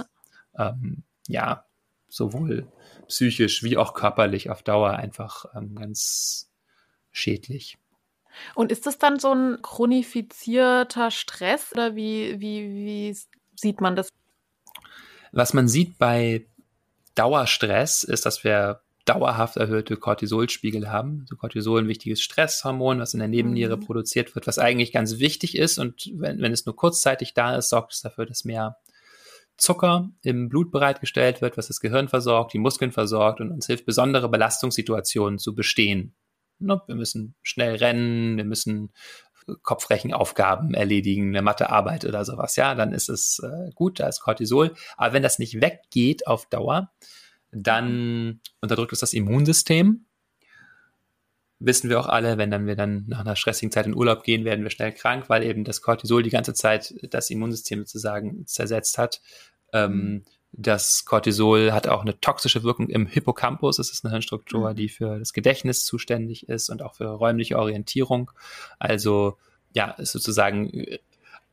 ja, 0.57 0.70
ähm, 0.70 1.02
ja 1.28 1.66
sowohl 2.09 2.68
psychisch 3.09 3.62
wie 3.62 3.76
auch 3.76 3.92
körperlich 3.92 4.48
auf 4.48 4.62
Dauer 4.62 4.92
einfach 4.92 5.44
ähm, 5.55 5.74
ganz 5.74 6.50
schädlich. 7.11 7.76
Und 8.55 8.73
ist 8.73 8.87
das 8.87 8.99
dann 8.99 9.18
so 9.18 9.35
ein 9.35 9.61
chronifizierter 9.62 11.11
Stress 11.11 11.73
oder 11.73 11.95
wie, 11.97 12.40
wie, 12.40 12.68
wie 12.71 13.16
sieht 13.55 13.81
man 13.81 13.97
das? 13.97 14.09
Was 15.33 15.55
man 15.55 15.68
sieht 15.68 15.99
bei 15.99 16.47
Dauerstress 17.14 18.03
ist, 18.05 18.27
dass 18.27 18.45
wir 18.45 18.81
dauerhaft 19.05 19.57
erhöhte 19.57 19.97
Cortisolspiegel 19.97 20.90
haben. 20.90 21.23
Also 21.23 21.37
Cortisol 21.37 21.83
ein 21.83 21.88
wichtiges 21.88 22.23
Stresshormon, 22.23 23.01
was 23.01 23.14
in 23.14 23.18
der 23.18 23.29
Nebenniere 23.29 23.77
mhm. 23.77 23.81
produziert 23.81 24.35
wird, 24.35 24.47
was 24.47 24.59
eigentlich 24.59 24.92
ganz 24.92 25.18
wichtig 25.18 25.57
ist. 25.57 25.79
Und 25.79 26.11
wenn, 26.14 26.40
wenn 26.40 26.53
es 26.53 26.66
nur 26.66 26.77
kurzzeitig 26.77 27.35
da 27.35 27.57
ist, 27.57 27.71
sorgt 27.71 27.95
es 27.95 28.03
dafür, 28.03 28.27
dass 28.27 28.45
mehr 28.45 28.77
Zucker 29.57 30.11
im 30.23 30.49
Blut 30.49 30.71
bereitgestellt 30.71 31.40
wird, 31.40 31.57
was 31.57 31.68
das 31.68 31.81
Gehirn 31.81 32.09
versorgt, 32.09 32.53
die 32.53 32.59
Muskeln 32.59 32.92
versorgt 32.92 33.40
und 33.40 33.51
uns 33.51 33.66
hilft, 33.66 33.87
besondere 33.87 34.29
Belastungssituationen 34.29 35.38
zu 35.38 35.55
bestehen. 35.55 36.14
Ne? 36.64 36.83
Wir 36.87 36.94
müssen 36.94 37.35
schnell 37.42 37.77
rennen, 37.77 38.37
wir 38.37 38.44
müssen 38.44 38.92
Kopfrechenaufgaben 39.62 40.75
erledigen, 40.75 41.29
eine 41.29 41.42
Mathearbeit 41.42 42.05
oder 42.05 42.25
sowas, 42.25 42.57
ja, 42.57 42.75
dann 42.75 42.92
ist 42.92 43.09
es 43.09 43.40
äh, 43.40 43.70
gut, 43.75 44.01
da 44.01 44.09
ist 44.09 44.20
Cortisol. 44.20 44.75
Aber 44.96 45.14
wenn 45.14 45.22
das 45.22 45.38
nicht 45.38 45.61
weggeht 45.61 46.27
auf 46.27 46.46
Dauer, 46.46 46.93
dann 47.51 48.41
unterdrückt 48.61 48.93
es 48.93 49.01
das 49.01 49.12
Immunsystem. 49.12 50.07
Wissen 51.59 51.91
wir 51.91 52.01
auch 52.01 52.07
alle, 52.07 52.39
wenn 52.39 52.51
dann 52.51 52.66
wir 52.66 52.74
dann 52.74 53.05
nach 53.07 53.20
einer 53.20 53.36
stressigen 53.36 53.70
Zeit 53.70 53.86
in 53.86 53.95
Urlaub 53.95 54.24
gehen, 54.24 54.45
werden 54.45 54.64
wir 54.64 54.70
schnell 54.70 54.93
krank, 54.93 55.28
weil 55.28 55.45
eben 55.45 55.64
das 55.64 55.80
Cortisol 55.80 56.22
die 56.22 56.30
ganze 56.30 56.55
Zeit 56.55 56.95
das 57.11 57.30
Immunsystem 57.30 57.80
sozusagen 57.80 58.47
zersetzt 58.47 58.99
hat. 58.99 59.20
Ähm, 59.72 60.24
Das 60.53 61.07
Cortisol 61.07 61.72
hat 61.72 61.88
auch 61.88 62.03
eine 62.03 62.20
toxische 62.20 62.62
Wirkung 62.62 62.88
im 62.88 63.07
Hippocampus. 63.07 63.78
Das 63.78 63.90
ist 63.90 64.05
eine 64.05 64.12
Hirnstruktur, 64.12 64.70
mhm. 64.70 64.76
die 64.76 64.88
für 64.88 65.18
das 65.18 65.32
Gedächtnis 65.32 65.84
zuständig 65.84 66.48
ist 66.48 66.68
und 66.68 66.82
auch 66.82 66.94
für 66.94 67.07
räumliche 67.07 67.59
Orientierung. 67.59 68.30
Also 68.78 69.38
ja, 69.72 69.92
ist 69.92 70.12
sozusagen 70.12 70.84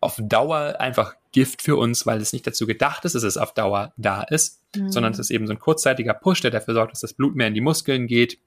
auf 0.01 0.19
Dauer 0.21 0.75
einfach 0.79 1.15
Gift 1.31 1.61
für 1.61 1.75
uns, 1.77 2.05
weil 2.05 2.21
es 2.21 2.33
nicht 2.33 2.45
dazu 2.47 2.65
gedacht 2.65 3.05
ist, 3.05 3.15
dass 3.15 3.23
es 3.23 3.37
auf 3.37 3.53
Dauer 3.53 3.93
da 3.97 4.23
ist, 4.23 4.61
mhm. 4.75 4.91
sondern 4.91 5.13
es 5.13 5.19
ist 5.19 5.29
eben 5.29 5.47
so 5.47 5.53
ein 5.53 5.59
kurzzeitiger 5.59 6.13
Push, 6.13 6.41
der 6.41 6.51
dafür 6.51 6.73
sorgt, 6.73 6.93
dass 6.93 7.01
das 7.01 7.13
Blut 7.13 7.35
mehr 7.35 7.47
in 7.47 7.53
die 7.53 7.61
Muskeln 7.61 8.07
geht, 8.07 8.39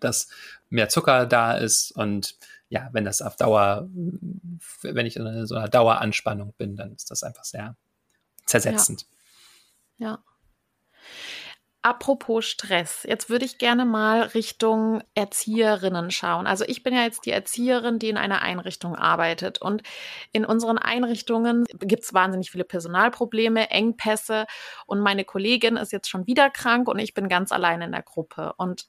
dass 0.00 0.28
mehr 0.68 0.88
Zucker 0.88 1.26
da 1.26 1.54
ist 1.54 1.92
und 1.92 2.36
ja, 2.68 2.88
wenn 2.92 3.04
das 3.04 3.20
auf 3.20 3.36
Dauer, 3.36 3.88
wenn 4.82 5.06
ich 5.06 5.16
in 5.16 5.46
so 5.46 5.56
einer 5.56 5.68
Daueranspannung 5.68 6.54
bin, 6.56 6.76
dann 6.76 6.94
ist 6.94 7.10
das 7.10 7.24
einfach 7.24 7.44
sehr 7.44 7.76
zersetzend. 8.46 9.02
ja. 9.02 9.19
Ja. 10.00 10.22
Apropos 11.82 12.44
Stress, 12.44 13.04
jetzt 13.08 13.30
würde 13.30 13.46
ich 13.46 13.56
gerne 13.56 13.86
mal 13.86 14.20
Richtung 14.20 15.02
Erzieherinnen 15.14 16.10
schauen. 16.10 16.46
Also 16.46 16.66
ich 16.66 16.82
bin 16.82 16.92
ja 16.92 17.04
jetzt 17.04 17.24
die 17.24 17.30
Erzieherin, 17.30 17.98
die 17.98 18.10
in 18.10 18.18
einer 18.18 18.42
Einrichtung 18.42 18.96
arbeitet. 18.96 19.62
Und 19.62 19.82
in 20.32 20.44
unseren 20.44 20.76
Einrichtungen 20.76 21.64
gibt 21.78 22.02
es 22.02 22.12
wahnsinnig 22.12 22.50
viele 22.50 22.64
Personalprobleme, 22.64 23.70
Engpässe. 23.70 24.44
Und 24.84 25.00
meine 25.00 25.24
Kollegin 25.24 25.78
ist 25.78 25.90
jetzt 25.90 26.10
schon 26.10 26.26
wieder 26.26 26.50
krank 26.50 26.86
und 26.86 26.98
ich 26.98 27.14
bin 27.14 27.30
ganz 27.30 27.50
allein 27.50 27.80
in 27.80 27.92
der 27.92 28.02
Gruppe. 28.02 28.52
Und 28.58 28.88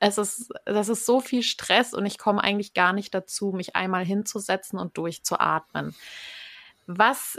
es 0.00 0.18
ist, 0.18 0.50
das 0.64 0.88
ist 0.88 1.06
so 1.06 1.20
viel 1.20 1.44
Stress 1.44 1.94
und 1.94 2.04
ich 2.04 2.18
komme 2.18 2.42
eigentlich 2.42 2.74
gar 2.74 2.92
nicht 2.92 3.14
dazu, 3.14 3.52
mich 3.52 3.76
einmal 3.76 4.04
hinzusetzen 4.04 4.80
und 4.80 4.98
durchzuatmen. 4.98 5.94
Was 6.88 7.38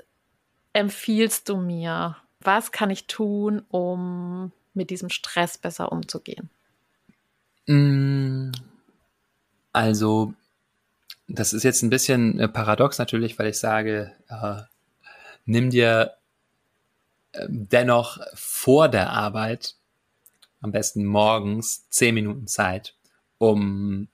empfiehlst 0.71 1.49
du 1.49 1.57
mir? 1.57 2.15
Was 2.45 2.71
kann 2.71 2.91
ich 2.91 3.07
tun, 3.07 3.63
um 3.69 4.51
mit 4.73 4.91
diesem 4.91 5.09
Stress 5.09 5.57
besser 5.57 5.91
umzugehen? 5.91 6.49
Mm, 7.65 8.51
also, 9.73 10.33
das 11.27 11.53
ist 11.53 11.63
jetzt 11.63 11.81
ein 11.81 11.89
bisschen 11.89 12.39
äh, 12.39 12.47
paradox 12.47 12.99
natürlich, 12.99 13.37
weil 13.39 13.47
ich 13.47 13.57
sage, 13.57 14.13
äh, 14.29 14.61
nimm 15.45 15.71
dir 15.71 16.13
äh, 17.31 17.47
dennoch 17.49 18.19
vor 18.35 18.89
der 18.89 19.09
Arbeit, 19.09 19.75
am 20.61 20.71
besten 20.71 21.03
morgens, 21.03 21.89
zehn 21.89 22.13
Minuten 22.13 22.47
Zeit, 22.47 22.95
um 23.39 24.07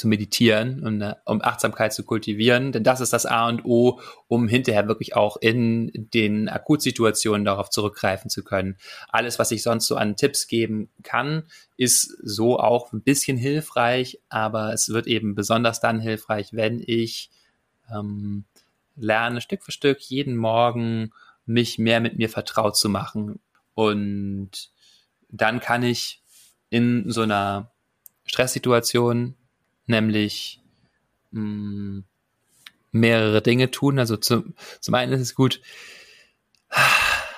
zu 0.00 0.08
meditieren 0.08 0.82
und 0.82 1.02
uh, 1.02 1.12
um 1.26 1.42
Achtsamkeit 1.42 1.92
zu 1.92 2.04
kultivieren, 2.04 2.72
denn 2.72 2.82
das 2.82 3.00
ist 3.00 3.12
das 3.12 3.26
A 3.26 3.48
und 3.48 3.64
O, 3.64 4.00
um 4.28 4.48
hinterher 4.48 4.88
wirklich 4.88 5.14
auch 5.14 5.36
in 5.36 5.90
den 5.94 6.48
Akutsituationen 6.48 7.44
darauf 7.44 7.70
zurückgreifen 7.70 8.30
zu 8.30 8.42
können. 8.42 8.76
Alles, 9.08 9.38
was 9.38 9.50
ich 9.50 9.62
sonst 9.62 9.86
so 9.86 9.96
an 9.96 10.16
Tipps 10.16 10.48
geben 10.48 10.88
kann, 11.02 11.44
ist 11.76 12.16
so 12.22 12.58
auch 12.58 12.92
ein 12.92 13.02
bisschen 13.02 13.36
hilfreich, 13.36 14.20
aber 14.30 14.72
es 14.72 14.88
wird 14.88 15.06
eben 15.06 15.34
besonders 15.34 15.80
dann 15.80 16.00
hilfreich, 16.00 16.52
wenn 16.52 16.82
ich 16.84 17.30
ähm, 17.94 18.44
lerne, 18.96 19.40
Stück 19.40 19.62
für 19.62 19.72
Stück 19.72 20.00
jeden 20.00 20.36
Morgen 20.36 21.12
mich 21.44 21.78
mehr 21.78 22.00
mit 22.00 22.16
mir 22.16 22.30
vertraut 22.30 22.76
zu 22.76 22.88
machen 22.88 23.38
und 23.74 24.70
dann 25.28 25.60
kann 25.60 25.82
ich 25.82 26.22
in 26.70 27.10
so 27.10 27.22
einer 27.22 27.70
Stresssituation 28.24 29.34
nämlich 29.90 30.62
mh, 31.32 31.42
mm, 31.42 32.04
mehrere 32.92 33.42
Dinge 33.42 33.70
tun. 33.70 33.98
Also 33.98 34.16
zum, 34.16 34.54
zum 34.80 34.94
einen 34.94 35.12
ist 35.12 35.20
es 35.20 35.34
gut, 35.34 35.60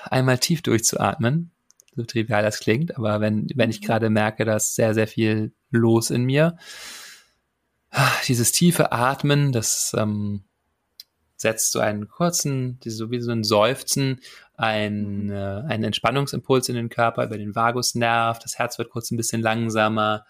einmal 0.05 0.38
tief 0.38 0.62
durchzuatmen, 0.62 1.50
so 1.96 2.05
trivial 2.05 2.42
das 2.42 2.61
klingt, 2.61 2.96
aber 2.96 3.20
wenn, 3.20 3.48
wenn 3.55 3.70
ich 3.70 3.80
gerade 3.80 4.11
merke, 4.11 4.44
dass 4.44 4.74
sehr, 4.74 4.94
sehr 4.94 5.09
viel 5.09 5.53
los 5.70 6.11
in 6.11 6.24
mir, 6.24 6.57
dieses 8.26 8.53
tiefe 8.53 8.92
Atmen, 8.92 9.53
das 9.53 9.94
ähm, 9.96 10.44
setzt 11.36 11.72
so 11.72 11.80
einen 11.80 12.09
kurzen, 12.09 12.78
so 12.84 13.11
wie 13.11 13.20
so 13.20 13.32
ein 13.32 13.44
Seufzen, 13.44 14.20
ein, 14.57 15.30
äh, 15.30 15.62
einen 15.66 15.84
Entspannungsimpuls 15.84 16.68
in 16.68 16.76
den 16.76 16.88
Körper 16.88 17.24
über 17.24 17.36
den 17.36 17.55
Vagusnerv, 17.55 18.38
das 18.38 18.59
Herz 18.59 18.78
wird 18.78 18.90
kurz 18.90 19.11
ein 19.11 19.16
bisschen 19.16 19.42
langsamer, 19.42 20.24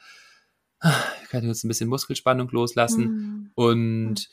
ich 1.22 1.28
kann 1.28 1.44
jetzt 1.44 1.64
ein 1.64 1.68
bisschen 1.68 1.88
Muskelspannung 1.88 2.48
loslassen 2.50 3.04
mhm. 3.04 3.50
und 3.54 4.28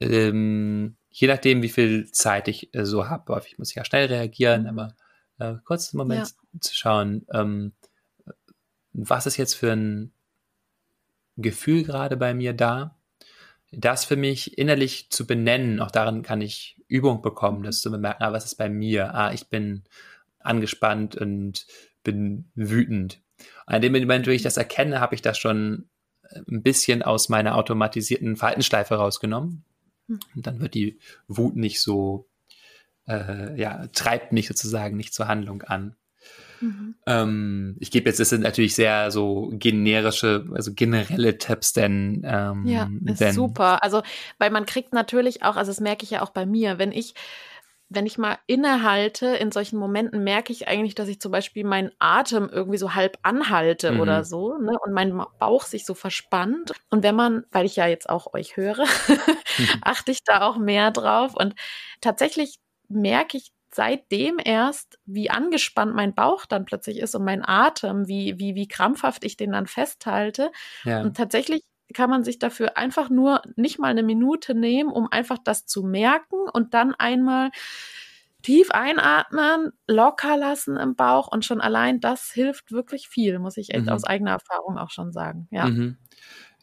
ähm, 0.00 0.96
je 1.10 1.28
nachdem, 1.28 1.62
wie 1.62 1.68
viel 1.68 2.10
Zeit 2.10 2.48
ich 2.48 2.74
äh, 2.74 2.84
so 2.84 3.08
habe, 3.08 3.34
häufig 3.34 3.58
muss 3.58 3.70
ich 3.70 3.76
ja 3.76 3.84
schnell 3.84 4.06
reagieren, 4.06 4.62
mhm. 4.62 4.68
aber 4.68 4.94
äh, 5.38 5.54
kurz 5.64 5.92
einen 5.92 5.98
Moment 5.98 6.28
ja. 6.28 6.60
zu 6.60 6.74
schauen, 6.74 7.26
ähm, 7.32 7.72
was 8.92 9.26
ist 9.26 9.36
jetzt 9.36 9.54
für 9.54 9.72
ein 9.72 10.12
Gefühl 11.36 11.82
gerade 11.82 12.16
bei 12.16 12.34
mir 12.34 12.52
da? 12.52 12.96
Das 13.72 14.04
für 14.04 14.16
mich 14.16 14.56
innerlich 14.56 15.10
zu 15.10 15.26
benennen, 15.26 15.80
auch 15.80 15.90
daran 15.90 16.22
kann 16.22 16.40
ich 16.40 16.80
Übung 16.86 17.22
bekommen, 17.22 17.64
das 17.64 17.80
zu 17.80 17.90
bemerken, 17.90 18.22
ah, 18.22 18.32
was 18.32 18.44
ist 18.44 18.54
bei 18.54 18.68
mir? 18.68 19.14
Ah, 19.14 19.32
ich 19.32 19.48
bin 19.48 19.82
angespannt 20.38 21.16
und 21.16 21.66
bin 22.04 22.50
wütend. 22.54 23.20
In 23.68 23.82
dem 23.82 23.92
Moment, 23.92 24.26
wo 24.26 24.30
ich 24.30 24.42
das 24.42 24.56
erkenne, 24.56 25.00
habe 25.00 25.14
ich 25.14 25.22
das 25.22 25.38
schon 25.38 25.88
ein 26.48 26.62
bisschen 26.62 27.02
aus 27.02 27.28
meiner 27.28 27.56
automatisierten 27.56 28.36
Verhaltensschleife 28.36 28.94
rausgenommen. 28.94 29.64
Hm. 30.08 30.20
Und 30.34 30.46
dann 30.46 30.60
wird 30.60 30.74
die 30.74 30.98
Wut 31.28 31.56
nicht 31.56 31.80
so, 31.80 32.28
äh, 33.06 33.58
ja, 33.60 33.86
treibt 33.88 34.32
mich 34.32 34.48
sozusagen 34.48 34.96
nicht 34.96 35.14
zur 35.14 35.28
Handlung 35.28 35.62
an. 35.62 35.96
Mhm. 36.60 36.94
Ähm, 37.06 37.76
ich 37.80 37.90
gebe 37.90 38.08
jetzt, 38.08 38.20
das 38.20 38.30
sind 38.30 38.42
natürlich 38.42 38.74
sehr 38.74 39.10
so 39.10 39.52
generische, 39.54 40.46
also 40.54 40.72
generelle 40.72 41.36
Tipps, 41.38 41.72
denn 41.72 42.22
ähm, 42.24 42.66
ja, 42.66 42.88
ist 43.04 43.20
denn, 43.20 43.34
super. 43.34 43.82
Also, 43.82 44.02
weil 44.38 44.50
man 44.50 44.64
kriegt 44.64 44.92
natürlich 44.92 45.42
auch, 45.42 45.56
also 45.56 45.70
das 45.70 45.80
merke 45.80 46.04
ich 46.04 46.10
ja 46.10 46.22
auch 46.22 46.30
bei 46.30 46.46
mir, 46.46 46.78
wenn 46.78 46.92
ich 46.92 47.14
wenn 47.94 48.06
ich 48.06 48.18
mal 48.18 48.38
innehalte, 48.46 49.26
in 49.26 49.52
solchen 49.52 49.78
Momenten 49.78 50.24
merke 50.24 50.52
ich 50.52 50.68
eigentlich, 50.68 50.94
dass 50.94 51.08
ich 51.08 51.20
zum 51.20 51.32
Beispiel 51.32 51.64
meinen 51.64 51.90
Atem 51.98 52.48
irgendwie 52.50 52.78
so 52.78 52.94
halb 52.94 53.18
anhalte 53.22 53.92
mhm. 53.92 54.00
oder 54.00 54.24
so, 54.24 54.58
ne? 54.58 54.78
Und 54.84 54.92
mein 54.92 55.22
Bauch 55.38 55.64
sich 55.64 55.84
so 55.84 55.94
verspannt. 55.94 56.72
Und 56.90 57.02
wenn 57.02 57.14
man, 57.14 57.44
weil 57.50 57.66
ich 57.66 57.76
ja 57.76 57.86
jetzt 57.86 58.08
auch 58.08 58.34
euch 58.34 58.56
höre, 58.56 58.84
mhm. 58.84 59.66
achte 59.82 60.10
ich 60.10 60.24
da 60.24 60.42
auch 60.42 60.56
mehr 60.56 60.90
drauf. 60.90 61.34
Und 61.34 61.54
tatsächlich 62.00 62.58
merke 62.88 63.36
ich 63.36 63.52
seitdem 63.74 64.38
erst, 64.42 64.98
wie 65.04 65.30
angespannt 65.30 65.94
mein 65.94 66.14
Bauch 66.14 66.46
dann 66.46 66.64
plötzlich 66.64 66.98
ist 66.98 67.14
und 67.14 67.24
mein 67.24 67.44
Atem, 67.44 68.06
wie, 68.06 68.38
wie, 68.38 68.54
wie 68.54 68.68
krampfhaft 68.68 69.24
ich 69.24 69.36
den 69.36 69.52
dann 69.52 69.66
festhalte. 69.66 70.52
Ja. 70.84 71.00
Und 71.02 71.16
tatsächlich 71.16 71.62
kann 71.94 72.10
man 72.10 72.24
sich 72.24 72.38
dafür 72.38 72.76
einfach 72.76 73.08
nur 73.08 73.42
nicht 73.56 73.78
mal 73.78 73.88
eine 73.88 74.02
Minute 74.02 74.54
nehmen, 74.54 74.90
um 74.90 75.08
einfach 75.10 75.38
das 75.42 75.66
zu 75.66 75.82
merken 75.82 76.36
und 76.52 76.74
dann 76.74 76.94
einmal 76.94 77.50
tief 78.42 78.70
einatmen, 78.70 79.72
locker 79.86 80.36
lassen 80.36 80.76
im 80.76 80.94
Bauch 80.94 81.28
und 81.28 81.46
schon 81.46 81.62
allein 81.62 82.00
das 82.00 82.30
hilft 82.30 82.72
wirklich 82.72 83.08
viel, 83.08 83.38
muss 83.38 83.56
ich 83.56 83.72
echt 83.72 83.86
mhm. 83.86 83.92
aus 83.92 84.04
eigener 84.04 84.32
Erfahrung 84.32 84.76
auch 84.76 84.90
schon 84.90 85.12
sagen. 85.12 85.48
Ja. 85.50 85.66
Mhm. 85.66 85.96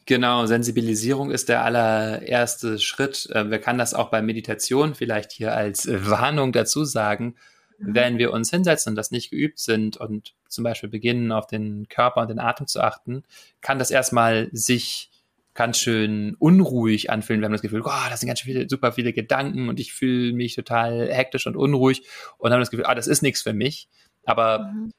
Genau, 0.06 0.46
Sensibilisierung 0.46 1.30
ist 1.30 1.48
der 1.48 1.64
allererste 1.64 2.78
Schritt. 2.78 3.28
Äh, 3.30 3.50
wir 3.50 3.58
kann 3.58 3.78
das 3.78 3.94
auch 3.94 4.10
bei 4.10 4.22
Meditation 4.22 4.94
vielleicht 4.94 5.32
hier 5.32 5.54
als 5.54 5.86
Warnung 6.08 6.52
dazu 6.52 6.84
sagen. 6.84 7.36
Mhm. 7.78 7.94
Wenn 7.94 8.18
wir 8.18 8.32
uns 8.32 8.50
hinsetzen 8.50 8.90
und 8.90 8.96
das 8.96 9.10
nicht 9.10 9.30
geübt 9.30 9.58
sind 9.58 9.96
und 9.96 10.34
zum 10.48 10.64
Beispiel 10.64 10.88
beginnen, 10.88 11.32
auf 11.32 11.46
den 11.46 11.88
Körper 11.88 12.22
und 12.22 12.30
den 12.30 12.40
Atem 12.40 12.66
zu 12.66 12.80
achten, 12.80 13.22
kann 13.60 13.78
das 13.78 13.90
erstmal 13.90 14.48
sich 14.52 15.11
ganz 15.54 15.78
schön 15.78 16.34
unruhig 16.38 17.10
anfühlen. 17.10 17.40
Wir 17.40 17.46
haben 17.46 17.52
das 17.52 17.62
Gefühl, 17.62 17.82
oh, 17.84 18.08
das 18.08 18.20
sind 18.20 18.28
ganz 18.28 18.40
viele, 18.40 18.68
super 18.68 18.92
viele 18.92 19.12
Gedanken 19.12 19.68
und 19.68 19.80
ich 19.80 19.92
fühle 19.92 20.32
mich 20.32 20.54
total 20.54 21.12
hektisch 21.12 21.46
und 21.46 21.56
unruhig 21.56 22.02
und 22.38 22.52
haben 22.52 22.60
das 22.60 22.70
Gefühl, 22.70 22.86
ah, 22.86 22.94
das 22.94 23.06
ist 23.06 23.22
nichts 23.22 23.42
für 23.42 23.52
mich. 23.52 23.88
Aber 24.24 24.70
mhm. 24.72 24.92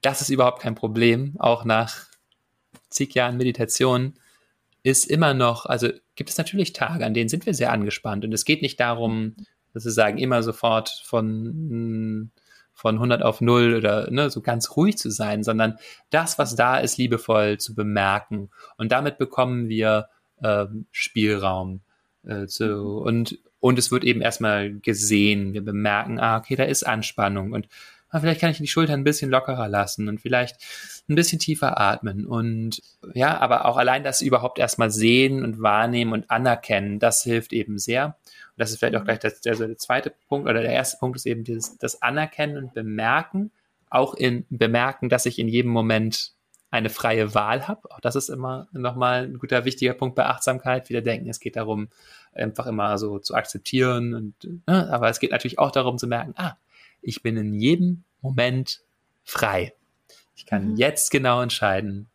das 0.00 0.20
ist 0.20 0.30
überhaupt 0.30 0.62
kein 0.62 0.74
Problem. 0.74 1.34
Auch 1.38 1.64
nach 1.64 2.06
zig 2.90 3.14
Jahren 3.14 3.36
Meditation 3.36 4.14
ist 4.82 5.06
immer 5.06 5.34
noch, 5.34 5.66
also 5.66 5.88
gibt 6.14 6.30
es 6.30 6.38
natürlich 6.38 6.72
Tage, 6.72 7.04
an 7.04 7.14
denen 7.14 7.28
sind 7.28 7.46
wir 7.46 7.54
sehr 7.54 7.72
angespannt 7.72 8.24
und 8.24 8.32
es 8.32 8.44
geht 8.44 8.62
nicht 8.62 8.78
darum, 8.78 9.34
sozusagen 9.74 10.18
immer 10.18 10.42
sofort 10.42 11.02
von 11.04 12.30
von 12.78 12.94
100 12.94 13.22
auf 13.22 13.40
0 13.40 13.74
oder 13.74 14.08
ne, 14.08 14.30
so 14.30 14.40
ganz 14.40 14.76
ruhig 14.76 14.96
zu 14.98 15.10
sein, 15.10 15.42
sondern 15.42 15.78
das, 16.10 16.38
was 16.38 16.54
da 16.54 16.78
ist, 16.78 16.96
liebevoll 16.96 17.58
zu 17.58 17.74
bemerken. 17.74 18.50
Und 18.76 18.92
damit 18.92 19.18
bekommen 19.18 19.68
wir 19.68 20.08
äh, 20.40 20.66
Spielraum. 20.92 21.80
Äh, 22.24 22.46
zu, 22.46 22.98
und, 22.98 23.40
und 23.58 23.80
es 23.80 23.90
wird 23.90 24.04
eben 24.04 24.20
erstmal 24.20 24.72
gesehen. 24.74 25.54
Wir 25.54 25.64
bemerken, 25.64 26.20
ah, 26.20 26.38
okay, 26.38 26.54
da 26.54 26.62
ist 26.62 26.86
Anspannung 26.86 27.50
und 27.50 27.66
ah, 28.10 28.20
vielleicht 28.20 28.40
kann 28.40 28.50
ich 28.50 28.58
die 28.58 28.68
Schultern 28.68 29.00
ein 29.00 29.04
bisschen 29.04 29.30
lockerer 29.30 29.68
lassen 29.68 30.08
und 30.08 30.20
vielleicht 30.20 30.56
ein 31.08 31.16
bisschen 31.16 31.40
tiefer 31.40 31.80
atmen. 31.80 32.26
Und 32.26 32.80
ja, 33.12 33.38
aber 33.38 33.64
auch 33.64 33.76
allein 33.76 34.04
das 34.04 34.22
überhaupt 34.22 34.60
erstmal 34.60 34.92
sehen 34.92 35.42
und 35.42 35.60
wahrnehmen 35.60 36.12
und 36.12 36.30
anerkennen, 36.30 37.00
das 37.00 37.24
hilft 37.24 37.52
eben 37.52 37.78
sehr. 37.78 38.16
Das 38.58 38.70
ist 38.70 38.78
vielleicht 38.78 38.96
auch 38.96 39.04
gleich 39.04 39.20
das, 39.20 39.40
also 39.46 39.66
der 39.66 39.78
zweite 39.78 40.12
Punkt 40.28 40.48
oder 40.48 40.60
der 40.60 40.72
erste 40.72 40.98
Punkt 40.98 41.16
ist 41.16 41.26
eben 41.26 41.44
dieses, 41.44 41.78
das 41.78 42.02
Anerkennen 42.02 42.56
und 42.56 42.74
Bemerken, 42.74 43.50
auch 43.88 44.14
in 44.14 44.44
Bemerken, 44.50 45.08
dass 45.08 45.26
ich 45.26 45.38
in 45.38 45.48
jedem 45.48 45.70
Moment 45.70 46.32
eine 46.70 46.90
freie 46.90 47.34
Wahl 47.34 47.66
habe. 47.66 47.90
Auch 47.90 48.00
das 48.00 48.16
ist 48.16 48.28
immer 48.28 48.68
nochmal 48.72 49.24
ein 49.24 49.38
guter, 49.38 49.64
wichtiger 49.64 49.94
Punkt 49.94 50.16
bei 50.16 50.26
Achtsamkeit. 50.26 50.90
Wieder 50.90 51.00
denken, 51.00 51.28
es 51.30 51.40
geht 51.40 51.56
darum, 51.56 51.88
einfach 52.34 52.66
immer 52.66 52.98
so 52.98 53.18
zu 53.18 53.34
akzeptieren. 53.34 54.14
Und, 54.14 54.66
ne? 54.66 54.90
Aber 54.92 55.08
es 55.08 55.18
geht 55.18 55.30
natürlich 55.30 55.58
auch 55.58 55.70
darum 55.70 55.96
zu 55.96 56.06
merken, 56.06 56.34
ah, 56.36 56.56
ich 57.00 57.22
bin 57.22 57.36
in 57.36 57.54
jedem 57.54 58.04
Moment 58.20 58.82
frei. 59.24 59.72
Ich 60.36 60.44
kann 60.44 60.72
mhm. 60.72 60.76
jetzt 60.76 61.10
genau 61.10 61.40
entscheiden, 61.40 62.08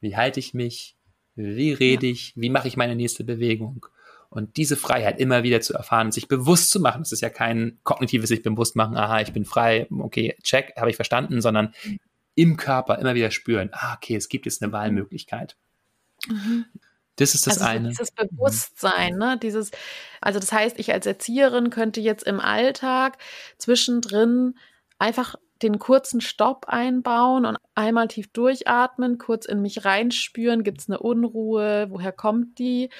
wie 0.00 0.16
halte 0.16 0.40
ich 0.40 0.52
mich, 0.52 0.96
wie 1.34 1.72
rede 1.72 2.06
ja. 2.06 2.12
ich, 2.12 2.34
wie 2.36 2.50
mache 2.50 2.68
ich 2.68 2.76
meine 2.76 2.96
nächste 2.96 3.24
Bewegung. 3.24 3.86
Und 4.32 4.56
diese 4.56 4.76
Freiheit 4.76 5.20
immer 5.20 5.42
wieder 5.42 5.60
zu 5.60 5.74
erfahren 5.74 6.08
und 6.08 6.12
sich 6.12 6.26
bewusst 6.26 6.70
zu 6.70 6.80
machen, 6.80 7.02
das 7.02 7.12
ist 7.12 7.20
ja 7.20 7.30
kein 7.30 7.78
kognitives 7.82 8.28
sich 8.28 8.42
bewusst 8.42 8.76
machen, 8.76 8.96
aha, 8.96 9.20
ich 9.20 9.32
bin 9.32 9.44
frei, 9.44 9.86
okay, 9.90 10.36
check, 10.42 10.72
habe 10.76 10.90
ich 10.90 10.96
verstanden, 10.96 11.40
sondern 11.40 11.74
im 12.34 12.56
Körper 12.56 12.98
immer 12.98 13.14
wieder 13.14 13.30
spüren, 13.30 13.70
ah, 13.72 13.94
okay, 13.94 14.16
es 14.16 14.28
gibt 14.28 14.46
jetzt 14.46 14.62
eine 14.62 14.72
Wahlmöglichkeit. 14.72 15.56
Mhm. 16.28 16.64
Das 17.16 17.34
ist 17.34 17.46
das 17.46 17.58
also 17.58 17.70
eine. 17.70 17.88
Dieses 17.90 18.10
Bewusstsein, 18.10 19.16
ne? 19.16 19.38
Dieses, 19.40 19.70
also 20.20 20.40
das 20.40 20.50
heißt, 20.50 20.78
ich 20.78 20.92
als 20.92 21.04
Erzieherin 21.04 21.70
könnte 21.70 22.00
jetzt 22.00 22.24
im 22.24 22.40
Alltag 22.40 23.18
zwischendrin 23.58 24.54
einfach 24.98 25.36
den 25.62 25.78
kurzen 25.78 26.20
Stopp 26.20 26.66
einbauen 26.68 27.44
und 27.44 27.58
einmal 27.74 28.08
tief 28.08 28.32
durchatmen, 28.32 29.18
kurz 29.18 29.46
in 29.46 29.62
mich 29.62 29.84
reinspüren, 29.84 30.64
gibt 30.64 30.80
es 30.80 30.88
eine 30.88 30.98
Unruhe, 30.98 31.86
woher 31.90 32.12
kommt 32.12 32.58
die? 32.58 32.90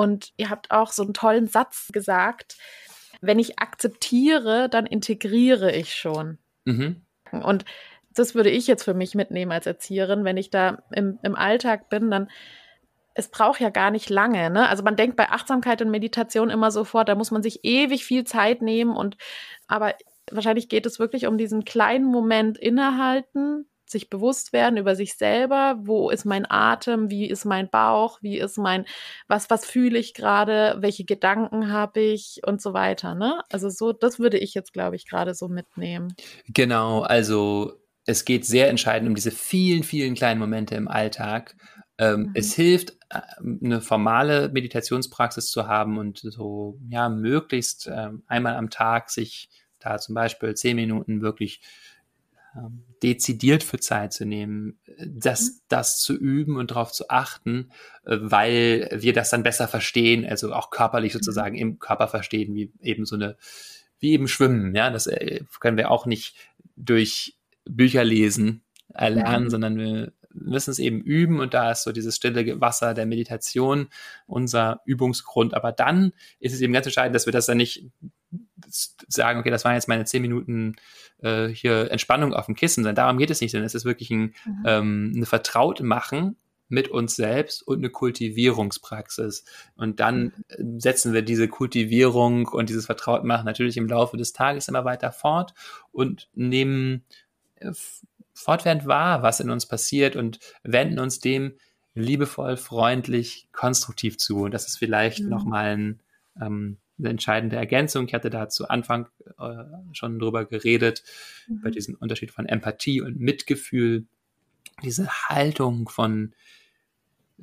Und 0.00 0.32
ihr 0.38 0.48
habt 0.48 0.70
auch 0.70 0.92
so 0.92 1.02
einen 1.02 1.12
tollen 1.12 1.46
Satz 1.46 1.90
gesagt, 1.92 2.56
wenn 3.20 3.38
ich 3.38 3.58
akzeptiere, 3.58 4.70
dann 4.70 4.86
integriere 4.86 5.72
ich 5.72 5.94
schon. 5.94 6.38
Mhm. 6.64 7.02
Und 7.30 7.66
das 8.14 8.34
würde 8.34 8.48
ich 8.48 8.66
jetzt 8.66 8.82
für 8.82 8.94
mich 8.94 9.14
mitnehmen 9.14 9.52
als 9.52 9.66
Erzieherin, 9.66 10.24
wenn 10.24 10.38
ich 10.38 10.48
da 10.48 10.84
im, 10.90 11.18
im 11.22 11.36
Alltag 11.36 11.90
bin, 11.90 12.10
dann 12.10 12.30
es 13.12 13.28
braucht 13.28 13.60
ja 13.60 13.68
gar 13.68 13.90
nicht 13.90 14.08
lange, 14.08 14.48
ne? 14.48 14.70
Also 14.70 14.82
man 14.82 14.96
denkt 14.96 15.16
bei 15.16 15.28
Achtsamkeit 15.28 15.82
und 15.82 15.90
Meditation 15.90 16.48
immer 16.48 16.70
sofort, 16.70 17.10
da 17.10 17.14
muss 17.14 17.30
man 17.30 17.42
sich 17.42 17.60
ewig 17.62 18.06
viel 18.06 18.24
Zeit 18.24 18.62
nehmen 18.62 18.96
und 18.96 19.18
aber 19.68 19.96
wahrscheinlich 20.30 20.70
geht 20.70 20.86
es 20.86 20.98
wirklich 20.98 21.26
um 21.26 21.36
diesen 21.36 21.66
kleinen 21.66 22.06
Moment 22.06 22.56
innehalten, 22.56 23.68
sich 23.90 24.10
bewusst 24.10 24.52
werden 24.52 24.76
über 24.76 24.94
sich 24.96 25.14
selber, 25.14 25.76
wo 25.82 26.10
ist 26.10 26.24
mein 26.24 26.46
Atem, 26.48 27.10
wie 27.10 27.28
ist 27.28 27.44
mein 27.44 27.68
Bauch, 27.68 28.18
wie 28.22 28.38
ist 28.38 28.58
mein, 28.58 28.84
was, 29.28 29.50
was 29.50 29.66
fühle 29.66 29.98
ich 29.98 30.14
gerade, 30.14 30.76
welche 30.80 31.04
Gedanken 31.04 31.72
habe 31.72 32.00
ich 32.00 32.40
und 32.46 32.60
so 32.60 32.72
weiter, 32.72 33.14
ne? 33.14 33.42
Also 33.50 33.68
so, 33.68 33.92
das 33.92 34.18
würde 34.18 34.38
ich 34.38 34.54
jetzt, 34.54 34.72
glaube 34.72 34.96
ich, 34.96 35.06
gerade 35.06 35.34
so 35.34 35.48
mitnehmen. 35.48 36.14
Genau, 36.48 37.02
also 37.02 37.72
es 38.06 38.24
geht 38.24 38.44
sehr 38.44 38.68
entscheidend 38.68 39.08
um 39.08 39.14
diese 39.14 39.30
vielen, 39.30 39.82
vielen 39.82 40.14
kleinen 40.14 40.40
Momente 40.40 40.74
im 40.74 40.88
Alltag. 40.88 41.56
Ähm, 41.98 42.22
mhm. 42.22 42.30
Es 42.34 42.54
hilft, 42.54 42.92
äh, 43.10 43.20
eine 43.62 43.80
formale 43.80 44.48
Meditationspraxis 44.48 45.50
zu 45.50 45.68
haben 45.68 45.98
und 45.98 46.18
so, 46.18 46.78
ja, 46.88 47.08
möglichst 47.08 47.90
ähm, 47.92 48.22
einmal 48.26 48.56
am 48.56 48.70
Tag 48.70 49.10
sich 49.10 49.50
da 49.78 49.98
zum 49.98 50.14
Beispiel 50.14 50.54
zehn 50.54 50.76
Minuten 50.76 51.22
wirklich 51.22 51.60
ähm, 52.56 52.84
dezidiert 53.02 53.62
für 53.62 53.78
Zeit 53.78 54.12
zu 54.12 54.24
nehmen, 54.24 54.78
das, 55.06 55.42
mhm. 55.42 55.60
das 55.68 55.98
zu 56.00 56.16
üben 56.16 56.56
und 56.56 56.70
darauf 56.70 56.92
zu 56.92 57.08
achten, 57.08 57.70
äh, 58.04 58.16
weil 58.20 58.88
wir 58.92 59.12
das 59.12 59.30
dann 59.30 59.42
besser 59.42 59.68
verstehen, 59.68 60.26
also 60.26 60.52
auch 60.52 60.70
körperlich 60.70 61.14
mhm. 61.14 61.18
sozusagen 61.18 61.56
im 61.56 61.78
Körper 61.78 62.08
verstehen, 62.08 62.54
wie 62.54 62.72
eben 62.80 63.06
so 63.06 63.16
eine, 63.16 63.36
wie 63.98 64.12
eben 64.12 64.28
Schwimmen, 64.28 64.74
ja, 64.74 64.90
das 64.90 65.06
äh, 65.06 65.44
können 65.60 65.76
wir 65.76 65.90
auch 65.90 66.06
nicht 66.06 66.36
durch 66.76 67.36
Bücher 67.64 68.04
lesen 68.04 68.62
erlernen, 68.92 69.44
ja. 69.44 69.50
sondern 69.50 69.78
wir 69.78 70.12
müssen 70.32 70.70
es 70.70 70.78
eben 70.78 71.00
üben 71.00 71.40
und 71.40 71.54
da 71.54 71.72
ist 71.72 71.82
so 71.82 71.92
dieses 71.92 72.16
stille 72.16 72.60
Wasser 72.60 72.94
der 72.94 73.06
Meditation 73.06 73.88
unser 74.26 74.80
Übungsgrund. 74.84 75.54
Aber 75.54 75.72
dann 75.72 76.12
ist 76.38 76.52
es 76.52 76.60
eben 76.60 76.72
ganz 76.72 76.86
entscheidend, 76.86 77.14
dass 77.14 77.26
wir 77.26 77.32
das 77.32 77.46
dann 77.46 77.56
nicht 77.56 77.90
sagen, 78.68 79.40
okay, 79.40 79.50
das 79.50 79.64
waren 79.64 79.74
jetzt 79.74 79.88
meine 79.88 80.04
zehn 80.04 80.22
Minuten 80.22 80.76
äh, 81.22 81.48
hier 81.48 81.90
Entspannung 81.90 82.34
auf 82.34 82.46
dem 82.46 82.54
Kissen, 82.54 82.82
sondern 82.82 82.96
darum 82.96 83.18
geht 83.18 83.30
es 83.30 83.40
nicht, 83.40 83.50
sondern 83.50 83.66
es 83.66 83.74
ist 83.74 83.84
wirklich 83.84 84.10
ein, 84.10 84.34
mhm. 84.44 84.64
ähm, 84.66 85.12
eine 85.16 85.26
Vertraute 85.26 85.84
machen 85.84 86.36
mit 86.68 86.88
uns 86.88 87.16
selbst 87.16 87.66
und 87.66 87.78
eine 87.78 87.90
Kultivierungspraxis. 87.90 89.44
Und 89.74 90.00
dann 90.00 90.32
mhm. 90.58 90.80
setzen 90.80 91.12
wir 91.12 91.22
diese 91.22 91.48
Kultivierung 91.48 92.46
und 92.46 92.68
dieses 92.68 92.86
Vertrautmachen 92.86 93.44
natürlich 93.44 93.76
im 93.76 93.88
Laufe 93.88 94.16
des 94.16 94.32
Tages 94.32 94.68
immer 94.68 94.84
weiter 94.84 95.12
fort 95.12 95.52
und 95.90 96.28
nehmen 96.34 97.04
äh, 97.56 97.72
fortwährend 98.32 98.86
wahr, 98.86 99.22
was 99.22 99.40
in 99.40 99.50
uns 99.50 99.66
passiert 99.66 100.16
und 100.16 100.38
wenden 100.62 100.98
uns 100.98 101.18
dem 101.18 101.54
liebevoll, 101.94 102.56
freundlich, 102.56 103.48
konstruktiv 103.52 104.16
zu. 104.16 104.42
Und 104.42 104.54
das 104.54 104.66
ist 104.66 104.78
vielleicht 104.78 105.20
mhm. 105.20 105.28
nochmal 105.28 105.76
ein, 105.76 106.02
ähm, 106.40 106.78
eine 107.00 107.10
entscheidende 107.10 107.56
Ergänzung. 107.56 108.06
Ich 108.06 108.14
hatte 108.14 108.30
da 108.30 108.48
zu 108.48 108.68
Anfang 108.68 109.08
äh, 109.38 109.64
schon 109.92 110.18
drüber 110.18 110.44
geredet, 110.44 111.02
mhm. 111.48 111.60
bei 111.62 111.70
diesem 111.70 111.96
Unterschied 111.96 112.30
von 112.30 112.46
Empathie 112.46 113.00
und 113.00 113.18
Mitgefühl, 113.18 114.06
diese 114.82 115.08
Haltung 115.08 115.88
von 115.88 116.32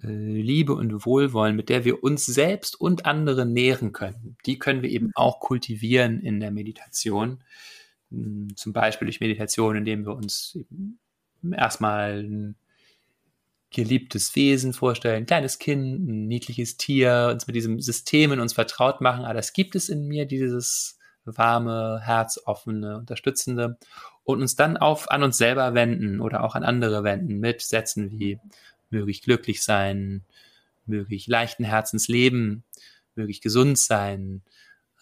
äh, 0.04 0.08
Liebe 0.08 0.74
und 0.74 1.06
Wohlwollen, 1.06 1.56
mit 1.56 1.70
der 1.70 1.86
wir 1.86 2.04
uns 2.04 2.26
selbst 2.26 2.80
und 2.80 3.06
andere 3.06 3.46
nähren 3.46 3.92
können. 3.92 4.38
Die 4.46 4.60
können 4.60 4.82
wir 4.82 4.90
eben 4.90 5.08
mhm. 5.08 5.14
auch 5.16 5.40
kultivieren 5.40 6.22
in 6.22 6.40
der 6.40 6.52
Meditation. 6.52 7.44
Hm, 8.12 8.56
zum 8.56 8.74
Beispiel 8.74 9.06
durch 9.06 9.20
Meditation, 9.20 9.76
indem 9.76 10.06
wir 10.06 10.16
uns 10.16 10.58
erstmal 11.52 12.56
geliebtes 13.78 14.36
Wesen 14.36 14.74
vorstellen, 14.74 15.18
ein 15.18 15.26
kleines 15.28 15.60
Kind, 15.60 16.10
ein 16.10 16.28
niedliches 16.28 16.78
Tier, 16.78 17.30
uns 17.32 17.46
mit 17.46 17.56
diesem 17.56 17.80
System 17.80 18.32
in 18.32 18.40
uns 18.40 18.54
vertraut 18.54 19.02
machen. 19.02 19.24
Ah, 19.24 19.36
das 19.36 19.54
gibt 19.54 19.76
es 19.76 19.88
in 19.88 20.08
mir, 20.08 20.26
dieses 20.26 20.98
warme, 21.26 22.02
herzoffene, 22.04 22.98
unterstützende 22.98 23.78
und 24.24 24.42
uns 24.42 24.56
dann 24.56 24.78
auf 24.78 25.12
an 25.12 25.22
uns 25.22 25.38
selber 25.38 25.76
wenden 25.76 26.22
oder 26.22 26.44
auch 26.44 26.56
an 26.56 26.64
andere 26.64 27.04
wenden 27.04 27.40
mit 27.40 27.62
Sätzen 27.62 28.10
wie 28.12 28.40
möge 28.90 29.12
ich 29.12 29.22
glücklich 29.22 29.62
sein, 29.62 30.24
möge 30.88 31.14
ich 31.14 31.28
leichten 31.28 31.64
Herzens 31.64 32.08
leben, 32.08 32.64
möge 33.14 33.30
ich 33.30 33.42
gesund 33.42 33.78
sein, 33.78 34.42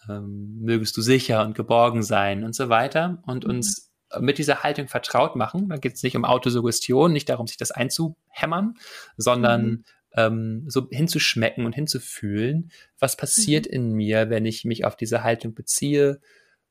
ähm, 0.06 0.60
mögest 0.60 0.96
du 0.98 1.00
sicher 1.00 1.46
und 1.46 1.54
geborgen 1.54 2.02
sein 2.02 2.44
und 2.44 2.54
so 2.54 2.68
weiter 2.68 3.22
und 3.24 3.44
mhm. 3.44 3.50
uns 3.50 3.85
mit 4.20 4.38
dieser 4.38 4.62
Haltung 4.62 4.88
vertraut 4.88 5.36
machen. 5.36 5.68
Da 5.68 5.76
geht 5.76 5.94
es 5.94 6.02
nicht 6.02 6.16
um 6.16 6.24
Autosuggestion, 6.24 7.12
nicht 7.12 7.28
darum, 7.28 7.46
sich 7.46 7.56
das 7.56 7.70
einzuhämmern, 7.70 8.74
sondern 9.16 9.66
mhm. 9.66 9.84
ähm, 10.14 10.64
so 10.68 10.88
hinzuschmecken 10.90 11.66
und 11.66 11.74
hinzufühlen, 11.74 12.70
was 12.98 13.16
passiert 13.16 13.66
mhm. 13.66 13.72
in 13.72 13.92
mir, 13.92 14.30
wenn 14.30 14.46
ich 14.46 14.64
mich 14.64 14.84
auf 14.84 14.96
diese 14.96 15.22
Haltung 15.22 15.54
beziehe. 15.54 16.20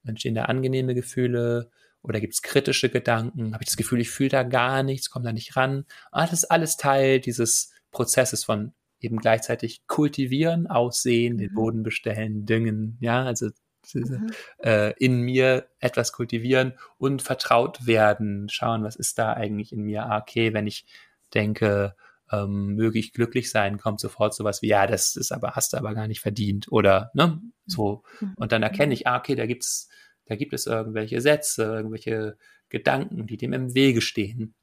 Entstehen 0.05 0.35
da 0.35 0.43
angenehme 0.45 0.93
Gefühle 0.93 1.71
oder 2.01 2.19
gibt 2.19 2.33
es 2.33 2.41
kritische 2.41 2.89
Gedanken? 2.89 3.53
Habe 3.53 3.63
ich 3.63 3.69
das 3.69 3.77
Gefühl, 3.77 3.99
ich 3.99 4.11
fühle 4.11 4.29
da 4.29 4.43
gar 4.43 4.83
nichts, 4.83 5.09
komme 5.09 5.25
da 5.25 5.33
nicht 5.33 5.55
ran? 5.55 5.85
Ah, 6.11 6.25
das 6.25 6.43
ist 6.43 6.51
alles 6.51 6.77
Teil 6.77 7.19
dieses 7.19 7.71
Prozesses 7.91 8.43
von 8.43 8.73
eben 8.99 9.17
gleichzeitig 9.17 9.87
kultivieren, 9.87 10.67
aussehen, 10.67 11.37
den 11.37 11.51
mhm. 11.51 11.55
Boden 11.55 11.83
bestellen, 11.83 12.45
düngen, 12.45 12.97
ja, 13.01 13.23
also 13.23 13.49
mhm. 13.93 14.31
äh, 14.63 14.91
in 14.97 15.21
mir 15.21 15.67
etwas 15.79 16.11
kultivieren 16.11 16.73
und 16.97 17.21
vertraut 17.21 17.85
werden, 17.85 18.49
schauen, 18.49 18.83
was 18.83 18.95
ist 18.95 19.19
da 19.19 19.33
eigentlich 19.33 19.71
in 19.71 19.83
mir, 19.83 20.05
ah, 20.05 20.19
okay, 20.19 20.53
wenn 20.53 20.67
ich 20.67 20.85
denke, 21.33 21.95
ähm, 22.31 22.75
möge 22.75 22.97
ich 22.97 23.13
glücklich 23.13 23.51
sein, 23.51 23.77
kommt 23.77 23.99
sofort 23.99 24.33
sowas 24.33 24.61
wie, 24.61 24.69
ja, 24.69 24.87
das 24.87 25.15
ist 25.15 25.31
aber, 25.31 25.51
hast 25.51 25.73
du 25.73 25.77
aber 25.77 25.93
gar 25.93 26.07
nicht 26.07 26.21
verdient 26.21 26.71
oder, 26.71 27.11
ne, 27.13 27.39
so. 27.65 28.03
Mhm. 28.19 28.33
Und 28.37 28.51
dann 28.51 28.63
erkenne 28.63 28.93
ich, 28.93 29.07
ah, 29.07 29.17
okay, 29.17 29.35
da 29.35 29.45
gibt's, 29.45 29.89
da 30.25 30.35
gibt 30.35 30.53
es 30.53 30.65
irgendwelche 30.65 31.21
Sätze, 31.21 31.63
irgendwelche 31.63 32.37
Gedanken, 32.69 33.27
die 33.27 33.37
dem 33.37 33.53
im 33.53 33.75
Wege 33.75 34.01
stehen. 34.01 34.55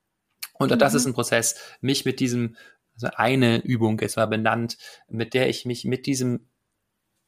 Und 0.54 0.72
auch 0.72 0.78
das 0.78 0.94
ist 0.94 1.06
ein 1.06 1.14
Prozess, 1.14 1.56
mich 1.80 2.04
mit 2.04 2.20
diesem 2.20 2.56
also 2.94 3.08
eine 3.16 3.58
Übung 3.58 3.98
es 4.00 4.16
war 4.16 4.26
benannt, 4.26 4.76
mit 5.08 5.34
der 5.34 5.48
ich 5.48 5.64
mich 5.64 5.84
mit 5.84 6.06
diesem 6.06 6.48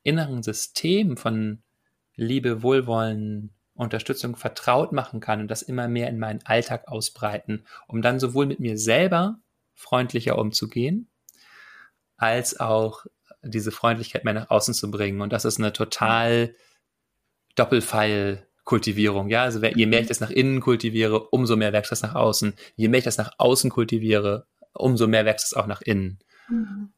inneren 0.03 0.43
System 0.43 1.17
von 1.17 1.63
Liebe, 2.17 2.63
Wohlwollen, 2.63 3.55
Unterstützung 3.75 4.37
vertraut 4.37 4.93
machen 4.93 5.21
kann 5.21 5.41
und 5.41 5.49
das 5.49 5.63
immer 5.63 5.89
mehr 5.89 6.09
in 6.09 6.19
meinen 6.19 6.41
Alltag 6.45 6.87
ausbreiten, 6.87 7.67
um 7.89 8.03
dann 8.03 8.21
sowohl 8.21 8.47
mit 8.47 8.61
mir 8.61 8.79
selber 8.79 9.41
freundlicher 9.75 10.39
umzugehen, 10.39 11.09
als 12.17 12.61
auch 12.61 13.05
diese 13.43 13.73
Freundlichkeit 13.73 14.25
mehr 14.25 14.35
nach 14.35 14.51
außen 14.51 14.75
zu 14.75 14.91
bringen. 14.91 15.21
Und 15.21 15.33
das 15.33 15.45
ist 15.45 15.59
eine 15.59 15.73
total 15.73 16.55
Doppelpfeil 17.57 18.47
Kultivierung. 18.65 19.29
Ja, 19.29 19.43
also 19.43 19.63
je 19.63 19.87
mehr 19.87 20.01
ich 20.01 20.09
das 20.09 20.21
nach 20.21 20.31
innen 20.31 20.61
kultiviere, 20.61 21.29
umso 21.29 21.57
mehr 21.57 21.73
wächst 21.73 21.93
das 21.93 22.03
nach 22.03 22.15
außen. 22.15 22.55
Je 22.77 22.89
mehr 22.89 22.99
ich 22.99 23.05
das 23.05 23.19
nach 23.19 23.33
außen 23.37 23.71
kultiviere, 23.71 24.47
umso 24.73 25.07
mehr 25.07 25.27
wächst 25.27 25.47
es 25.47 25.55
auch 25.55 25.67
nach 25.67 25.83
innen. 25.83 26.19
Mhm. 26.49 26.93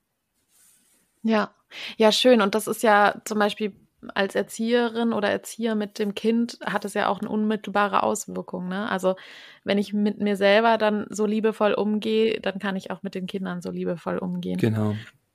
Ja, 1.22 1.52
ja, 1.96 2.12
schön. 2.12 2.40
Und 2.40 2.54
das 2.54 2.68
ist 2.68 2.84
ja 2.84 3.20
zum 3.24 3.40
Beispiel 3.40 3.74
als 4.14 4.34
Erzieherin 4.34 5.12
oder 5.12 5.30
Erzieher 5.30 5.74
mit 5.74 5.98
dem 5.98 6.14
Kind 6.14 6.58
hat 6.64 6.84
es 6.84 6.94
ja 6.94 7.08
auch 7.08 7.20
eine 7.20 7.28
unmittelbare 7.28 8.02
Auswirkung. 8.02 8.68
Ne? 8.68 8.88
Also 8.90 9.16
wenn 9.64 9.78
ich 9.78 9.92
mit 9.92 10.20
mir 10.20 10.36
selber 10.36 10.78
dann 10.78 11.06
so 11.10 11.26
liebevoll 11.26 11.74
umgehe, 11.74 12.40
dann 12.40 12.58
kann 12.58 12.76
ich 12.76 12.90
auch 12.90 13.02
mit 13.02 13.14
den 13.14 13.26
Kindern 13.26 13.60
so 13.60 13.70
liebevoll 13.70 14.18
umgehen. 14.18 14.58
Genau. 14.58 14.94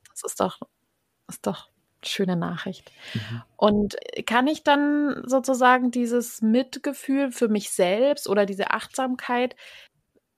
Das 0.09 0.23
ist 0.23 0.39
doch, 0.39 0.59
ist 1.27 1.45
doch 1.45 1.67
eine 1.67 2.09
schöne 2.09 2.35
Nachricht. 2.35 2.91
Mhm. 3.13 3.41
Und 3.57 3.95
kann 4.25 4.47
ich 4.47 4.63
dann 4.63 5.23
sozusagen 5.25 5.91
dieses 5.91 6.41
Mitgefühl 6.41 7.31
für 7.31 7.47
mich 7.47 7.71
selbst 7.71 8.27
oder 8.27 8.45
diese 8.45 8.71
Achtsamkeit 8.71 9.55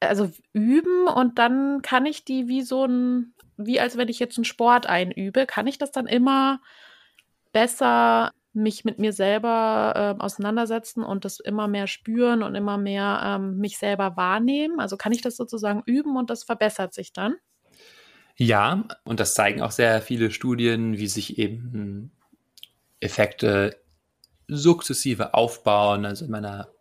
also 0.07 0.29
üben 0.51 1.07
und 1.07 1.39
dann 1.39 1.81
kann 1.81 2.05
ich 2.05 2.25
die 2.25 2.47
wie 2.47 2.61
so 2.61 2.85
ein, 2.85 3.33
wie 3.57 3.79
als 3.79 3.97
wenn 3.97 4.09
ich 4.09 4.19
jetzt 4.19 4.37
einen 4.37 4.45
Sport 4.45 4.85
einübe, 4.85 5.45
kann 5.45 5.67
ich 5.67 5.77
das 5.77 5.91
dann 5.91 6.07
immer 6.07 6.59
besser 7.53 8.31
mich 8.53 8.85
mit 8.85 8.99
mir 8.99 9.13
selber 9.13 10.15
äh, 10.19 10.21
auseinandersetzen 10.21 11.03
und 11.03 11.25
das 11.25 11.39
immer 11.39 11.67
mehr 11.67 11.87
spüren 11.87 12.43
und 12.43 12.55
immer 12.55 12.77
mehr 12.77 13.21
ähm, 13.23 13.57
mich 13.57 13.77
selber 13.77 14.15
wahrnehmen? 14.17 14.79
Also 14.79 14.97
kann 14.97 15.11
ich 15.11 15.21
das 15.21 15.35
sozusagen 15.35 15.81
üben 15.85 16.17
und 16.17 16.29
das 16.29 16.43
verbessert 16.43 16.93
sich 16.93 17.13
dann? 17.13 17.35
Ja, 18.35 18.83
und 19.03 19.19
das 19.19 19.33
zeigen 19.35 19.61
auch 19.61 19.71
sehr 19.71 20.01
viele 20.01 20.31
Studien, 20.31 20.97
wie 20.97 21.07
sich 21.07 21.37
eben 21.37 22.11
Effekte 22.99 23.77
sukzessive 24.47 25.33
aufbauen. 25.33 26.05
Also 26.05 26.25
in 26.25 26.31
meiner 26.31 26.72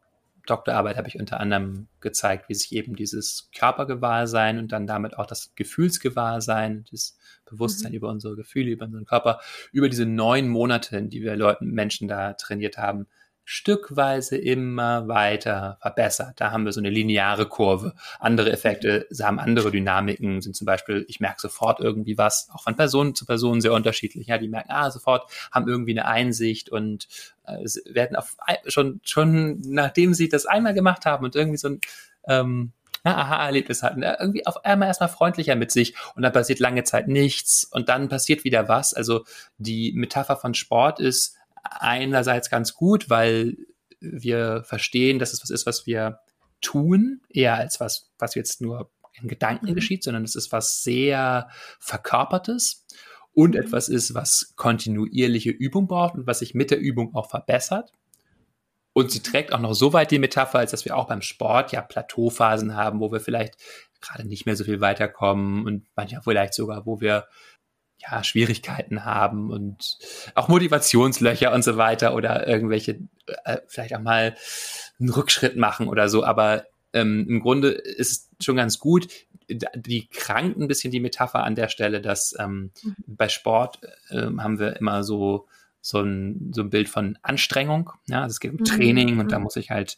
Doktorarbeit 0.46 0.96
habe 0.96 1.08
ich 1.08 1.18
unter 1.18 1.40
anderem 1.40 1.88
gezeigt, 2.00 2.48
wie 2.48 2.54
sich 2.54 2.72
eben 2.72 2.96
dieses 2.96 3.50
Körpergewahrsein 3.56 4.58
und 4.58 4.72
dann 4.72 4.86
damit 4.86 5.16
auch 5.16 5.26
das 5.26 5.54
Gefühlsgewahrsein, 5.54 6.84
das 6.90 7.16
Bewusstsein 7.44 7.92
mhm. 7.92 7.96
über 7.96 8.08
unsere 8.08 8.36
Gefühle, 8.36 8.70
über 8.70 8.86
unseren 8.86 9.04
Körper, 9.04 9.40
über 9.72 9.88
diese 9.88 10.06
neun 10.06 10.48
Monate, 10.48 10.96
in 10.96 11.10
die 11.10 11.22
wir 11.22 11.36
Leuten, 11.36 11.70
Menschen 11.70 12.08
da 12.08 12.32
trainiert 12.32 12.78
haben, 12.78 13.06
stückweise 13.44 14.36
immer 14.36 15.08
weiter 15.08 15.78
verbessert. 15.80 16.40
Da 16.40 16.52
haben 16.52 16.64
wir 16.64 16.72
so 16.72 16.80
eine 16.80 16.90
lineare 16.90 17.46
Kurve. 17.46 17.94
Andere 18.20 18.52
Effekte 18.52 19.06
haben 19.20 19.38
andere 19.38 19.70
Dynamiken, 19.70 20.40
sind 20.40 20.54
zum 20.54 20.64
Beispiel, 20.64 21.04
ich 21.08 21.20
merke 21.20 21.40
sofort 21.40 21.80
irgendwie 21.80 22.16
was, 22.16 22.48
auch 22.52 22.62
von 22.62 22.76
Person 22.76 23.14
zu 23.14 23.26
Person 23.26 23.60
sehr 23.60 23.72
unterschiedlich. 23.72 24.28
Ja, 24.28 24.38
die 24.38 24.48
merken, 24.48 24.70
ah, 24.70 24.90
sofort 24.90 25.30
haben 25.50 25.68
irgendwie 25.68 25.92
eine 25.92 26.06
Einsicht 26.06 26.70
und 26.70 27.08
äh, 27.44 27.64
werden 27.92 28.16
auf, 28.16 28.36
schon, 28.66 29.00
schon 29.04 29.60
nachdem 29.60 30.14
sie 30.14 30.28
das 30.28 30.46
einmal 30.46 30.74
gemacht 30.74 31.04
haben 31.04 31.24
und 31.24 31.34
irgendwie 31.34 31.58
so 31.58 31.68
ein, 31.68 31.80
ähm, 32.28 32.72
Aha-Erlebnis 33.04 33.82
hatten, 33.82 34.02
äh, 34.02 34.16
irgendwie 34.20 34.46
auf 34.46 34.64
einmal 34.64 34.88
erstmal 34.88 35.08
freundlicher 35.08 35.56
mit 35.56 35.72
sich 35.72 35.94
und 36.14 36.22
dann 36.22 36.32
passiert 36.32 36.60
lange 36.60 36.84
Zeit 36.84 37.08
nichts 37.08 37.64
und 37.64 37.88
dann 37.88 38.08
passiert 38.08 38.44
wieder 38.44 38.68
was. 38.68 38.94
Also 38.94 39.24
die 39.58 39.92
Metapher 39.92 40.36
von 40.36 40.54
Sport 40.54 41.00
ist, 41.00 41.36
einerseits 41.62 42.50
ganz 42.50 42.74
gut, 42.74 43.10
weil 43.10 43.56
wir 44.00 44.62
verstehen, 44.64 45.18
dass 45.18 45.32
es 45.32 45.42
was 45.42 45.50
ist, 45.50 45.66
was 45.66 45.86
wir 45.86 46.18
tun, 46.60 47.20
eher 47.28 47.54
als 47.56 47.80
was, 47.80 48.10
was 48.18 48.34
jetzt 48.34 48.60
nur 48.60 48.90
in 49.20 49.28
Gedanken 49.28 49.70
mhm. 49.70 49.74
geschieht, 49.74 50.02
sondern 50.02 50.24
es 50.24 50.34
ist 50.34 50.52
was 50.52 50.82
sehr 50.82 51.48
Verkörpertes 51.78 52.86
und 53.32 53.54
mhm. 53.54 53.60
etwas 53.60 53.88
ist, 53.88 54.14
was 54.14 54.54
kontinuierliche 54.56 55.50
Übung 55.50 55.86
braucht 55.86 56.14
und 56.14 56.26
was 56.26 56.40
sich 56.40 56.54
mit 56.54 56.70
der 56.70 56.78
Übung 56.78 57.14
auch 57.14 57.28
verbessert. 57.28 57.92
Und 58.94 59.10
sie 59.10 59.20
trägt 59.20 59.52
auch 59.52 59.58
noch 59.58 59.72
so 59.72 59.94
weit 59.94 60.10
die 60.10 60.18
Metapher, 60.18 60.58
als 60.58 60.72
dass 60.72 60.84
wir 60.84 60.96
auch 60.96 61.08
beim 61.08 61.22
Sport 61.22 61.72
ja 61.72 61.80
Plateauphasen 61.80 62.74
haben, 62.74 63.00
wo 63.00 63.10
wir 63.10 63.20
vielleicht 63.20 63.56
gerade 64.02 64.28
nicht 64.28 64.44
mehr 64.44 64.56
so 64.56 64.64
viel 64.64 64.80
weiterkommen 64.80 65.64
und 65.64 65.86
manchmal 65.96 66.22
vielleicht 66.22 66.54
sogar, 66.54 66.84
wo 66.84 67.00
wir 67.00 67.26
ja, 68.02 68.24
Schwierigkeiten 68.24 69.04
haben 69.04 69.50
und 69.50 69.98
auch 70.34 70.48
Motivationslöcher 70.48 71.52
und 71.52 71.62
so 71.62 71.76
weiter 71.76 72.14
oder 72.14 72.46
irgendwelche, 72.46 72.98
äh, 73.44 73.58
vielleicht 73.66 73.94
auch 73.94 74.00
mal 74.00 74.36
einen 75.00 75.10
Rückschritt 75.10 75.56
machen 75.56 75.88
oder 75.88 76.08
so. 76.08 76.24
Aber 76.24 76.66
ähm, 76.92 77.26
im 77.28 77.40
Grunde 77.40 77.70
ist 77.70 78.30
es 78.38 78.44
schon 78.44 78.56
ganz 78.56 78.78
gut. 78.78 79.08
Die 79.48 80.08
krankt 80.08 80.58
ein 80.58 80.68
bisschen 80.68 80.90
die 80.90 81.00
Metapher 81.00 81.44
an 81.44 81.54
der 81.54 81.68
Stelle, 81.68 82.00
dass 82.00 82.34
ähm, 82.38 82.70
mhm. 82.82 82.96
bei 83.06 83.28
Sport 83.28 83.80
äh, 84.10 84.26
haben 84.38 84.58
wir 84.58 84.76
immer 84.76 85.02
so 85.02 85.48
so 85.84 86.00
ein, 86.00 86.52
so 86.54 86.62
ein 86.62 86.70
Bild 86.70 86.88
von 86.88 87.18
Anstrengung. 87.22 87.90
Ja, 88.06 88.22
also 88.22 88.32
es 88.32 88.40
geht 88.40 88.52
um 88.52 88.58
mhm. 88.58 88.64
Training 88.64 89.18
und 89.18 89.32
da 89.32 89.38
mhm. 89.38 89.44
muss 89.44 89.56
ich 89.56 89.70
halt 89.70 89.96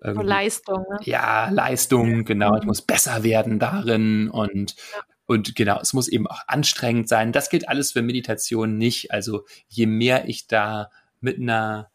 Leistung. 0.00 0.84
Ne? 0.90 0.98
Ja, 1.04 1.48
Leistung, 1.48 2.24
genau. 2.24 2.56
Ich 2.56 2.62
mhm. 2.62 2.68
muss 2.68 2.82
besser 2.82 3.22
werden 3.24 3.58
darin 3.58 4.28
und. 4.28 4.76
Und 5.26 5.54
genau, 5.54 5.80
es 5.80 5.92
muss 5.92 6.08
eben 6.08 6.26
auch 6.26 6.42
anstrengend 6.46 7.08
sein. 7.08 7.32
Das 7.32 7.50
gilt 7.50 7.68
alles 7.68 7.92
für 7.92 8.02
Meditation 8.02 8.76
nicht. 8.76 9.10
Also 9.10 9.44
je 9.68 9.86
mehr 9.86 10.28
ich 10.28 10.46
da 10.46 10.90
mit 11.20 11.38
einer 11.38 11.90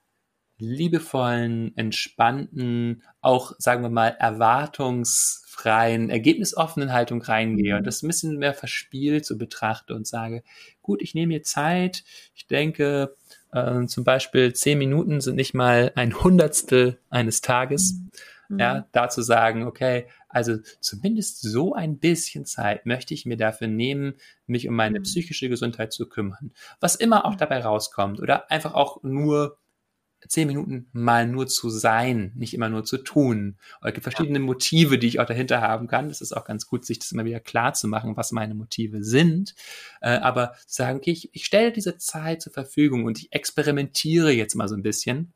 liebevollen, 0.60 1.76
entspannten, 1.78 3.04
auch 3.22 3.54
sagen 3.58 3.82
wir 3.82 3.90
mal 3.90 4.10
erwartungsfreien, 4.20 6.10
ergebnisoffenen 6.10 6.92
Haltung 6.92 7.22
reingehe 7.22 7.76
und 7.76 7.82
mhm. 7.82 7.86
das 7.86 8.04
ein 8.04 8.08
bisschen 8.08 8.38
mehr 8.38 8.54
verspielt 8.54 9.26
so 9.26 9.38
betrachte 9.38 9.96
und 9.96 10.06
sage, 10.06 10.44
gut, 10.82 11.02
ich 11.02 11.16
nehme 11.16 11.34
mir 11.34 11.44
Zeit. 11.44 12.04
Ich 12.36 12.48
denke, 12.48 13.16
äh, 13.54 13.86
zum 13.86 14.04
Beispiel 14.04 14.54
zehn 14.54 14.78
Minuten 14.78 15.22
sind 15.22 15.36
nicht 15.36 15.54
mal 15.54 15.94
ein 15.96 16.22
Hundertstel 16.22 17.00
eines 17.10 17.40
Tages. 17.42 18.02
Mhm. 18.50 18.60
Ja, 18.60 18.88
da 18.92 19.10
zu 19.10 19.22
sagen, 19.22 19.64
okay, 19.64 20.08
also 20.30 20.58
zumindest 20.80 21.42
so 21.42 21.74
ein 21.74 22.00
bisschen 22.00 22.46
Zeit 22.46 22.86
möchte 22.86 23.14
ich 23.14 23.26
mir 23.26 23.38
dafür 23.38 23.68
nehmen, 23.68 24.14
mich 24.46 24.68
um 24.68 24.76
meine 24.76 25.00
mhm. 25.00 25.04
psychische 25.04 25.50
Gesundheit 25.50 25.92
zu 25.92 26.08
kümmern. 26.08 26.54
Was 26.80 26.96
immer 26.96 27.26
auch 27.26 27.34
mhm. 27.34 27.38
dabei 27.40 27.62
rauskommt 27.62 28.20
oder 28.20 28.50
einfach 28.50 28.74
auch 28.74 29.04
nur 29.04 29.58
zehn 30.28 30.48
Minuten 30.48 30.90
mal 30.92 31.26
nur 31.26 31.48
zu 31.48 31.70
sein, 31.70 32.34
nicht 32.36 32.54
immer 32.54 32.70
nur 32.70 32.84
zu 32.84 32.98
tun. 32.98 33.58
es 33.82 33.94
gibt 33.94 34.04
verschiedene 34.04 34.40
Motive, 34.40 34.98
die 34.98 35.08
ich 35.08 35.20
auch 35.20 35.26
dahinter 35.26 35.62
haben 35.62 35.88
kann. 35.88 36.10
Das 36.10 36.22
ist 36.22 36.34
auch 36.34 36.44
ganz 36.44 36.68
gut, 36.68 36.86
sich 36.86 37.00
das 37.00 37.12
immer 37.12 37.26
wieder 37.26 37.40
klar 37.40 37.74
zu 37.74 37.88
machen, 37.88 38.18
was 38.18 38.32
meine 38.32 38.54
Motive 38.54 39.04
sind. 39.04 39.56
Äh, 40.02 40.18
aber 40.18 40.54
zu 40.68 40.76
sagen, 40.76 40.98
okay, 40.98 41.12
ich, 41.12 41.34
ich 41.34 41.46
stelle 41.46 41.72
diese 41.72 41.98
Zeit 41.98 42.42
zur 42.42 42.52
Verfügung 42.52 43.06
und 43.06 43.18
ich 43.18 43.32
experimentiere 43.32 44.32
jetzt 44.32 44.56
mal 44.56 44.68
so 44.68 44.76
ein 44.76 44.84
bisschen 44.84 45.34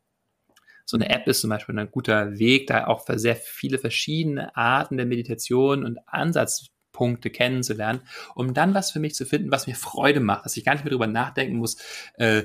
so 0.84 0.96
eine 0.96 1.08
App 1.10 1.26
ist 1.26 1.40
zum 1.40 1.50
Beispiel 1.50 1.78
ein 1.78 1.90
guter 1.90 2.38
Weg, 2.38 2.66
da 2.66 2.86
auch 2.86 3.06
sehr 3.08 3.36
viele 3.36 3.78
verschiedene 3.78 4.54
Arten 4.56 4.96
der 4.96 5.06
Meditation 5.06 5.84
und 5.84 5.98
Ansatzpunkte 6.06 7.30
kennenzulernen, 7.30 8.02
um 8.34 8.54
dann 8.54 8.74
was 8.74 8.90
für 8.90 9.00
mich 9.00 9.14
zu 9.14 9.24
finden, 9.24 9.50
was 9.50 9.66
mir 9.66 9.76
Freude 9.76 10.20
macht, 10.20 10.44
dass 10.44 10.56
ich 10.56 10.64
gar 10.64 10.74
nicht 10.74 10.84
mehr 10.84 10.90
drüber 10.90 11.06
nachdenken 11.06 11.56
muss, 11.56 11.76
äh, 12.14 12.44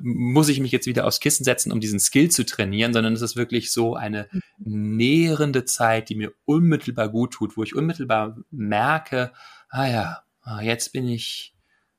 muss 0.00 0.48
ich 0.48 0.60
mich 0.60 0.72
jetzt 0.72 0.86
wieder 0.86 1.06
aufs 1.06 1.20
Kissen 1.20 1.44
setzen, 1.44 1.72
um 1.72 1.80
diesen 1.80 2.00
Skill 2.00 2.30
zu 2.30 2.46
trainieren, 2.46 2.92
sondern 2.92 3.12
es 3.12 3.22
ist 3.22 3.36
wirklich 3.36 3.72
so 3.72 3.96
eine 3.96 4.28
nährende 4.58 5.64
Zeit, 5.64 6.08
die 6.08 6.14
mir 6.14 6.32
unmittelbar 6.44 7.08
gut 7.08 7.32
tut, 7.32 7.56
wo 7.56 7.62
ich 7.62 7.74
unmittelbar 7.74 8.38
merke, 8.50 9.32
ah 9.68 9.86
ja, 9.86 10.24
jetzt 10.62 10.92
bin 10.92 11.08
ich 11.08 11.54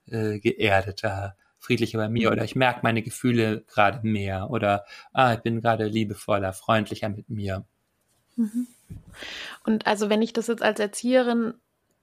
äh, 0.05 0.39
geerdeter, 0.39 1.35
friedlicher 1.61 1.97
bei 1.97 2.09
mir 2.09 2.27
mhm. 2.27 2.33
oder 2.33 2.43
ich 2.43 2.55
merke 2.55 2.81
meine 2.83 3.01
Gefühle 3.01 3.61
gerade 3.67 4.05
mehr 4.05 4.49
oder 4.49 4.85
ah, 5.13 5.33
ich 5.33 5.39
bin 5.39 5.61
gerade 5.61 5.85
liebevoller, 5.85 6.53
freundlicher 6.53 7.09
mit 7.09 7.29
mir. 7.29 7.65
Mhm. 8.35 8.67
Und 9.63 9.87
also 9.87 10.09
wenn 10.09 10.21
ich 10.21 10.33
das 10.33 10.47
jetzt 10.47 10.63
als 10.63 10.79
Erzieherin 10.79 11.53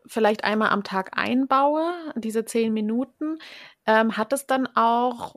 vielleicht 0.06 0.44
einmal 0.44 0.70
am 0.70 0.84
Tag 0.84 1.18
einbaue, 1.18 1.92
diese 2.16 2.44
zehn 2.44 2.72
Minuten, 2.72 3.38
ähm, 3.86 4.16
hat 4.16 4.32
es 4.32 4.46
dann 4.46 4.66
auch 4.74 5.36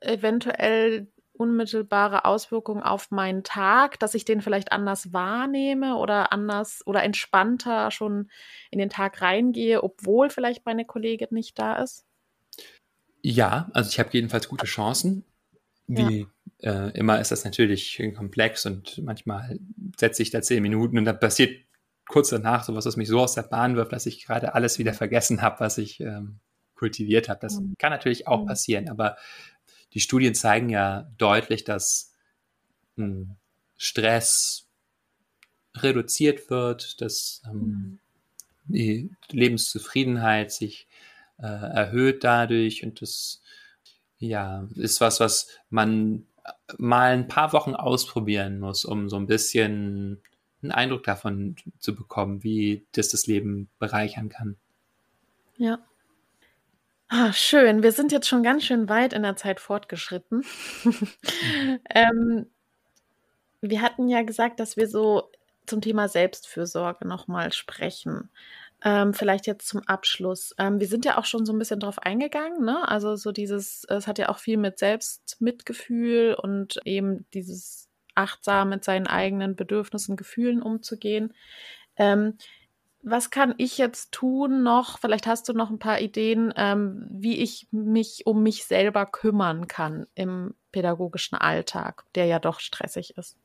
eventuell 0.00 1.08
unmittelbare 1.34 2.24
Auswirkungen 2.24 2.82
auf 2.82 3.10
meinen 3.10 3.42
Tag, 3.42 3.98
dass 3.98 4.14
ich 4.14 4.24
den 4.24 4.40
vielleicht 4.40 4.72
anders 4.72 5.12
wahrnehme 5.12 5.96
oder 5.96 6.32
anders 6.32 6.82
oder 6.86 7.02
entspannter 7.02 7.90
schon 7.90 8.30
in 8.70 8.78
den 8.78 8.90
Tag 8.90 9.20
reingehe, 9.22 9.82
obwohl 9.82 10.30
vielleicht 10.30 10.66
meine 10.66 10.84
Kollegin 10.84 11.28
nicht 11.30 11.58
da 11.58 11.76
ist? 11.76 12.06
Ja, 13.22 13.70
also 13.72 13.88
ich 13.88 13.98
habe 13.98 14.10
jedenfalls 14.12 14.48
gute 14.48 14.66
Chancen. 14.66 15.24
Wie 15.86 16.26
ja. 16.60 16.88
äh, 16.88 16.98
immer 16.98 17.20
ist 17.20 17.30
das 17.30 17.44
natürlich 17.44 18.02
komplex 18.14 18.66
und 18.66 18.98
manchmal 18.98 19.58
setze 19.98 20.22
ich 20.22 20.30
da 20.30 20.42
zehn 20.42 20.62
Minuten 20.62 20.98
und 20.98 21.04
dann 21.04 21.18
passiert 21.18 21.64
kurz 22.06 22.30
danach 22.30 22.64
sowas, 22.64 22.84
was 22.84 22.96
mich 22.96 23.08
so 23.08 23.20
aus 23.20 23.34
der 23.34 23.42
Bahn 23.42 23.76
wirft, 23.76 23.92
dass 23.92 24.06
ich 24.06 24.24
gerade 24.24 24.54
alles 24.54 24.78
wieder 24.78 24.92
vergessen 24.92 25.42
habe, 25.42 25.60
was 25.60 25.78
ich 25.78 26.00
ähm, 26.00 26.40
kultiviert 26.74 27.28
habe. 27.28 27.40
Das 27.40 27.60
mhm. 27.60 27.74
kann 27.78 27.90
natürlich 27.90 28.26
auch 28.26 28.42
mhm. 28.42 28.46
passieren, 28.46 28.88
aber 28.88 29.16
die 29.94 30.00
Studien 30.00 30.34
zeigen 30.34 30.68
ja 30.68 31.10
deutlich, 31.18 31.64
dass 31.64 32.12
mh, 32.96 33.06
hm, 33.06 33.36
Stress 33.76 34.68
reduziert 35.76 36.50
wird, 36.50 37.00
dass 37.00 37.42
ähm, 37.46 37.52
mhm. 37.52 37.98
die 38.72 39.10
Lebenszufriedenheit 39.30 40.52
sich 40.52 40.86
äh, 41.42 41.46
erhöht 41.46 42.24
dadurch 42.24 42.84
und 42.84 43.02
das 43.02 43.42
ja 44.18 44.68
ist 44.76 45.00
was, 45.00 45.20
was 45.20 45.48
man 45.68 46.26
mal 46.78 47.12
ein 47.12 47.28
paar 47.28 47.52
Wochen 47.52 47.74
ausprobieren 47.74 48.58
muss, 48.58 48.84
um 48.84 49.08
so 49.08 49.16
ein 49.16 49.26
bisschen 49.26 50.22
einen 50.62 50.72
Eindruck 50.72 51.02
davon 51.02 51.56
zu 51.78 51.94
bekommen, 51.94 52.42
wie 52.42 52.86
das 52.92 53.08
das 53.08 53.26
Leben 53.26 53.68
bereichern 53.78 54.28
kann. 54.28 54.56
Ja. 55.56 55.78
Ah, 57.08 57.32
schön. 57.32 57.82
Wir 57.82 57.92
sind 57.92 58.10
jetzt 58.10 58.28
schon 58.28 58.42
ganz 58.42 58.64
schön 58.64 58.88
weit 58.88 59.12
in 59.12 59.22
der 59.22 59.36
Zeit 59.36 59.60
fortgeschritten. 59.60 60.44
ähm, 61.90 62.46
wir 63.60 63.82
hatten 63.82 64.08
ja 64.08 64.22
gesagt, 64.22 64.60
dass 64.60 64.76
wir 64.76 64.88
so 64.88 65.30
zum 65.66 65.80
Thema 65.80 66.08
Selbstfürsorge 66.08 67.06
nochmal 67.06 67.52
sprechen. 67.52 68.30
Ähm, 68.84 69.14
vielleicht 69.14 69.46
jetzt 69.46 69.68
zum 69.68 69.80
Abschluss. 69.86 70.54
Ähm, 70.58 70.80
wir 70.80 70.88
sind 70.88 71.04
ja 71.04 71.18
auch 71.18 71.24
schon 71.24 71.46
so 71.46 71.52
ein 71.52 71.58
bisschen 71.58 71.80
drauf 71.80 71.98
eingegangen, 71.98 72.64
ne? 72.64 72.88
Also 72.88 73.14
so 73.14 73.30
dieses, 73.30 73.84
es 73.88 74.06
hat 74.08 74.18
ja 74.18 74.28
auch 74.28 74.38
viel 74.38 74.56
mit 74.56 74.78
Selbstmitgefühl 74.78 76.34
und 76.34 76.80
eben 76.84 77.24
dieses 77.32 77.88
achtsam 78.14 78.70
mit 78.70 78.84
seinen 78.84 79.06
eigenen 79.06 79.54
Bedürfnissen, 79.56 80.16
Gefühlen 80.16 80.62
umzugehen. 80.62 81.32
Ähm, 81.96 82.36
was 83.02 83.30
kann 83.30 83.54
ich 83.58 83.78
jetzt 83.78 84.12
tun 84.12 84.62
noch? 84.62 84.98
Vielleicht 84.98 85.26
hast 85.26 85.48
du 85.48 85.52
noch 85.52 85.70
ein 85.70 85.80
paar 85.80 86.00
Ideen, 86.00 86.52
ähm, 86.56 87.06
wie 87.10 87.38
ich 87.38 87.66
mich 87.72 88.26
um 88.26 88.42
mich 88.42 88.64
selber 88.64 89.06
kümmern 89.06 89.66
kann 89.66 90.06
im 90.14 90.54
pädagogischen 90.70 91.36
Alltag, 91.36 92.04
der 92.14 92.26
ja 92.26 92.38
doch 92.38 92.60
stressig 92.60 93.16
ist. 93.16 93.36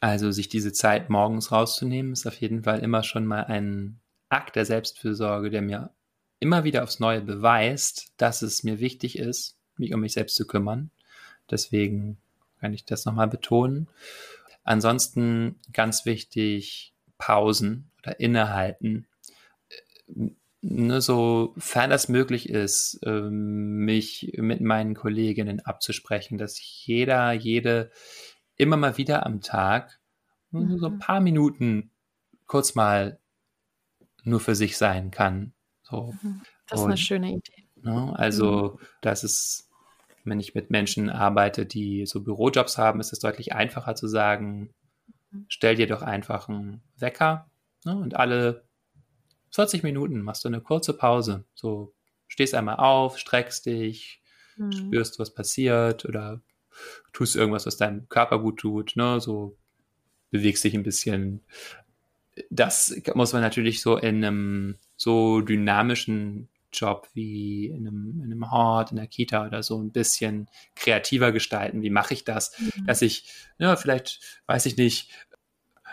Also 0.00 0.30
sich 0.30 0.48
diese 0.48 0.72
Zeit 0.72 1.10
morgens 1.10 1.52
rauszunehmen, 1.52 2.12
ist 2.12 2.26
auf 2.26 2.36
jeden 2.36 2.62
Fall 2.62 2.80
immer 2.80 3.02
schon 3.02 3.26
mal 3.26 3.44
ein 3.44 4.00
Akt 4.30 4.56
der 4.56 4.64
Selbstfürsorge, 4.64 5.50
der 5.50 5.60
mir 5.60 5.90
immer 6.38 6.64
wieder 6.64 6.82
aufs 6.82 7.00
Neue 7.00 7.20
beweist, 7.20 8.14
dass 8.16 8.42
es 8.42 8.64
mir 8.64 8.80
wichtig 8.80 9.18
ist, 9.18 9.58
mich 9.76 9.92
um 9.92 10.00
mich 10.00 10.14
selbst 10.14 10.36
zu 10.36 10.46
kümmern. 10.46 10.90
Deswegen 11.50 12.16
kann 12.60 12.72
ich 12.72 12.84
das 12.84 13.04
nochmal 13.04 13.28
betonen. 13.28 13.88
Ansonsten 14.64 15.60
ganz 15.72 16.06
wichtig, 16.06 16.94
Pausen 17.18 17.90
oder 17.98 18.18
Innehalten. 18.20 19.06
Ne, 20.62 21.00
sofern 21.00 21.90
das 21.90 22.08
möglich 22.08 22.48
ist, 22.48 23.00
ähm, 23.04 23.84
mich 23.84 24.32
mit 24.36 24.60
meinen 24.60 24.94
Kolleginnen 24.94 25.60
abzusprechen, 25.60 26.36
dass 26.36 26.60
jeder, 26.60 27.32
jede 27.32 27.90
immer 28.56 28.76
mal 28.76 28.98
wieder 28.98 29.24
am 29.24 29.40
Tag 29.40 30.00
mhm. 30.50 30.78
so 30.78 30.86
ein 30.86 30.98
paar 30.98 31.20
Minuten 31.20 31.90
kurz 32.46 32.74
mal 32.74 33.19
nur 34.24 34.40
für 34.40 34.54
sich 34.54 34.76
sein 34.76 35.10
kann. 35.10 35.52
So. 35.82 36.14
Mhm. 36.22 36.42
Das 36.66 36.80
ist 36.80 36.84
Und, 36.84 36.90
eine 36.90 36.98
schöne 36.98 37.32
Idee. 37.32 37.64
Ne, 37.82 38.12
also, 38.16 38.78
mhm. 38.78 38.86
das 39.00 39.24
ist 39.24 39.70
wenn 40.24 40.40
ich 40.40 40.54
mit 40.54 40.70
Menschen 40.70 41.08
arbeite, 41.10 41.66
die 41.66 42.06
so 42.06 42.22
Bürojobs 42.22 42.78
haben, 42.78 43.00
ist 43.00 43.12
es 43.12 43.20
deutlich 43.20 43.52
einfacher 43.52 43.94
zu 43.94 44.06
sagen, 44.06 44.70
stell 45.48 45.76
dir 45.76 45.86
doch 45.86 46.02
einfach 46.02 46.48
einen 46.48 46.82
Wecker 46.98 47.50
ne, 47.84 47.96
und 47.96 48.16
alle 48.16 48.64
40 49.52 49.82
Minuten 49.82 50.20
machst 50.22 50.44
du 50.44 50.48
eine 50.48 50.60
kurze 50.60 50.92
Pause. 50.94 51.44
So 51.54 51.94
stehst 52.28 52.54
einmal 52.54 52.76
auf, 52.76 53.18
streckst 53.18 53.66
dich, 53.66 54.22
mhm. 54.56 54.72
spürst, 54.72 55.18
was 55.18 55.32
passiert 55.32 56.04
oder 56.04 56.40
tust 57.12 57.36
irgendwas, 57.36 57.66
was 57.66 57.76
deinem 57.76 58.08
Körper 58.08 58.38
gut 58.40 58.60
tut, 58.60 58.96
ne, 58.96 59.20
so 59.20 59.56
bewegst 60.30 60.62
dich 60.64 60.74
ein 60.74 60.84
bisschen. 60.84 61.42
Das 62.50 62.94
muss 63.14 63.32
man 63.32 63.42
natürlich 63.42 63.82
so 63.82 63.96
in 63.96 64.24
einem 64.24 64.76
so 64.96 65.40
dynamischen 65.40 66.48
Job 66.72 67.08
wie 67.14 67.66
in 67.66 67.86
einem, 67.86 68.20
in 68.24 68.32
einem 68.32 68.50
Hort, 68.50 68.92
in 68.92 68.96
der 68.96 69.06
Kita 69.06 69.46
oder 69.46 69.62
so 69.62 69.82
ein 69.82 69.92
bisschen 69.92 70.48
kreativer 70.76 71.32
gestalten. 71.32 71.82
Wie 71.82 71.90
mache 71.90 72.14
ich 72.14 72.24
das? 72.24 72.58
Mhm. 72.58 72.86
Dass 72.86 73.02
ich, 73.02 73.24
ja, 73.58 73.76
vielleicht, 73.76 74.20
weiß 74.46 74.66
ich 74.66 74.76
nicht, 74.76 75.10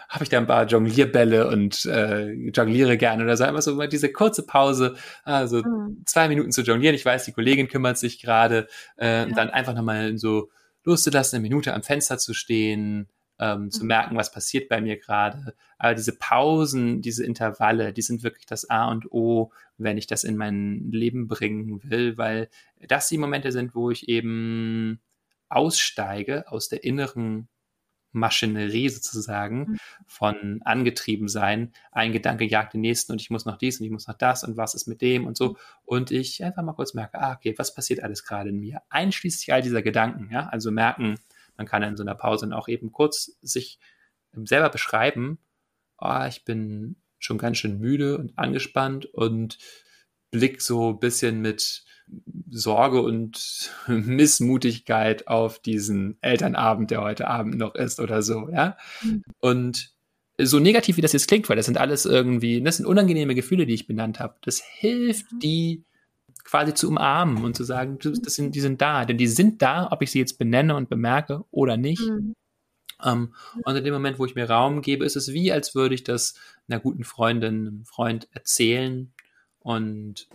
habe 0.10 0.24
ich 0.24 0.30
da 0.30 0.38
ein 0.38 0.48
paar 0.48 0.66
Jonglierbälle 0.66 1.48
und 1.50 1.86
äh, 1.86 2.32
jongliere 2.32 2.98
gerne 2.98 3.24
oder 3.24 3.36
so. 3.36 3.44
Einfach 3.44 3.62
so 3.62 3.76
mal 3.76 3.90
diese 3.90 4.12
kurze 4.12 4.44
Pause, 4.44 4.96
also 5.24 5.64
mhm. 5.64 6.04
zwei 6.06 6.30
Minuten 6.30 6.52
zu 6.52 6.62
jonglieren. 6.62 6.96
Ich 6.96 7.06
weiß, 7.06 7.26
die 7.26 7.34
Kollegin 7.34 7.68
kümmert 7.68 7.98
sich 7.98 8.22
gerade. 8.22 8.68
Äh, 8.98 9.08
ja. 9.08 9.24
Und 9.26 9.36
dann 9.36 9.50
einfach 9.50 9.74
nochmal 9.74 10.18
so 10.18 10.50
loszulassen, 10.84 11.38
eine 11.38 11.42
Minute 11.44 11.74
am 11.74 11.84
Fenster 11.84 12.18
zu 12.18 12.34
stehen, 12.34 13.10
ähm, 13.40 13.72
zu 13.72 13.82
mhm. 13.82 13.88
merken, 13.88 14.16
was 14.16 14.32
passiert 14.32 14.70
bei 14.70 14.82
mir 14.82 14.98
gerade. 14.98 15.54
Aber 15.78 15.96
diese 15.96 16.18
Pausen, 16.18 17.02
diese 17.02 17.26
Intervalle, 17.26 17.94
die 17.94 18.02
sind 18.02 18.24
wirklich 18.24 18.46
das 18.46 18.70
A 18.70 18.90
und 18.90 19.12
O, 19.12 19.52
wenn 19.78 19.98
ich 19.98 20.08
das 20.08 20.24
in 20.24 20.38
mein 20.38 20.92
Leben 20.92 21.28
bringen 21.28 21.82
will, 21.84 22.18
weil 22.18 22.50
das 22.88 23.10
die 23.10 23.18
Momente 23.18 23.52
sind, 23.52 23.76
wo 23.76 23.92
ich 23.92 24.10
eben 24.10 25.00
aussteige 25.50 26.52
aus 26.52 26.70
der 26.70 26.84
inneren 26.84 27.48
Maschinerie 28.12 28.90
sozusagen 28.90 29.60
mhm. 29.60 29.78
von 30.06 30.62
angetrieben 30.64 31.28
sein. 31.28 31.72
Ein 31.92 32.14
Gedanke 32.14 32.46
jagt 32.46 32.74
den 32.74 32.82
nächsten 32.82 33.12
und 33.12 33.22
ich 33.22 33.30
muss 33.30 33.46
noch 33.46 33.58
dies 33.58 33.80
und 33.80 33.86
ich 33.86 33.92
muss 33.92 34.08
noch 34.08 34.18
das 34.18 34.44
und 34.44 34.58
was 34.58 34.74
ist 34.74 34.88
mit 34.88 35.02
dem 35.02 35.26
und 35.26 35.38
so. 35.38 35.50
Mhm. 35.50 35.56
Und 35.86 36.12
ich 36.12 36.44
einfach 36.44 36.64
mal 36.64 36.74
kurz 36.74 36.94
merke, 36.94 37.20
ah, 37.20 37.34
okay, 37.34 37.54
was 37.58 37.74
passiert 37.74 38.02
alles 38.02 38.24
gerade 38.24 38.50
in 38.50 38.60
mir? 38.60 38.82
Einschließlich 38.90 39.54
all 39.54 39.62
dieser 39.62 39.82
Gedanken, 39.82 40.30
ja. 40.32 40.48
Also 40.48 40.72
merken, 40.72 41.20
man 41.58 41.68
kann 41.68 41.84
in 41.84 41.98
so 41.98 42.04
einer 42.04 42.16
Pause 42.16 42.50
auch 42.56 42.68
eben 42.68 42.92
kurz 42.92 43.38
sich 43.42 43.80
selber 44.44 44.70
beschreiben, 44.70 45.40
oh, 46.00 46.26
ich 46.28 46.44
bin 46.46 46.98
schon 47.20 47.38
ganz 47.38 47.58
schön 47.58 47.80
müde 47.80 48.18
und 48.18 48.38
angespannt 48.38 49.06
und 49.08 49.58
blick 50.32 50.62
so 50.62 50.90
ein 50.90 51.00
bisschen 51.00 51.42
mit 51.42 51.84
Sorge 52.50 53.02
und 53.02 53.72
Missmutigkeit 53.88 55.28
auf 55.28 55.60
diesen 55.60 56.18
Elternabend, 56.22 56.92
der 56.92 57.02
heute 57.02 57.28
Abend 57.28 57.58
noch 57.58 57.76
ist 57.76 58.00
oder 58.00 58.22
so, 58.22 58.50
ja. 58.50 58.78
Mhm. 59.04 59.24
Und 59.40 59.94
so 60.40 60.60
negativ 60.60 60.98
wie 60.98 61.02
das 61.02 61.14
jetzt 61.14 61.28
klingt, 61.28 61.50
weil 61.50 61.58
das 61.58 61.66
sind 61.66 61.80
alles 61.80 62.06
irgendwie, 62.06 62.62
das 62.62 62.78
sind 62.78 62.86
unangenehme 62.86 63.34
Gefühle, 63.34 63.66
die 63.66 63.74
ich 63.74 63.88
benannt 63.88 64.20
habe. 64.20 64.36
Das 64.44 64.62
hilft, 64.62 65.32
mhm. 65.32 65.40
die 65.40 65.86
quasi 66.48 66.74
zu 66.74 66.88
umarmen 66.88 67.44
und 67.44 67.58
zu 67.58 67.66
sagen, 67.66 68.00
das 68.00 68.36
sind, 68.36 68.56
die 68.56 68.62
sind 68.62 68.82
da, 68.82 69.04
denn 69.04 69.18
die 69.18 69.28
sind 69.28 69.62
da, 69.62 69.90
ob 69.92 70.02
ich 70.02 70.12
sie 70.12 70.20
jetzt 70.20 70.40
benenne 70.40 70.76
und 70.76 70.90
bemerke 70.90 71.44
oder 71.52 71.76
nicht. 71.76 72.02
Mhm. 72.02 72.34
Um, 73.00 73.12
ähm, 73.12 73.34
und 73.64 73.76
in 73.76 73.84
dem 73.84 73.94
Moment, 73.94 74.18
wo 74.18 74.26
ich 74.26 74.34
mir 74.34 74.50
Raum 74.50 74.82
gebe, 74.82 75.06
ist 75.06 75.16
es 75.16 75.32
wie, 75.32 75.52
als 75.52 75.76
würde 75.76 75.94
ich 75.94 76.04
das 76.04 76.34
einer 76.68 76.80
guten 76.80 77.04
Freundin, 77.04 77.68
einem 77.68 77.86
Freund 77.86 78.28
erzählen. 78.32 79.14
Und 79.60 80.28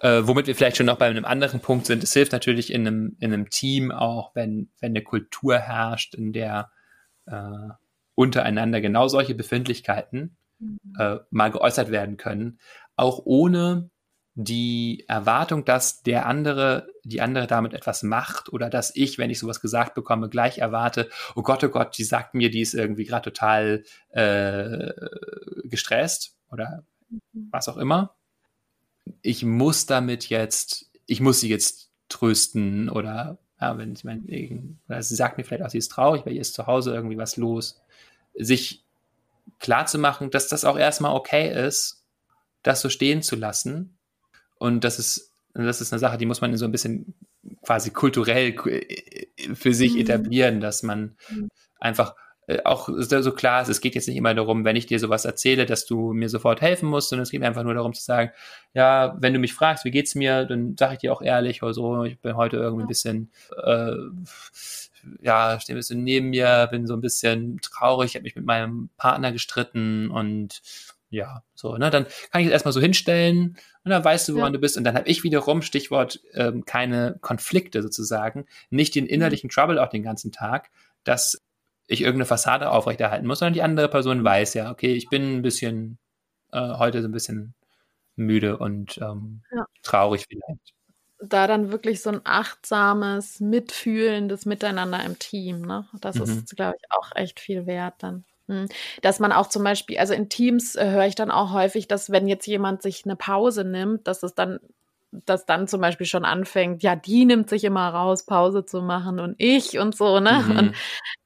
äh, 0.00 0.20
womit 0.24 0.46
wir 0.46 0.54
vielleicht 0.54 0.76
schon 0.76 0.86
noch 0.86 0.98
bei 0.98 1.06
einem 1.06 1.24
anderen 1.24 1.60
Punkt 1.60 1.86
sind, 1.86 2.02
es 2.02 2.12
hilft 2.12 2.32
natürlich 2.32 2.70
in 2.70 2.86
einem, 2.86 3.16
in 3.20 3.32
einem 3.32 3.48
Team 3.48 3.90
auch, 3.90 4.34
wenn, 4.34 4.68
wenn 4.80 4.90
eine 4.90 5.02
Kultur 5.02 5.56
herrscht, 5.58 6.14
in 6.14 6.34
der 6.34 6.72
äh, 7.24 7.70
untereinander 8.16 8.82
genau 8.82 9.08
solche 9.08 9.34
Befindlichkeiten 9.34 10.36
mhm. 10.58 10.78
äh, 10.98 11.18
mal 11.30 11.52
geäußert 11.52 11.90
werden 11.90 12.18
können, 12.18 12.58
auch 12.96 13.22
ohne 13.24 13.88
die 14.34 15.04
Erwartung, 15.06 15.64
dass 15.64 16.02
der 16.02 16.26
andere, 16.26 16.88
die 17.04 17.20
andere 17.20 17.46
damit 17.46 17.72
etwas 17.72 18.02
macht 18.02 18.52
oder 18.52 18.68
dass 18.68 18.94
ich, 18.96 19.16
wenn 19.16 19.30
ich 19.30 19.38
sowas 19.38 19.60
gesagt 19.60 19.94
bekomme, 19.94 20.28
gleich 20.28 20.58
erwarte, 20.58 21.08
oh 21.36 21.42
Gott, 21.42 21.62
oh 21.62 21.68
Gott, 21.68 21.96
die 21.96 22.04
sagt 22.04 22.34
mir, 22.34 22.50
die 22.50 22.60
ist 22.60 22.74
irgendwie 22.74 23.04
gerade 23.04 23.30
total 23.30 23.84
äh, 24.10 24.92
gestresst 25.64 26.36
oder 26.50 26.82
mhm. 27.08 27.48
was 27.52 27.68
auch 27.68 27.76
immer. 27.76 28.16
Ich 29.22 29.44
muss 29.44 29.86
damit 29.86 30.28
jetzt, 30.28 30.90
ich 31.06 31.20
muss 31.20 31.40
sie 31.40 31.48
jetzt 31.48 31.90
trösten 32.08 32.88
oder 32.88 33.38
ja, 33.60 33.78
wenn 33.78 33.94
sie 33.94 34.06
mein, 34.06 34.80
oder 34.88 35.00
sie 35.00 35.14
sagt 35.14 35.38
mir 35.38 35.44
vielleicht 35.44 35.62
auch, 35.62 35.70
sie 35.70 35.78
ist 35.78 35.92
traurig, 35.92 36.26
weil 36.26 36.32
ihr 36.32 36.40
ist 36.40 36.54
zu 36.54 36.66
Hause 36.66 36.92
irgendwie 36.92 37.18
was 37.18 37.36
los. 37.36 37.80
Sich 38.34 38.82
klar 39.60 39.86
zu 39.86 39.98
machen, 39.98 40.30
dass 40.30 40.48
das 40.48 40.64
auch 40.64 40.76
erstmal 40.76 41.14
okay 41.14 41.66
ist, 41.66 42.04
das 42.64 42.80
so 42.80 42.88
stehen 42.88 43.22
zu 43.22 43.36
lassen 43.36 43.96
und 44.64 44.82
das 44.82 44.98
ist, 44.98 45.30
das 45.52 45.82
ist 45.82 45.92
eine 45.92 46.00
Sache, 46.00 46.16
die 46.16 46.24
muss 46.24 46.40
man 46.40 46.56
so 46.56 46.64
ein 46.64 46.72
bisschen 46.72 47.14
quasi 47.62 47.90
kulturell 47.90 48.54
äh, 48.66 49.54
für 49.54 49.74
sich 49.74 49.92
mhm. 49.92 50.00
etablieren, 50.00 50.60
dass 50.60 50.82
man 50.82 51.16
mhm. 51.28 51.48
einfach 51.78 52.14
äh, 52.46 52.62
auch 52.64 52.88
so 52.88 53.32
klar 53.32 53.60
ist, 53.60 53.68
es 53.68 53.82
geht 53.82 53.94
jetzt 53.94 54.08
nicht 54.08 54.16
immer 54.16 54.32
darum, 54.32 54.64
wenn 54.64 54.74
ich 54.74 54.86
dir 54.86 54.98
sowas 54.98 55.26
erzähle, 55.26 55.66
dass 55.66 55.84
du 55.84 56.14
mir 56.14 56.30
sofort 56.30 56.62
helfen 56.62 56.88
musst, 56.88 57.10
sondern 57.10 57.24
es 57.24 57.30
geht 57.30 57.42
einfach 57.42 57.62
nur 57.62 57.74
darum 57.74 57.92
zu 57.92 58.02
sagen, 58.02 58.30
ja, 58.72 59.14
wenn 59.20 59.34
du 59.34 59.38
mich 59.38 59.52
fragst, 59.52 59.84
wie 59.84 59.90
geht's 59.90 60.14
mir, 60.14 60.46
dann 60.46 60.76
sage 60.78 60.94
ich 60.94 60.98
dir 61.00 61.12
auch 61.12 61.20
ehrlich 61.20 61.62
oder 61.62 61.74
so, 61.74 62.04
ich 62.04 62.18
bin 62.20 62.36
heute 62.36 62.56
irgendwie 62.56 62.84
ein 62.84 62.88
bisschen, 62.88 63.30
äh, 63.62 63.92
ja, 65.20 65.60
stehe 65.60 65.76
ein 65.76 65.78
bisschen 65.78 66.02
neben 66.04 66.30
mir, 66.30 66.68
bin 66.70 66.86
so 66.86 66.94
ein 66.94 67.02
bisschen 67.02 67.60
traurig, 67.60 68.14
habe 68.14 68.22
mich 68.22 68.34
mit 68.34 68.46
meinem 68.46 68.88
Partner 68.96 69.30
gestritten 69.30 70.10
und 70.10 70.62
ja, 71.14 71.42
so, 71.54 71.76
ne, 71.76 71.90
dann 71.90 72.06
kann 72.30 72.40
ich 72.40 72.48
es 72.48 72.52
erstmal 72.52 72.72
so 72.72 72.80
hinstellen 72.80 73.56
und 73.84 73.90
dann 73.90 74.04
weißt 74.04 74.28
du, 74.28 74.34
woran 74.34 74.52
ja. 74.52 74.56
du 74.56 74.60
bist. 74.60 74.76
Und 74.76 74.84
dann 74.84 74.96
habe 74.96 75.08
ich 75.08 75.22
wiederum, 75.22 75.62
Stichwort, 75.62 76.20
ähm, 76.34 76.64
keine 76.64 77.18
Konflikte 77.20 77.82
sozusagen, 77.82 78.46
nicht 78.70 78.94
den 78.94 79.04
mhm. 79.04 79.10
innerlichen 79.10 79.50
Trouble 79.50 79.78
auch 79.78 79.88
den 79.88 80.02
ganzen 80.02 80.32
Tag, 80.32 80.70
dass 81.04 81.42
ich 81.86 82.00
irgendeine 82.00 82.26
Fassade 82.26 82.70
aufrechterhalten 82.70 83.26
muss, 83.26 83.38
sondern 83.38 83.54
die 83.54 83.62
andere 83.62 83.88
Person 83.88 84.24
weiß 84.24 84.54
ja, 84.54 84.70
okay, 84.70 84.94
ich 84.94 85.08
bin 85.08 85.36
ein 85.36 85.42
bisschen 85.42 85.98
äh, 86.52 86.76
heute 86.78 87.02
so 87.02 87.08
ein 87.08 87.12
bisschen 87.12 87.54
müde 88.16 88.58
und 88.58 88.98
ähm, 88.98 89.42
ja. 89.54 89.66
traurig 89.82 90.26
vielleicht. 90.28 90.74
Da 91.20 91.46
dann 91.46 91.70
wirklich 91.70 92.02
so 92.02 92.10
ein 92.10 92.20
achtsames, 92.24 93.40
mitfühlendes 93.40 94.46
Miteinander 94.46 95.02
im 95.04 95.18
Team, 95.18 95.62
ne? 95.62 95.86
Das 96.00 96.16
mhm. 96.16 96.22
ist, 96.22 96.56
glaube 96.56 96.76
ich, 96.76 96.84
auch 96.90 97.14
echt 97.14 97.40
viel 97.40 97.66
wert 97.66 97.94
dann. 97.98 98.24
Hm. 98.48 98.66
Dass 99.02 99.20
man 99.20 99.32
auch 99.32 99.48
zum 99.48 99.64
Beispiel, 99.64 99.98
also 99.98 100.12
in 100.12 100.28
Teams 100.28 100.76
äh, 100.76 100.90
höre 100.90 101.06
ich 101.06 101.14
dann 101.14 101.30
auch 101.30 101.52
häufig, 101.52 101.88
dass 101.88 102.10
wenn 102.10 102.28
jetzt 102.28 102.46
jemand 102.46 102.82
sich 102.82 103.04
eine 103.04 103.16
Pause 103.16 103.64
nimmt, 103.64 104.06
dass 104.06 104.22
es 104.22 104.34
dann 104.34 104.58
das 105.26 105.46
dann 105.46 105.68
zum 105.68 105.80
Beispiel 105.80 106.06
schon 106.08 106.24
anfängt, 106.24 106.82
ja, 106.82 106.96
die 106.96 107.24
nimmt 107.24 107.48
sich 107.48 107.62
immer 107.62 107.88
raus, 107.88 108.26
Pause 108.26 108.64
zu 108.64 108.82
machen 108.82 109.20
und 109.20 109.36
ich 109.38 109.78
und 109.78 109.94
so, 109.96 110.18
ne? 110.18 110.42
Mhm. 110.44 110.58
Und 110.58 110.72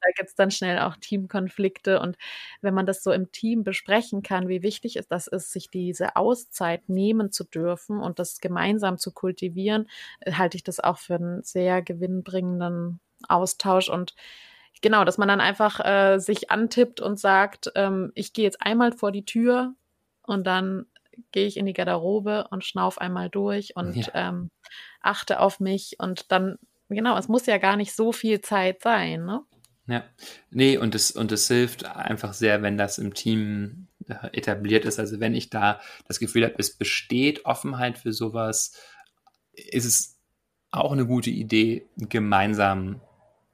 da 0.01 0.09
gibt 0.15 0.29
es 0.29 0.35
dann 0.35 0.51
schnell 0.51 0.77
auch 0.79 0.95
Teamkonflikte. 0.97 1.99
Und 1.99 2.15
wenn 2.61 2.75
man 2.75 2.85
das 2.85 3.01
so 3.03 3.11
im 3.11 3.31
Team 3.31 3.63
besprechen 3.63 4.21
kann, 4.21 4.47
wie 4.47 4.61
wichtig 4.61 4.95
ist 4.97 5.11
das 5.11 5.25
ist, 5.27 5.51
sich 5.51 5.71
diese 5.71 6.15
Auszeit 6.15 6.87
nehmen 6.87 7.31
zu 7.31 7.43
dürfen 7.45 7.99
und 7.99 8.19
das 8.19 8.39
gemeinsam 8.39 8.99
zu 8.99 9.11
kultivieren, 9.11 9.89
äh, 10.21 10.33
halte 10.33 10.55
ich 10.57 10.63
das 10.63 10.79
auch 10.79 10.99
für 10.99 11.15
einen 11.15 11.41
sehr 11.43 11.81
gewinnbringenden 11.81 12.99
Austausch 13.27 13.89
und 13.89 14.13
genau, 14.81 15.03
dass 15.03 15.17
man 15.17 15.27
dann 15.27 15.41
einfach 15.41 15.79
äh, 15.79 16.19
sich 16.19 16.51
antippt 16.51 17.01
und 17.01 17.19
sagt, 17.19 17.71
ähm, 17.75 18.11
ich 18.15 18.33
gehe 18.33 18.45
jetzt 18.45 18.61
einmal 18.61 18.91
vor 18.91 19.11
die 19.11 19.25
Tür 19.25 19.73
und 20.23 20.45
dann 20.47 20.85
gehe 21.31 21.47
ich 21.47 21.57
in 21.57 21.65
die 21.65 21.73
Garderobe 21.73 22.47
und 22.49 22.63
schnauf 22.63 22.99
einmal 22.99 23.29
durch 23.29 23.75
und 23.75 23.95
ja. 23.95 24.07
ähm, 24.13 24.49
achte 25.01 25.39
auf 25.39 25.59
mich 25.59 25.95
und 25.99 26.31
dann, 26.31 26.57
genau, 26.87 27.17
es 27.17 27.27
muss 27.27 27.45
ja 27.45 27.57
gar 27.57 27.75
nicht 27.75 27.93
so 27.93 28.11
viel 28.11 28.41
Zeit 28.41 28.81
sein, 28.81 29.25
ne? 29.25 29.41
Ja, 29.87 30.03
nee, 30.51 30.77
und 30.77 30.93
es, 30.93 31.09
und 31.11 31.31
es 31.31 31.47
hilft 31.47 31.83
einfach 31.83 32.33
sehr, 32.33 32.61
wenn 32.61 32.77
das 32.77 32.99
im 32.99 33.15
Team 33.15 33.87
äh, 34.07 34.37
etabliert 34.37 34.85
ist. 34.85 34.99
Also 34.99 35.19
wenn 35.19 35.33
ich 35.33 35.49
da 35.49 35.81
das 36.07 36.19
Gefühl 36.19 36.45
habe, 36.45 36.53
es 36.59 36.75
besteht 36.75 37.45
Offenheit 37.45 37.97
für 37.97 38.13
sowas, 38.13 38.73
ist 39.51 39.85
es 39.85 40.19
auch 40.69 40.91
eine 40.91 41.07
gute 41.07 41.31
Idee, 41.31 41.87
gemeinsam 41.97 43.01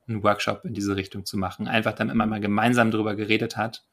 einen 0.08 0.24
Workshop 0.24 0.66
in 0.66 0.74
diese 0.74 0.95
Richtung 0.95 1.26
zu 1.26 1.38
machen. 1.38 1.68
Einfach 1.68 1.93
damit 1.93 2.16
man 2.16 2.30
mal 2.30 2.39
gemeinsam 2.39 2.91
darüber 2.91 3.16
geredet 3.16 3.58
hat, 3.58 3.86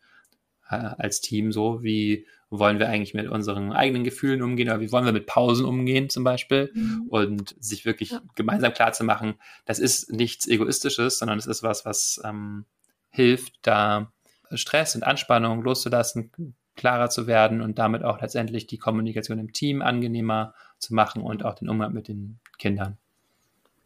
äh, 0.69 0.75
als 0.75 1.21
Team, 1.21 1.53
so 1.53 1.83
wie 1.83 2.27
wollen 2.51 2.79
wir 2.79 2.89
eigentlich 2.89 3.15
mit 3.15 3.29
unseren 3.29 3.73
eigenen 3.73 4.05
Gefühlen 4.05 4.43
umgehen 4.43 4.69
oder 4.69 4.81
wie 4.81 4.93
wollen 4.93 5.07
wir 5.07 5.13
mit 5.13 5.27
Pausen 5.27 5.65
umgehen 5.65 6.11
zum 6.11 6.23
Beispiel 6.23 6.71
mhm. 6.75 7.07
und 7.09 7.57
sich 7.59 7.87
wirklich 7.87 8.11
ja. 8.11 8.21
gemeinsam 8.35 8.75
klar 8.75 8.93
zu 8.93 9.05
machen, 9.05 9.35
das 9.65 9.79
ist 9.79 10.13
nichts 10.13 10.47
Egoistisches, 10.47 11.19
sondern 11.19 11.39
es 11.39 11.47
ist 11.47 11.63
was, 11.63 11.87
was 11.87 12.21
ähm, 12.25 12.67
hilft, 13.09 13.55
da 13.63 14.13
Stress 14.53 14.95
und 14.95 15.03
Anspannung 15.03 15.63
loszulassen, 15.63 16.31
klarer 16.77 17.09
zu 17.09 17.27
werden 17.27 17.63
und 17.63 17.79
damit 17.79 18.03
auch 18.03 18.21
letztendlich 18.21 18.67
die 18.67 18.79
Kommunikation 18.79 19.39
im 19.39 19.53
Team 19.53 19.81
angenehmer 19.81 20.55
zu 20.79 20.95
machen 20.95 21.23
und 21.23 21.45
auch 21.45 21.55
den 21.55 21.69
Umgang 21.69 21.93
mit 21.93 22.09
den 22.09 22.41
Kindern. 22.59 22.99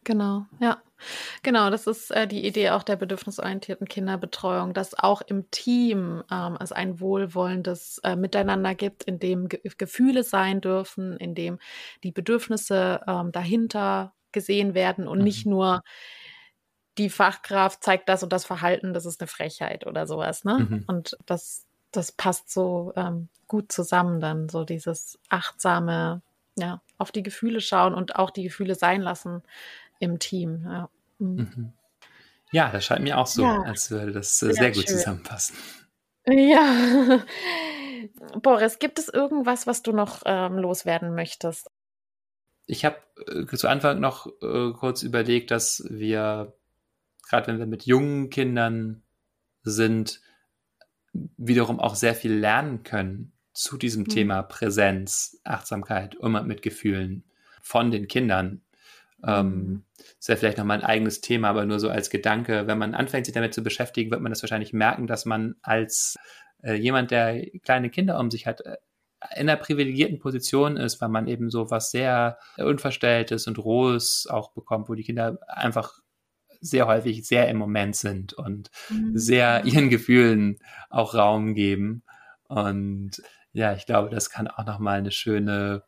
Genau, 0.06 0.46
ja. 0.60 0.80
Genau, 1.42 1.68
das 1.68 1.88
ist 1.88 2.12
äh, 2.12 2.28
die 2.28 2.46
Idee 2.46 2.70
auch 2.70 2.84
der 2.84 2.94
bedürfnisorientierten 2.94 3.88
Kinderbetreuung, 3.88 4.72
dass 4.72 4.96
auch 4.96 5.20
im 5.20 5.50
Team 5.50 6.22
ähm, 6.30 6.56
es 6.60 6.70
ein 6.70 7.00
wohlwollendes 7.00 7.98
äh, 8.04 8.14
Miteinander 8.14 8.76
gibt, 8.76 9.02
in 9.02 9.18
dem 9.18 9.48
Ge 9.48 9.60
Gefühle 9.76 10.22
sein 10.22 10.60
dürfen, 10.60 11.16
in 11.16 11.34
dem 11.34 11.58
die 12.04 12.12
Bedürfnisse 12.12 13.00
ähm, 13.08 13.32
dahinter 13.32 14.14
gesehen 14.30 14.74
werden 14.74 15.08
und 15.08 15.18
mhm. 15.18 15.24
nicht 15.24 15.44
nur 15.44 15.82
die 16.98 17.10
Fachkraft 17.10 17.82
zeigt 17.82 18.08
das 18.08 18.22
und 18.22 18.32
das 18.32 18.44
Verhalten, 18.44 18.94
das 18.94 19.06
ist 19.06 19.20
eine 19.20 19.26
Frechheit 19.26 19.88
oder 19.88 20.06
sowas. 20.06 20.44
Ne? 20.44 20.66
Mhm. 20.70 20.84
Und 20.86 21.18
das, 21.26 21.66
das 21.90 22.12
passt 22.12 22.52
so 22.52 22.92
ähm, 22.94 23.28
gut 23.48 23.72
zusammen 23.72 24.20
dann, 24.20 24.48
so 24.48 24.64
dieses 24.64 25.18
achtsame, 25.28 26.22
ja, 26.56 26.80
auf 26.96 27.10
die 27.12 27.24
Gefühle 27.24 27.60
schauen 27.60 27.92
und 27.92 28.16
auch 28.16 28.30
die 28.30 28.44
Gefühle 28.44 28.76
sein 28.76 29.02
lassen 29.02 29.42
im 29.98 30.18
Team. 30.18 30.62
Ja, 30.64 30.88
mhm. 31.18 31.36
mhm. 31.36 31.72
ja 32.52 32.70
das 32.70 32.84
scheint 32.84 33.02
mir 33.02 33.18
auch 33.18 33.26
so, 33.26 33.42
ja. 33.42 33.62
als 33.62 33.90
würde 33.90 34.12
das 34.12 34.42
äh, 34.42 34.46
sehr, 34.46 34.54
sehr 34.54 34.72
gut 34.72 34.88
schön. 34.88 34.98
zusammenpassen. 34.98 35.56
Ja. 36.26 37.24
Boris, 38.42 38.78
gibt 38.78 38.98
es 38.98 39.08
irgendwas, 39.08 39.66
was 39.66 39.82
du 39.82 39.92
noch 39.92 40.22
ähm, 40.24 40.58
loswerden 40.58 41.14
möchtest? 41.14 41.70
Ich 42.66 42.84
habe 42.84 42.96
äh, 43.26 43.46
zu 43.56 43.68
Anfang 43.68 44.00
noch 44.00 44.26
äh, 44.42 44.72
kurz 44.72 45.02
überlegt, 45.02 45.50
dass 45.50 45.84
wir, 45.88 46.52
gerade 47.28 47.46
wenn 47.46 47.58
wir 47.58 47.66
mit 47.66 47.86
jungen 47.86 48.30
Kindern 48.30 49.02
sind, 49.62 50.20
wiederum 51.36 51.80
auch 51.80 51.94
sehr 51.94 52.14
viel 52.14 52.34
lernen 52.34 52.82
können 52.82 53.32
zu 53.52 53.78
diesem 53.78 54.02
mhm. 54.02 54.08
Thema 54.08 54.42
Präsenz, 54.42 55.40
Achtsamkeit, 55.44 56.16
Umgang 56.16 56.46
mit 56.46 56.62
Gefühlen 56.62 57.24
von 57.62 57.90
den 57.90 58.06
Kindern. 58.06 58.62
Ähm, 59.26 59.48
mhm. 59.48 59.84
das 60.18 60.28
wäre 60.28 60.38
vielleicht 60.38 60.58
nochmal 60.58 60.78
ein 60.78 60.84
eigenes 60.84 61.20
Thema, 61.20 61.48
aber 61.48 61.64
nur 61.66 61.80
so 61.80 61.88
als 61.88 62.10
Gedanke, 62.10 62.66
wenn 62.66 62.78
man 62.78 62.94
anfängt, 62.94 63.26
sich 63.26 63.34
damit 63.34 63.54
zu 63.54 63.62
beschäftigen, 63.62 64.10
wird 64.10 64.20
man 64.20 64.30
das 64.30 64.42
wahrscheinlich 64.42 64.72
merken, 64.72 65.06
dass 65.06 65.24
man 65.24 65.56
als 65.62 66.16
äh, 66.62 66.74
jemand, 66.74 67.10
der 67.10 67.44
kleine 67.60 67.90
Kinder 67.90 68.18
um 68.18 68.30
sich 68.30 68.46
hat, 68.46 68.60
äh, 68.60 68.76
in 69.34 69.48
einer 69.48 69.56
privilegierten 69.56 70.18
Position 70.18 70.76
ist, 70.76 71.00
weil 71.00 71.08
man 71.08 71.26
eben 71.26 71.50
so 71.50 71.70
was 71.70 71.90
sehr 71.90 72.38
Unverstelltes 72.58 73.46
und 73.46 73.58
Rohes 73.58 74.26
auch 74.30 74.52
bekommt, 74.52 74.88
wo 74.88 74.94
die 74.94 75.02
Kinder 75.02 75.38
einfach 75.48 76.00
sehr 76.60 76.86
häufig 76.86 77.26
sehr 77.26 77.48
im 77.48 77.56
Moment 77.56 77.96
sind 77.96 78.34
und 78.34 78.70
mhm. 78.90 79.16
sehr 79.16 79.64
ihren 79.64 79.90
Gefühlen 79.90 80.58
auch 80.90 81.14
Raum 81.14 81.54
geben. 81.54 82.02
Und 82.44 83.22
ja, 83.52 83.74
ich 83.74 83.86
glaube, 83.86 84.10
das 84.10 84.30
kann 84.30 84.48
auch 84.48 84.66
nochmal 84.66 84.98
eine 84.98 85.10
schöne 85.10 85.82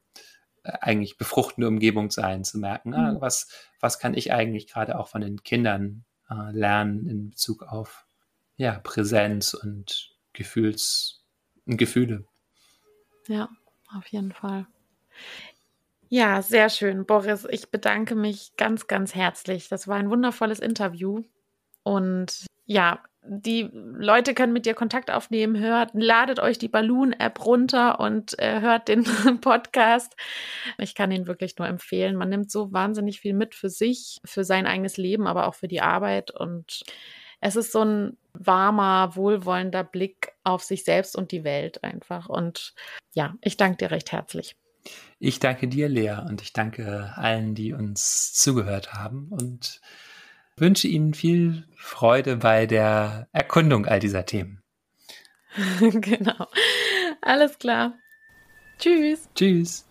eigentlich 0.64 1.18
befruchtende 1.18 1.68
Umgebung 1.68 2.10
sein, 2.10 2.44
zu 2.44 2.58
merken, 2.58 2.94
ah, 2.94 3.12
mhm. 3.12 3.20
was, 3.20 3.48
was 3.80 3.98
kann 3.98 4.14
ich 4.14 4.32
eigentlich 4.32 4.66
gerade 4.66 4.98
auch 4.98 5.08
von 5.08 5.20
den 5.20 5.42
Kindern 5.42 6.04
äh, 6.30 6.52
lernen 6.52 7.06
in 7.06 7.30
Bezug 7.30 7.62
auf 7.62 8.06
ja, 8.56 8.80
Präsenz 8.80 9.54
und 9.54 10.14
Gefühls 10.32 11.24
und 11.66 11.76
Gefühle. 11.76 12.24
Ja, 13.28 13.48
auf 13.96 14.06
jeden 14.08 14.32
Fall. 14.32 14.66
Ja, 16.08 16.40
sehr 16.40 16.70
schön, 16.70 17.04
Boris. 17.04 17.46
Ich 17.50 17.70
bedanke 17.70 18.14
mich 18.14 18.56
ganz, 18.56 18.86
ganz 18.86 19.14
herzlich. 19.14 19.68
Das 19.68 19.88
war 19.88 19.96
ein 19.96 20.10
wundervolles 20.10 20.58
Interview. 20.58 21.22
Und 21.82 22.46
ja, 22.64 23.02
die 23.28 23.68
Leute 23.72 24.34
können 24.34 24.52
mit 24.52 24.66
dir 24.66 24.74
Kontakt 24.74 25.10
aufnehmen. 25.10 25.58
Hört, 25.58 25.90
ladet 25.94 26.40
euch 26.40 26.58
die 26.58 26.68
Balloon-App 26.68 27.44
runter 27.44 28.00
und 28.00 28.38
äh, 28.38 28.60
hört 28.60 28.88
den 28.88 29.04
Podcast. 29.40 30.16
Ich 30.78 30.94
kann 30.94 31.10
ihn 31.10 31.26
wirklich 31.26 31.56
nur 31.58 31.68
empfehlen. 31.68 32.16
Man 32.16 32.30
nimmt 32.30 32.50
so 32.50 32.72
wahnsinnig 32.72 33.20
viel 33.20 33.34
mit 33.34 33.54
für 33.54 33.68
sich, 33.68 34.18
für 34.24 34.44
sein 34.44 34.66
eigenes 34.66 34.96
Leben, 34.96 35.26
aber 35.26 35.46
auch 35.46 35.54
für 35.54 35.68
die 35.68 35.82
Arbeit. 35.82 36.30
Und 36.30 36.82
es 37.40 37.56
ist 37.56 37.72
so 37.72 37.84
ein 37.84 38.16
warmer, 38.32 39.14
wohlwollender 39.14 39.84
Blick 39.84 40.32
auf 40.44 40.62
sich 40.62 40.84
selbst 40.84 41.16
und 41.16 41.30
die 41.30 41.44
Welt 41.44 41.84
einfach. 41.84 42.28
Und 42.28 42.74
ja, 43.14 43.34
ich 43.42 43.56
danke 43.56 43.76
dir 43.76 43.90
recht 43.90 44.12
herzlich. 44.12 44.56
Ich 45.18 45.40
danke 45.40 45.68
dir, 45.68 45.88
Lea, 45.88 46.18
und 46.26 46.40
ich 46.40 46.52
danke 46.52 47.12
allen, 47.16 47.54
die 47.54 47.72
uns 47.72 48.32
zugehört 48.32 48.94
haben 48.94 49.28
und 49.30 49.80
wünsche 50.60 50.88
Ihnen 50.88 51.14
viel 51.14 51.64
Freude 51.76 52.36
bei 52.36 52.66
der 52.66 53.28
Erkundung 53.32 53.86
all 53.86 54.00
dieser 54.00 54.26
Themen. 54.26 54.62
genau. 55.80 56.46
Alles 57.20 57.58
klar. 57.58 57.94
Tschüss. 58.78 59.28
Tschüss. 59.34 59.88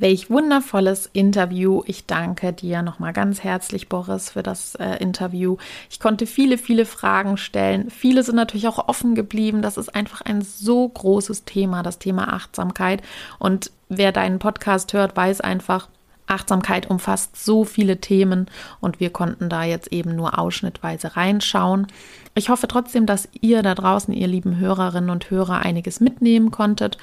Welch 0.00 0.30
wundervolles 0.30 1.10
Interview. 1.12 1.82
Ich 1.86 2.06
danke 2.06 2.52
dir 2.52 2.82
nochmal 2.82 3.12
ganz 3.12 3.42
herzlich, 3.42 3.88
Boris, 3.88 4.30
für 4.30 4.44
das 4.44 4.76
äh, 4.76 4.96
Interview. 4.98 5.56
Ich 5.90 5.98
konnte 5.98 6.26
viele, 6.26 6.56
viele 6.56 6.86
Fragen 6.86 7.36
stellen. 7.36 7.90
Viele 7.90 8.22
sind 8.22 8.36
natürlich 8.36 8.68
auch 8.68 8.88
offen 8.88 9.16
geblieben. 9.16 9.60
Das 9.60 9.76
ist 9.76 9.92
einfach 9.92 10.20
ein 10.20 10.42
so 10.42 10.88
großes 10.88 11.46
Thema, 11.46 11.82
das 11.82 11.98
Thema 11.98 12.32
Achtsamkeit. 12.32 13.02
Und 13.40 13.72
wer 13.88 14.12
deinen 14.12 14.38
Podcast 14.38 14.92
hört, 14.92 15.16
weiß 15.16 15.40
einfach, 15.40 15.88
Achtsamkeit 16.28 16.88
umfasst 16.88 17.42
so 17.42 17.64
viele 17.64 18.00
Themen 18.00 18.46
und 18.80 19.00
wir 19.00 19.10
konnten 19.10 19.48
da 19.48 19.64
jetzt 19.64 19.92
eben 19.92 20.14
nur 20.14 20.38
ausschnittweise 20.38 21.16
reinschauen. 21.16 21.86
Ich 22.34 22.48
hoffe 22.48 22.68
trotzdem, 22.68 23.06
dass 23.06 23.28
ihr 23.40 23.62
da 23.62 23.74
draußen, 23.74 24.14
ihr 24.14 24.28
lieben 24.28 24.58
Hörerinnen 24.58 25.10
und 25.10 25.30
Hörer, 25.30 25.58
einiges 25.60 26.00
mitnehmen 26.00 26.50
konntet 26.50 26.98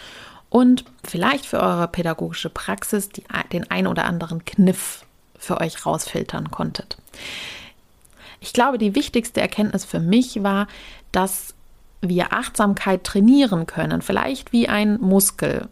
und 0.49 0.85
vielleicht 1.03 1.45
für 1.45 1.59
eure 1.59 1.87
pädagogische 1.87 2.49
Praxis 2.49 3.09
die, 3.09 3.23
den 3.51 3.69
ein 3.69 3.87
oder 3.87 4.05
anderen 4.05 4.45
Kniff 4.45 5.05
für 5.37 5.59
euch 5.59 5.85
rausfiltern 5.85 6.51
konntet. 6.51 6.97
Ich 8.39 8.53
glaube, 8.53 8.77
die 8.77 8.95
wichtigste 8.95 9.41
Erkenntnis 9.41 9.85
für 9.85 9.99
mich 9.99 10.43
war, 10.43 10.67
dass 11.11 11.53
wir 12.01 12.33
Achtsamkeit 12.33 13.03
trainieren 13.03 13.65
können, 13.65 14.01
vielleicht 14.01 14.51
wie 14.51 14.69
ein 14.69 14.99
Muskel. 15.01 15.67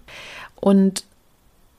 Und 0.56 1.04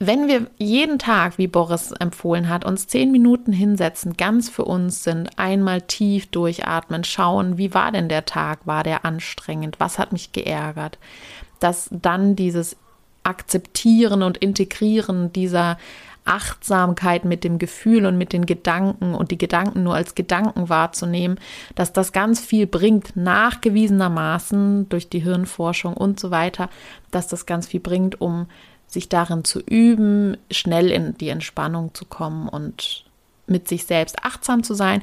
wenn 0.07 0.29
wir 0.29 0.47
jeden 0.59 0.99
Tag, 0.99 1.39
wie 1.39 1.47
Boris 1.47 1.93
empfohlen 1.93 2.49
hat, 2.49 2.65
uns 2.65 2.87
zehn 2.87 3.13
Minuten 3.13 3.53
hinsetzen, 3.53 4.17
ganz 4.17 4.49
für 4.49 4.65
uns 4.65 5.05
sind, 5.05 5.31
einmal 5.37 5.83
tief 5.83 6.27
durchatmen, 6.31 7.05
schauen, 7.05 7.59
wie 7.59 7.75
war 7.75 7.93
denn 7.93 8.09
der 8.09 8.25
Tag? 8.25 8.67
War 8.67 8.83
der 8.83 9.05
anstrengend? 9.05 9.77
Was 9.79 9.99
hat 9.99 10.13
mich 10.13 10.33
geärgert? 10.33 10.99
Dass 11.61 11.89
dann 11.91 12.37
dieses 12.37 12.77
Akzeptieren 13.23 14.23
und 14.23 14.37
Integrieren 14.37 15.33
dieser 15.33 15.79
Achtsamkeit 16.25 17.25
mit 17.25 17.45
dem 17.45 17.59
Gefühl 17.59 18.07
und 18.07 18.17
mit 18.17 18.33
den 18.33 18.47
Gedanken 18.47 19.15
und 19.15 19.31
die 19.31 19.39
Gedanken 19.39 19.83
nur 19.83 19.95
als 19.95 20.15
Gedanken 20.15 20.69
wahrzunehmen, 20.69 21.39
dass 21.75 21.93
das 21.93 22.13
ganz 22.13 22.41
viel 22.41 22.67
bringt, 22.67 23.15
nachgewiesenermaßen 23.15 24.89
durch 24.89 25.11
die 25.11 25.21
Hirnforschung 25.21 25.95
und 25.95 26.19
so 26.19 26.31
weiter, 26.31 26.71
dass 27.11 27.29
das 27.29 27.45
ganz 27.45 27.67
viel 27.67 27.81
bringt, 27.81 28.21
um 28.21 28.47
sich 28.95 29.09
darin 29.09 29.45
zu 29.45 29.61
üben, 29.61 30.37
schnell 30.51 30.91
in 30.91 31.17
die 31.19 31.29
Entspannung 31.29 31.95
zu 31.95 32.05
kommen 32.05 32.49
und 32.49 33.05
mit 33.47 33.69
sich 33.69 33.85
selbst 33.85 34.25
achtsam 34.25 34.63
zu 34.63 34.75
sein 34.75 35.03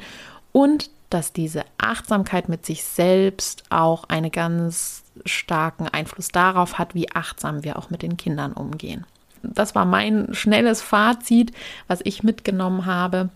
und 0.52 0.90
dass 1.10 1.34
diese 1.34 1.64
Achtsamkeit 1.78 2.50
mit 2.50 2.66
sich 2.66 2.84
selbst 2.84 3.64
auch 3.70 4.06
einen 4.06 4.32
ganz 4.32 5.04
starken 5.26 5.88
Einfluss 5.88 6.30
darauf 6.30 6.80
hat, 6.80 6.96
wie 6.96 7.12
achtsam 7.12 7.64
wir 7.64 7.78
auch 7.78 7.90
mit 7.90 8.02
den 8.02 8.18
Kindern 8.18 8.54
umgehen. 8.54 9.06
Das 9.44 9.76
war 9.76 9.86
mein 9.86 10.34
schnelles 10.34 10.82
Fazit, 10.82 11.52
was 11.88 12.00
ich 12.04 12.24
mitgenommen 12.24 12.86
habe. 12.86 13.30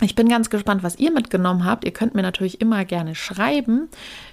Ich 0.00 0.14
bin 0.14 0.28
ganz 0.28 0.50
gespannt, 0.50 0.82
was 0.82 0.98
ihr 0.98 1.12
mitgenommen 1.12 1.64
habt. 1.64 1.84
Ihr 1.84 1.92
könnt 1.92 2.14
mir 2.14 2.22
natürlich 2.22 2.60
immer 2.60 2.84
gerne 2.84 3.14
schreiben. 3.14 3.88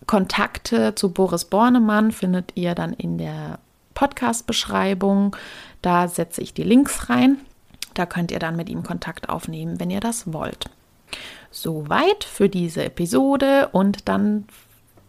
Kontakte 0.07 0.95
zu 0.95 1.11
Boris 1.11 1.45
Bornemann 1.45 2.11
findet 2.11 2.53
ihr 2.55 2.75
dann 2.75 2.93
in 2.93 3.17
der 3.17 3.59
Podcast-Beschreibung. 3.93 5.35
Da 5.81 6.07
setze 6.07 6.41
ich 6.41 6.53
die 6.53 6.63
Links 6.63 7.09
rein. 7.09 7.37
Da 7.93 8.05
könnt 8.05 8.31
ihr 8.31 8.39
dann 8.39 8.55
mit 8.55 8.69
ihm 8.69 8.83
Kontakt 8.83 9.29
aufnehmen, 9.29 9.79
wenn 9.79 9.91
ihr 9.91 9.99
das 9.99 10.31
wollt. 10.33 10.65
Soweit 11.51 12.23
für 12.23 12.49
diese 12.49 12.85
Episode 12.85 13.69
und 13.73 14.07
dann 14.07 14.45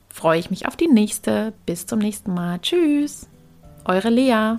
freue 0.09 0.39
ich 0.39 0.51
mich 0.51 0.67
auf 0.67 0.77
die 0.77 0.89
nächste. 0.89 1.53
Bis 1.65 1.87
zum 1.87 2.01
nächsten 2.01 2.35
Mal. 2.35 2.59
Tschüss. 2.61 3.29
Eure 3.85 4.11
Lea. 4.11 4.59